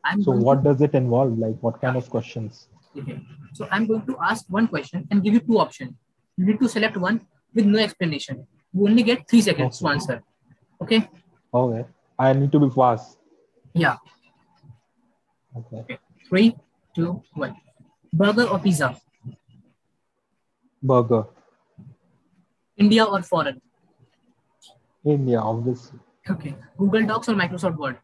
I'm 0.05 0.22
So 0.22 0.32
going 0.32 0.41
to- 0.41 0.45
what 0.45 0.62
does 0.62 0.80
it 0.82 0.95
involve? 0.95 1.39
Like 1.39 1.57
what 1.61 1.80
kind 1.80 1.97
of 1.97 2.09
questions? 2.11 2.68
Okay. 2.97 3.20
So 3.55 3.66
I'm 3.70 3.87
going 3.87 4.07
to 4.07 4.16
ask 4.22 4.45
one 4.49 4.68
question 4.68 5.09
and 5.11 5.22
give 5.22 5.35
you 5.35 5.41
two 5.41 5.59
options. 5.59 5.95
You 6.37 6.45
need 6.47 6.61
to 6.61 6.68
select 6.68 6.97
one 6.97 7.26
with 7.55 7.64
no 7.64 7.78
explanation. 7.78 8.47
You 8.72 8.87
only 8.89 9.03
get 9.03 9.28
three 9.28 9.41
seconds 9.41 9.78
to 9.78 9.89
answer. 9.89 10.22
Okay. 10.82 11.09
Okay. 11.53 11.85
I 12.18 12.32
need 12.32 12.53
to 12.53 12.61
be 12.61 12.70
fast. 12.70 13.18
Yeah. 13.72 13.97
Okay. 15.57 15.99
Three, 16.28 16.57
two, 16.95 17.22
one. 17.34 17.55
Burger 18.12 18.45
or 18.45 18.59
pizza? 18.59 18.97
Burger. 20.82 21.24
India 22.76 23.05
or 23.05 23.22
foreign? 23.22 23.61
India, 25.05 25.40
obviously. 25.40 25.99
Okay. 26.30 26.55
Google 26.78 27.07
Docs 27.07 27.28
or 27.28 27.34
Microsoft 27.34 27.76
Word? 27.76 27.99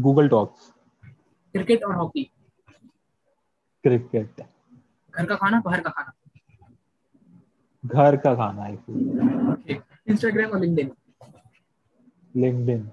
Google 0.00 0.28
Docs. 0.28 0.72
Cricket 1.54 1.82
or 1.86 1.94
hockey? 1.94 2.32
Cricket. 3.82 4.28
घर 5.16 5.26
का 5.26 5.34
खाना 5.36 5.60
बाहर 5.64 5.80
का 5.80 5.90
खाना 5.90 6.12
घर 7.86 8.16
का 8.16 8.34
खाना 8.34 8.62
I 8.66 8.76
feel. 8.84 9.52
okay. 9.52 9.80
Instagram 10.08 10.54
or 10.54 10.60
LinkedIn? 10.60 10.90
LinkedIn. 12.34 12.86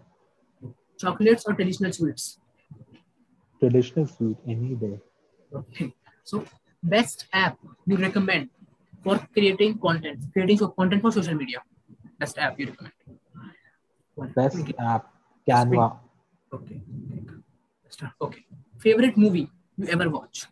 Chocolates 1.00 1.46
or 1.48 1.56
traditional? 3.62 4.08
Traditional 4.08 4.38
any 4.48 4.76
day. 4.76 5.00
Okay. 5.54 5.94
So 6.24 6.46
best 6.84 7.26
app 7.34 7.58
you 7.86 7.98
recommend 7.98 8.50
for 9.04 9.20
creating 9.34 9.78
content, 9.80 10.20
creating 10.34 10.58
so 10.58 10.70
content 10.70 11.02
for 11.02 11.12
social 11.12 11.36
media. 11.36 11.62
Best 12.20 12.38
app 12.38 12.60
you 12.60 12.68
recommend. 12.68 12.94
One. 14.16 14.32
Best 14.36 14.58
Okay. 14.58 14.74
app. 14.80 15.14
Canva. 15.48 16.00
Okay. 16.54 16.82
Okay. 18.22 18.46
Favorite 18.78 19.18
movie 19.18 19.50
you 19.78 19.88
ever 19.88 20.10
watch? 20.10 20.46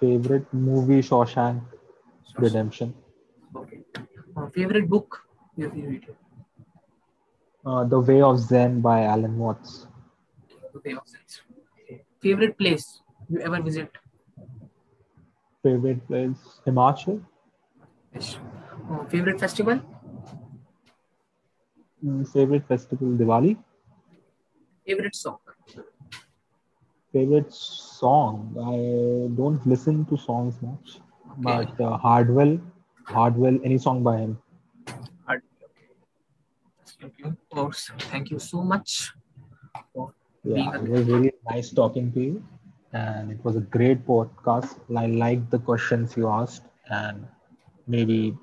Favorite 0.00 0.52
movie 0.52 1.00
Shawshank 1.00 1.62
Redemption. 2.38 2.94
Okay. 3.56 3.84
Uh, 4.36 4.48
favorite 4.48 4.88
book 4.88 5.22
you 5.56 5.72
you 5.74 5.88
read? 5.88 6.06
Uh, 7.64 7.84
the 7.84 7.98
Way 7.98 8.20
of 8.20 8.38
Zen 8.38 8.80
by 8.80 9.04
Alan 9.04 9.38
Watts. 9.38 9.86
Okay. 10.76 10.92
makes 10.94 11.12
sense. 11.12 11.40
Okay. 11.50 11.53
Favorite 12.24 12.56
place 12.56 13.02
you 13.28 13.40
ever 13.40 13.60
visit? 13.60 13.90
Favorite 15.62 16.06
place 16.06 16.60
Himachal. 16.66 17.22
Yes. 18.14 18.38
Uh, 18.90 19.04
favorite 19.04 19.38
festival? 19.38 19.80
Mm, 22.04 22.26
Favorite 22.32 22.66
festival 22.66 23.08
Diwali. 23.08 23.56
Favorite 24.86 25.14
song? 25.14 25.38
Favorite 27.12 27.52
song. 27.52 28.38
I 28.72 29.34
don't 29.36 29.66
listen 29.66 30.04
to 30.06 30.16
songs 30.16 30.60
much, 30.62 31.00
Okay. 31.32 31.42
but 31.76 31.80
uh, 31.80 31.98
Hardwell. 31.98 32.58
Hardwell. 33.06 33.58
Any 33.64 33.76
song 33.76 34.02
by 34.02 34.16
him. 34.18 34.38
Hardwell. 35.26 35.68
Okay. 37.04 37.12
You. 37.18 37.36
Oh, 37.52 37.70
thank 38.12 38.30
you 38.30 38.38
so 38.38 38.62
much. 38.62 39.12
Yeah, 40.44 40.74
it 40.74 40.88
was 40.88 41.06
really 41.06 41.32
nice 41.50 41.70
talking 41.70 42.12
to 42.12 42.20
you, 42.20 42.44
and 42.92 43.30
it 43.32 43.42
was 43.44 43.56
a 43.56 43.60
great 43.60 44.06
podcast. 44.06 44.76
I 44.96 45.06
liked 45.06 45.50
the 45.50 45.58
questions 45.58 46.16
you 46.16 46.28
asked, 46.28 46.64
and 46.90 47.26
maybe 47.86 48.36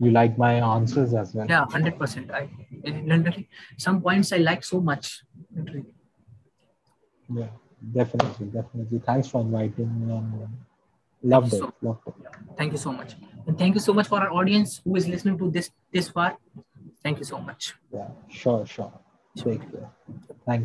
you 0.00 0.10
like 0.10 0.36
my 0.36 0.54
answers 0.54 1.14
as 1.14 1.34
well. 1.34 1.46
Yeah, 1.48 1.64
hundred 1.70 1.98
percent. 1.98 2.30
I 2.30 2.48
London, 2.84 3.46
some 3.78 4.02
points 4.02 4.32
I 4.32 4.38
like 4.38 4.64
so 4.64 4.80
much. 4.80 5.22
Literally. 5.56 5.86
Yeah, 7.32 7.48
definitely, 7.94 8.46
definitely. 8.48 8.98
Thanks 8.98 9.28
for 9.28 9.40
inviting 9.40 10.06
me, 10.06 10.12
and 10.14 10.42
uh, 10.42 10.46
loved 11.22 11.52
you 11.52 11.58
it, 11.58 11.60
so- 11.62 11.74
loved 11.80 12.06
it. 12.08 12.14
Thank 12.58 12.72
you 12.72 12.78
so 12.78 12.92
much, 12.92 13.14
and 13.46 13.58
thank 13.58 13.74
you 13.74 13.80
so 13.80 13.94
much 13.94 14.08
for 14.08 14.20
our 14.20 14.30
audience 14.30 14.82
who 14.84 14.94
is 14.96 15.08
listening 15.08 15.38
to 15.38 15.50
this 15.50 15.70
this 15.90 16.10
far. 16.10 16.36
Thank 17.02 17.18
you 17.18 17.24
so 17.24 17.38
much. 17.38 17.74
Yeah, 17.92 18.08
sure, 18.28 18.66
sure. 18.66 18.92
Take 19.36 19.60
care. 19.72 19.90
Thank 20.06 20.28
you. 20.28 20.62